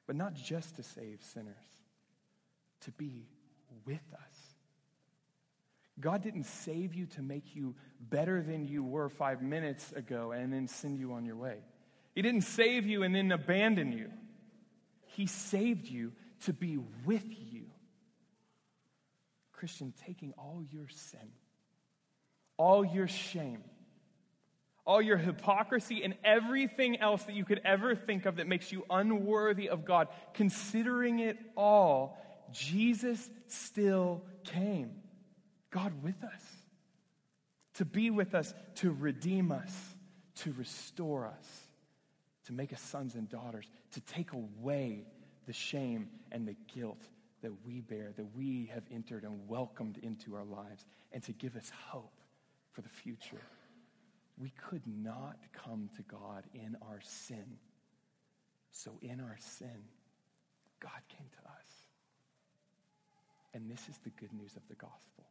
But 0.08 0.16
not 0.16 0.34
just 0.34 0.76
to 0.78 0.84
save 0.84 1.20
sinners, 1.22 1.56
to 2.82 2.92
be 2.92 3.28
with 3.86 4.04
us. 4.14 4.33
God 6.00 6.24
didn't 6.24 6.46
save 6.46 6.94
you 6.94 7.06
to 7.08 7.22
make 7.22 7.56
you 7.56 7.76
better 8.00 8.42
than 8.42 8.66
you 8.66 8.84
were 8.84 9.10
five 9.10 9.42
minutes 9.42 9.92
ago 9.92 10.32
and 10.32 10.52
then 10.52 10.68
send 10.68 10.98
you 10.98 11.14
on 11.14 11.26
your 11.26 11.36
way. 11.36 11.58
He 12.16 12.22
didn't 12.22 12.42
save 12.42 12.86
you 12.86 13.04
and 13.04 13.14
then 13.14 13.32
abandon 13.32 13.92
you. 13.92 14.10
He 15.06 15.28
saved 15.28 15.88
you 15.88 16.14
to 16.46 16.54
be 16.54 16.78
with 17.06 17.26
you 17.28 17.66
Christian, 19.64 19.94
taking 20.06 20.34
all 20.38 20.62
your 20.72 20.90
sin, 20.90 21.32
all 22.58 22.84
your 22.84 23.08
shame, 23.08 23.64
all 24.86 25.02
your 25.02 25.16
hypocrisy, 25.16 26.04
and 26.04 26.16
everything 26.22 27.00
else 27.00 27.24
that 27.24 27.36
you 27.36 27.46
could 27.46 27.62
ever 27.64 27.96
think 27.96 28.26
of 28.26 28.36
that 28.36 28.48
makes 28.48 28.74
you 28.74 28.84
unworthy 28.90 29.70
of 29.70 29.86
God, 29.86 30.10
considering 30.34 31.20
it 31.20 31.38
all, 31.56 32.18
Jesus 32.52 33.30
still 33.48 34.26
came. 34.44 34.92
God 35.74 35.92
with 36.04 36.24
us, 36.24 36.42
to 37.76 37.86
be 37.86 38.12
with 38.12 38.36
us, 38.36 38.54
to 38.76 38.92
redeem 38.92 39.52
us, 39.52 39.74
to 40.36 40.54
restore 40.54 41.26
us, 41.26 41.48
to 42.46 42.54
make 42.54 42.72
us 42.72 42.80
sons 42.80 43.16
and 43.16 43.28
daughters, 43.28 43.66
to 43.94 44.02
take 44.02 44.32
away 44.34 45.06
the 45.48 45.54
shame 45.54 46.10
and 46.32 46.48
the 46.48 46.56
guilt 46.74 47.02
that 47.42 47.52
we 47.66 47.82
bear, 47.82 48.14
that 48.16 48.36
we 48.38 48.70
have 48.74 48.84
entered 48.92 49.24
and 49.24 49.48
welcomed 49.50 49.98
into 49.98 50.36
our 50.36 50.46
lives, 50.46 50.86
and 51.12 51.24
to 51.24 51.34
give 51.34 51.56
us 51.56 51.72
hope 51.90 52.14
for 52.72 52.82
the 52.82 52.90
future. 52.90 53.42
We 54.38 54.52
could 54.70 54.84
not 54.86 55.38
come 55.54 55.90
to 55.98 56.04
God 56.04 56.44
in 56.54 56.78
our 56.82 57.00
sin. 57.02 57.58
So, 58.72 58.92
in 59.02 59.20
our 59.20 59.38
sin, 59.40 59.84
God 60.80 61.02
came 61.10 61.28
to 61.28 61.50
us. 61.50 61.68
And 63.54 63.70
this 63.70 63.88
is 63.90 63.98
the 64.04 64.10
good 64.12 64.34
news 64.34 64.56
of 64.56 64.68
the 64.68 64.76
gospel. 64.76 65.26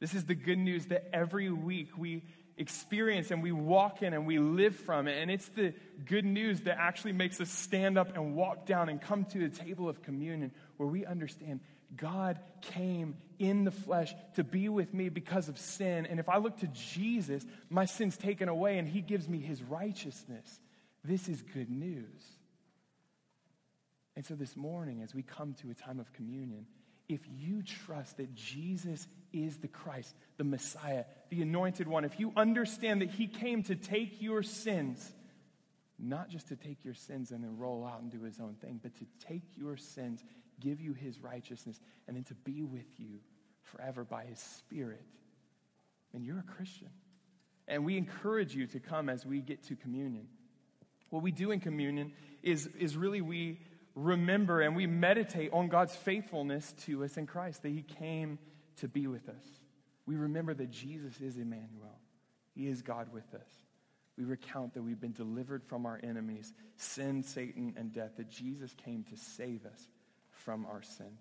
This 0.00 0.14
is 0.14 0.24
the 0.24 0.34
good 0.34 0.58
news 0.58 0.86
that 0.86 1.08
every 1.12 1.50
week 1.50 1.96
we 1.96 2.22
experience 2.56 3.30
and 3.30 3.42
we 3.42 3.52
walk 3.52 4.02
in 4.02 4.12
and 4.12 4.26
we 4.26 4.38
live 4.38 4.74
from 4.74 5.08
it. 5.08 5.20
And 5.20 5.30
it's 5.30 5.48
the 5.50 5.74
good 6.04 6.24
news 6.24 6.62
that 6.62 6.78
actually 6.78 7.12
makes 7.12 7.40
us 7.40 7.50
stand 7.50 7.96
up 7.96 8.14
and 8.16 8.34
walk 8.34 8.66
down 8.66 8.88
and 8.88 9.00
come 9.00 9.24
to 9.26 9.48
the 9.48 9.56
table 9.56 9.88
of 9.88 10.02
communion 10.02 10.52
where 10.76 10.88
we 10.88 11.06
understand 11.06 11.60
God 11.96 12.38
came 12.60 13.16
in 13.38 13.64
the 13.64 13.70
flesh 13.70 14.12
to 14.34 14.44
be 14.44 14.68
with 14.68 14.92
me 14.92 15.08
because 15.08 15.48
of 15.48 15.58
sin. 15.58 16.06
And 16.06 16.20
if 16.20 16.28
I 16.28 16.38
look 16.38 16.58
to 16.58 16.66
Jesus, 16.68 17.44
my 17.70 17.86
sin's 17.86 18.16
taken 18.16 18.48
away 18.48 18.78
and 18.78 18.86
he 18.86 19.00
gives 19.00 19.28
me 19.28 19.38
his 19.38 19.62
righteousness. 19.62 20.60
This 21.04 21.28
is 21.28 21.40
good 21.40 21.70
news. 21.70 22.22
And 24.16 24.26
so 24.26 24.34
this 24.34 24.56
morning, 24.56 25.00
as 25.02 25.14
we 25.14 25.22
come 25.22 25.54
to 25.62 25.70
a 25.70 25.74
time 25.74 26.00
of 26.00 26.12
communion, 26.12 26.66
if 27.08 27.20
you 27.38 27.62
trust 27.62 28.18
that 28.18 28.34
Jesus 28.34 29.06
is 29.32 29.56
the 29.58 29.68
Christ, 29.68 30.14
the 30.36 30.44
Messiah, 30.44 31.04
the 31.30 31.42
anointed 31.42 31.88
one, 31.88 32.04
if 32.04 32.20
you 32.20 32.32
understand 32.36 33.00
that 33.00 33.10
he 33.10 33.26
came 33.26 33.62
to 33.64 33.76
take 33.76 34.20
your 34.20 34.42
sins, 34.42 35.12
not 35.98 36.28
just 36.28 36.48
to 36.48 36.56
take 36.56 36.84
your 36.84 36.94
sins 36.94 37.30
and 37.30 37.42
then 37.42 37.56
roll 37.56 37.86
out 37.86 38.00
and 38.00 38.10
do 38.10 38.22
his 38.22 38.40
own 38.40 38.54
thing, 38.54 38.78
but 38.82 38.94
to 38.96 39.06
take 39.26 39.42
your 39.56 39.76
sins, 39.76 40.22
give 40.60 40.80
you 40.80 40.92
his 40.92 41.20
righteousness, 41.20 41.80
and 42.06 42.16
then 42.16 42.24
to 42.24 42.34
be 42.34 42.62
with 42.62 42.98
you 42.98 43.20
forever 43.62 44.04
by 44.04 44.24
his 44.24 44.38
Spirit, 44.38 45.04
and 46.12 46.24
you're 46.24 46.38
a 46.38 46.54
Christian. 46.54 46.88
And 47.66 47.84
we 47.84 47.98
encourage 47.98 48.54
you 48.54 48.66
to 48.68 48.80
come 48.80 49.08
as 49.08 49.26
we 49.26 49.40
get 49.40 49.64
to 49.64 49.76
communion. 49.76 50.26
What 51.10 51.22
we 51.22 51.32
do 51.32 51.50
in 51.50 51.60
communion 51.60 52.12
is, 52.42 52.66
is 52.78 52.96
really 52.96 53.20
we 53.20 53.60
remember 53.98 54.60
and 54.60 54.76
we 54.76 54.86
meditate 54.86 55.52
on 55.52 55.68
God's 55.68 55.94
faithfulness 55.94 56.72
to 56.84 57.04
us 57.04 57.16
in 57.16 57.26
Christ, 57.26 57.62
that 57.62 57.70
He 57.70 57.82
came 57.82 58.38
to 58.76 58.88
be 58.88 59.06
with 59.06 59.28
us. 59.28 59.44
We 60.06 60.16
remember 60.16 60.54
that 60.54 60.70
Jesus 60.70 61.20
is 61.20 61.36
Emmanuel, 61.36 61.98
He 62.54 62.68
is 62.68 62.82
God 62.82 63.12
with 63.12 63.34
us. 63.34 63.48
We 64.16 64.24
recount 64.24 64.74
that 64.74 64.82
we've 64.82 65.00
been 65.00 65.12
delivered 65.12 65.62
from 65.64 65.86
our 65.86 66.00
enemies, 66.02 66.52
sin, 66.76 67.22
Satan, 67.22 67.74
and 67.76 67.92
death, 67.92 68.16
that 68.16 68.28
Jesus 68.28 68.74
came 68.74 69.04
to 69.04 69.16
save 69.16 69.64
us 69.64 69.88
from 70.30 70.66
our 70.66 70.82
sins. 70.82 71.20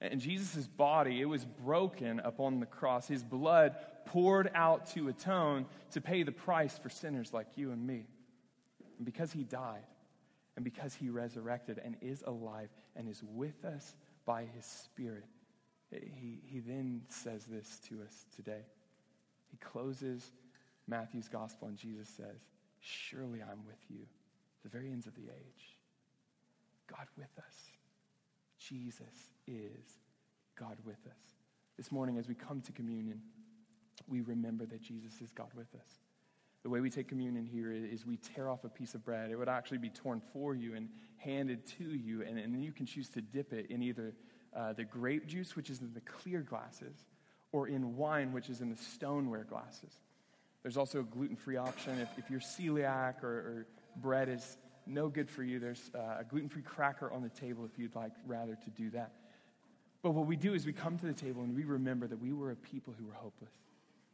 And 0.00 0.18
Jesus' 0.18 0.66
body, 0.66 1.20
it 1.20 1.26
was 1.26 1.44
broken 1.44 2.20
upon 2.20 2.58
the 2.58 2.64
cross. 2.64 3.06
His 3.06 3.22
blood 3.22 3.76
poured 4.06 4.50
out 4.54 4.86
to 4.94 5.08
atone, 5.08 5.66
to 5.90 6.00
pay 6.00 6.22
the 6.22 6.32
price 6.32 6.78
for 6.78 6.88
sinners 6.88 7.34
like 7.34 7.48
you 7.56 7.70
and 7.70 7.86
me. 7.86 8.06
And 8.96 9.04
because 9.04 9.30
he 9.30 9.44
died, 9.44 9.84
and 10.60 10.64
because 10.66 10.92
he 10.92 11.08
resurrected 11.08 11.80
and 11.82 11.96
is 12.02 12.22
alive 12.26 12.68
and 12.94 13.08
is 13.08 13.22
with 13.22 13.64
us 13.64 13.94
by 14.26 14.44
his 14.54 14.66
Spirit, 14.66 15.24
he, 15.90 16.42
he 16.44 16.60
then 16.60 17.00
says 17.08 17.46
this 17.46 17.80
to 17.88 18.02
us 18.02 18.26
today. 18.36 18.66
He 19.50 19.56
closes 19.56 20.32
Matthew's 20.86 21.28
gospel, 21.28 21.68
and 21.68 21.78
Jesus 21.78 22.10
says, 22.10 22.42
Surely 22.78 23.40
I'm 23.40 23.64
with 23.66 23.78
you 23.88 24.00
the 24.62 24.68
very 24.68 24.90
ends 24.90 25.06
of 25.06 25.14
the 25.14 25.22
age. 25.22 25.78
God 26.86 27.06
with 27.16 27.32
us. 27.38 27.54
Jesus 28.58 29.30
is 29.46 29.98
God 30.58 30.76
with 30.84 31.06
us. 31.06 31.36
This 31.78 31.90
morning, 31.90 32.18
as 32.18 32.28
we 32.28 32.34
come 32.34 32.60
to 32.60 32.72
communion, 32.72 33.22
we 34.06 34.20
remember 34.20 34.66
that 34.66 34.82
Jesus 34.82 35.22
is 35.22 35.32
God 35.32 35.48
with 35.56 35.74
us. 35.74 35.88
The 36.62 36.68
way 36.68 36.80
we 36.80 36.90
take 36.90 37.08
communion 37.08 37.46
here 37.46 37.72
is 37.72 38.04
we 38.04 38.18
tear 38.18 38.48
off 38.48 38.64
a 38.64 38.68
piece 38.68 38.94
of 38.94 39.04
bread. 39.04 39.30
It 39.30 39.36
would 39.36 39.48
actually 39.48 39.78
be 39.78 39.88
torn 39.88 40.20
for 40.32 40.54
you 40.54 40.74
and 40.74 40.88
handed 41.16 41.66
to 41.78 41.84
you, 41.84 42.22
and, 42.22 42.38
and 42.38 42.62
you 42.62 42.72
can 42.72 42.84
choose 42.84 43.08
to 43.10 43.22
dip 43.22 43.52
it 43.52 43.70
in 43.70 43.82
either 43.82 44.14
uh, 44.54 44.74
the 44.74 44.84
grape 44.84 45.26
juice, 45.26 45.56
which 45.56 45.70
is 45.70 45.80
in 45.80 45.92
the 45.94 46.00
clear 46.00 46.40
glasses, 46.40 46.96
or 47.52 47.68
in 47.68 47.96
wine, 47.96 48.32
which 48.32 48.50
is 48.50 48.60
in 48.60 48.68
the 48.68 48.76
stoneware 48.76 49.44
glasses. 49.44 49.92
There's 50.62 50.76
also 50.76 51.00
a 51.00 51.04
gluten 51.04 51.36
free 51.36 51.56
option. 51.56 51.98
If, 51.98 52.08
if 52.18 52.30
you're 52.30 52.40
celiac 52.40 53.22
or, 53.22 53.28
or, 53.28 53.66
bread 53.96 54.28
is 54.28 54.56
no 54.86 55.08
good 55.08 55.28
for 55.28 55.42
you, 55.42 55.58
there's 55.58 55.90
uh, 55.94 56.18
a 56.20 56.24
gluten 56.24 56.48
free 56.48 56.62
cracker 56.62 57.10
on 57.10 57.22
the 57.22 57.28
table 57.28 57.64
if 57.64 57.78
you'd 57.78 57.94
like 57.96 58.12
rather 58.26 58.56
to 58.64 58.70
do 58.70 58.90
that. 58.90 59.12
But 60.02 60.12
what 60.12 60.26
we 60.26 60.36
do 60.36 60.54
is 60.54 60.64
we 60.64 60.72
come 60.72 60.98
to 60.98 61.06
the 61.06 61.12
table 61.12 61.42
and 61.42 61.56
we 61.56 61.64
remember 61.64 62.06
that 62.06 62.20
we 62.20 62.32
were 62.32 62.50
a 62.52 62.56
people 62.56 62.94
who 62.98 63.06
were 63.06 63.14
hopeless. 63.14 63.52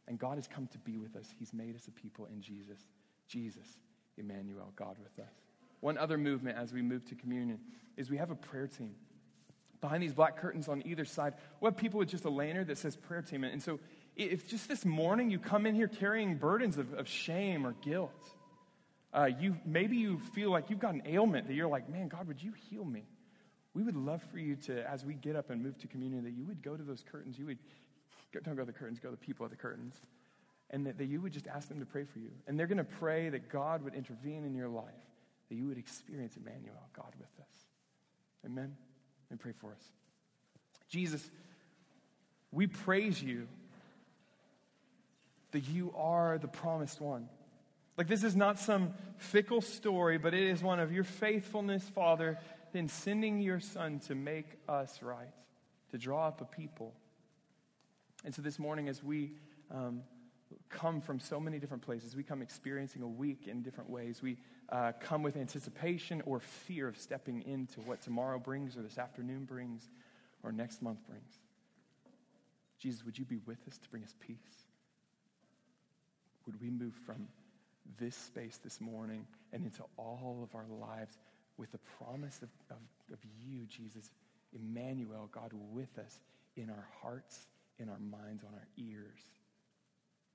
And 0.07 0.17
God 0.17 0.35
has 0.35 0.47
come 0.47 0.67
to 0.67 0.77
be 0.79 0.97
with 0.97 1.15
us. 1.15 1.27
He's 1.37 1.53
made 1.53 1.75
us 1.75 1.87
a 1.87 1.91
people 1.91 2.25
in 2.25 2.41
Jesus. 2.41 2.79
Jesus, 3.27 3.67
Emmanuel, 4.17 4.71
God 4.75 4.97
with 5.03 5.23
us. 5.25 5.33
One 5.81 5.97
other 5.97 6.17
movement 6.17 6.57
as 6.57 6.73
we 6.73 6.81
move 6.81 7.05
to 7.09 7.15
communion 7.15 7.59
is 7.97 8.09
we 8.09 8.17
have 8.17 8.31
a 8.31 8.35
prayer 8.35 8.67
team. 8.67 8.95
Behind 9.79 10.01
these 10.01 10.13
black 10.13 10.37
curtains 10.37 10.67
on 10.67 10.81
either 10.87 11.05
side, 11.05 11.33
we 11.61 11.67
have 11.67 11.77
people 11.77 11.99
with 11.99 12.09
just 12.09 12.25
a 12.25 12.29
lanyard 12.29 12.67
that 12.67 12.77
says 12.77 12.95
prayer 12.95 13.21
team. 13.21 13.43
And 13.43 13.61
so 13.61 13.79
if 14.15 14.47
just 14.47 14.67
this 14.67 14.85
morning 14.85 15.29
you 15.29 15.37
come 15.37 15.65
in 15.65 15.75
here 15.75 15.87
carrying 15.87 16.37
burdens 16.37 16.77
of, 16.77 16.93
of 16.93 17.07
shame 17.07 17.67
or 17.67 17.73
guilt, 17.83 18.11
uh, 19.13 19.29
you, 19.39 19.55
maybe 19.65 19.97
you 19.97 20.19
feel 20.33 20.51
like 20.51 20.69
you've 20.69 20.79
got 20.79 20.95
an 20.95 21.03
ailment 21.05 21.47
that 21.47 21.53
you're 21.53 21.67
like, 21.67 21.89
man, 21.89 22.07
God, 22.07 22.27
would 22.27 22.41
you 22.41 22.53
heal 22.69 22.83
me? 22.83 23.03
We 23.73 23.83
would 23.83 23.95
love 23.95 24.23
for 24.31 24.39
you 24.39 24.55
to, 24.65 24.89
as 24.89 25.05
we 25.05 25.13
get 25.13 25.35
up 25.35 25.51
and 25.51 25.61
move 25.61 25.77
to 25.79 25.87
communion, 25.87 26.23
that 26.23 26.33
you 26.33 26.45
would 26.45 26.63
go 26.63 26.75
to 26.75 26.81
those 26.81 27.03
curtains. 27.11 27.37
You 27.37 27.45
would, 27.45 27.59
don't 28.33 28.55
go 28.55 28.61
to 28.61 28.65
the 28.65 28.73
curtains, 28.73 28.99
go 28.99 29.09
to 29.09 29.15
the 29.15 29.25
people 29.25 29.45
at 29.45 29.51
the 29.51 29.57
curtains. 29.57 29.95
And 30.69 30.85
that, 30.85 30.97
that 30.97 31.05
you 31.05 31.21
would 31.21 31.31
just 31.31 31.47
ask 31.47 31.69
them 31.69 31.79
to 31.79 31.85
pray 31.85 32.03
for 32.03 32.19
you. 32.19 32.31
And 32.45 32.59
they're 32.59 32.67
going 32.67 32.77
to 32.77 32.83
pray 32.83 33.29
that 33.29 33.49
God 33.49 33.83
would 33.83 33.95
intervene 33.95 34.43
in 34.43 34.53
your 34.53 34.67
life, 34.67 34.85
that 35.49 35.55
you 35.55 35.67
would 35.67 35.77
experience 35.77 36.35
Emmanuel, 36.35 36.89
God 36.93 37.13
with 37.17 37.29
us. 37.39 37.55
Amen? 38.45 38.75
And 39.29 39.39
pray 39.39 39.53
for 39.53 39.71
us. 39.71 39.81
Jesus, 40.89 41.29
we 42.51 42.67
praise 42.67 43.21
you 43.21 43.47
that 45.51 45.67
you 45.69 45.93
are 45.95 46.37
the 46.37 46.47
promised 46.47 46.99
one. 46.99 47.29
Like, 47.97 48.07
this 48.07 48.23
is 48.23 48.35
not 48.35 48.59
some 48.59 48.93
fickle 49.17 49.61
story, 49.61 50.17
but 50.17 50.33
it 50.33 50.43
is 50.43 50.61
one 50.61 50.79
of 50.79 50.91
your 50.91 51.03
faithfulness, 51.03 51.83
Father, 51.83 52.37
in 52.73 52.89
sending 52.89 53.39
your 53.39 53.59
Son 53.59 53.99
to 54.01 54.15
make 54.15 54.45
us 54.69 55.01
right, 55.01 55.33
to 55.91 55.97
draw 55.97 56.27
up 56.27 56.41
a 56.41 56.45
people. 56.45 56.93
And 58.27 58.35
so 58.35 58.41
this 58.41 58.59
morning, 58.59 58.89
as 58.89 59.01
we 59.01 59.31
um, 59.71 60.01
come 60.67 60.99
from 60.99 61.17
so 61.17 61.39
many 61.39 61.59
different 61.59 61.81
places, 61.81 62.13
we 62.13 62.23
come 62.23 62.41
experiencing 62.41 63.01
a 63.01 63.07
week 63.07 63.47
in 63.47 63.61
different 63.61 63.89
ways. 63.89 64.21
We 64.21 64.35
uh, 64.67 64.91
come 64.99 65.23
with 65.23 65.37
anticipation 65.37 66.21
or 66.25 66.41
fear 66.41 66.89
of 66.89 66.97
stepping 66.97 67.41
into 67.43 67.79
what 67.79 68.01
tomorrow 68.01 68.37
brings, 68.37 68.75
or 68.75 68.81
this 68.81 68.97
afternoon 68.97 69.45
brings, 69.45 69.87
or 70.43 70.51
next 70.51 70.81
month 70.81 71.07
brings. 71.07 71.39
Jesus, 72.79 73.05
would 73.05 73.17
you 73.17 73.23
be 73.23 73.37
with 73.45 73.65
us 73.65 73.77
to 73.77 73.89
bring 73.89 74.03
us 74.03 74.13
peace? 74.19 74.65
Would 76.47 76.59
we 76.59 76.69
move 76.69 76.95
from 77.05 77.29
this 77.97 78.17
space 78.17 78.59
this 78.61 78.81
morning 78.81 79.25
and 79.53 79.63
into 79.63 79.83
all 79.95 80.41
of 80.43 80.53
our 80.53 80.67
lives 80.67 81.17
with 81.55 81.71
the 81.71 81.79
promise 81.97 82.41
of, 82.41 82.49
of, 82.71 83.13
of 83.13 83.19
you, 83.41 83.65
Jesus, 83.67 84.11
Emmanuel, 84.51 85.29
God 85.31 85.53
with 85.71 85.97
us 85.97 86.19
in 86.57 86.69
our 86.69 86.89
hearts, 87.01 87.47
in 87.79 87.89
our 87.89 87.99
minds, 87.99 88.43
on 88.43 88.53
our 88.53 88.67
ears. 88.77 89.19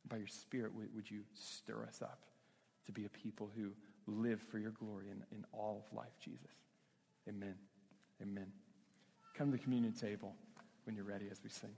By 0.09 0.17
your 0.17 0.27
Spirit, 0.27 0.73
would, 0.75 1.11
you 1.11 1.21
stir 1.35 1.85
us 1.87 2.03
up 2.03 2.21
to 2.87 2.93
be 2.93 3.05
a 3.05 3.09
people 3.09 3.51
who 3.55 3.73
live 4.07 4.41
for 4.51 4.59
your 4.59 4.73
glory 4.73 5.11
in, 5.11 5.23
in 5.37 5.45
all 5.53 5.85
of 5.87 5.97
life, 5.97 6.19
Jesus? 6.23 6.51
Amen. 7.29 7.55
Amen. 8.21 8.47
Come 9.37 9.51
to 9.51 9.57
the 9.57 9.63
communion 9.63 9.93
table 9.93 10.35
when 10.85 10.97
you're 10.97 11.05
ready 11.05 11.29
as 11.31 11.41
we 11.43 11.51
sing. 11.51 11.71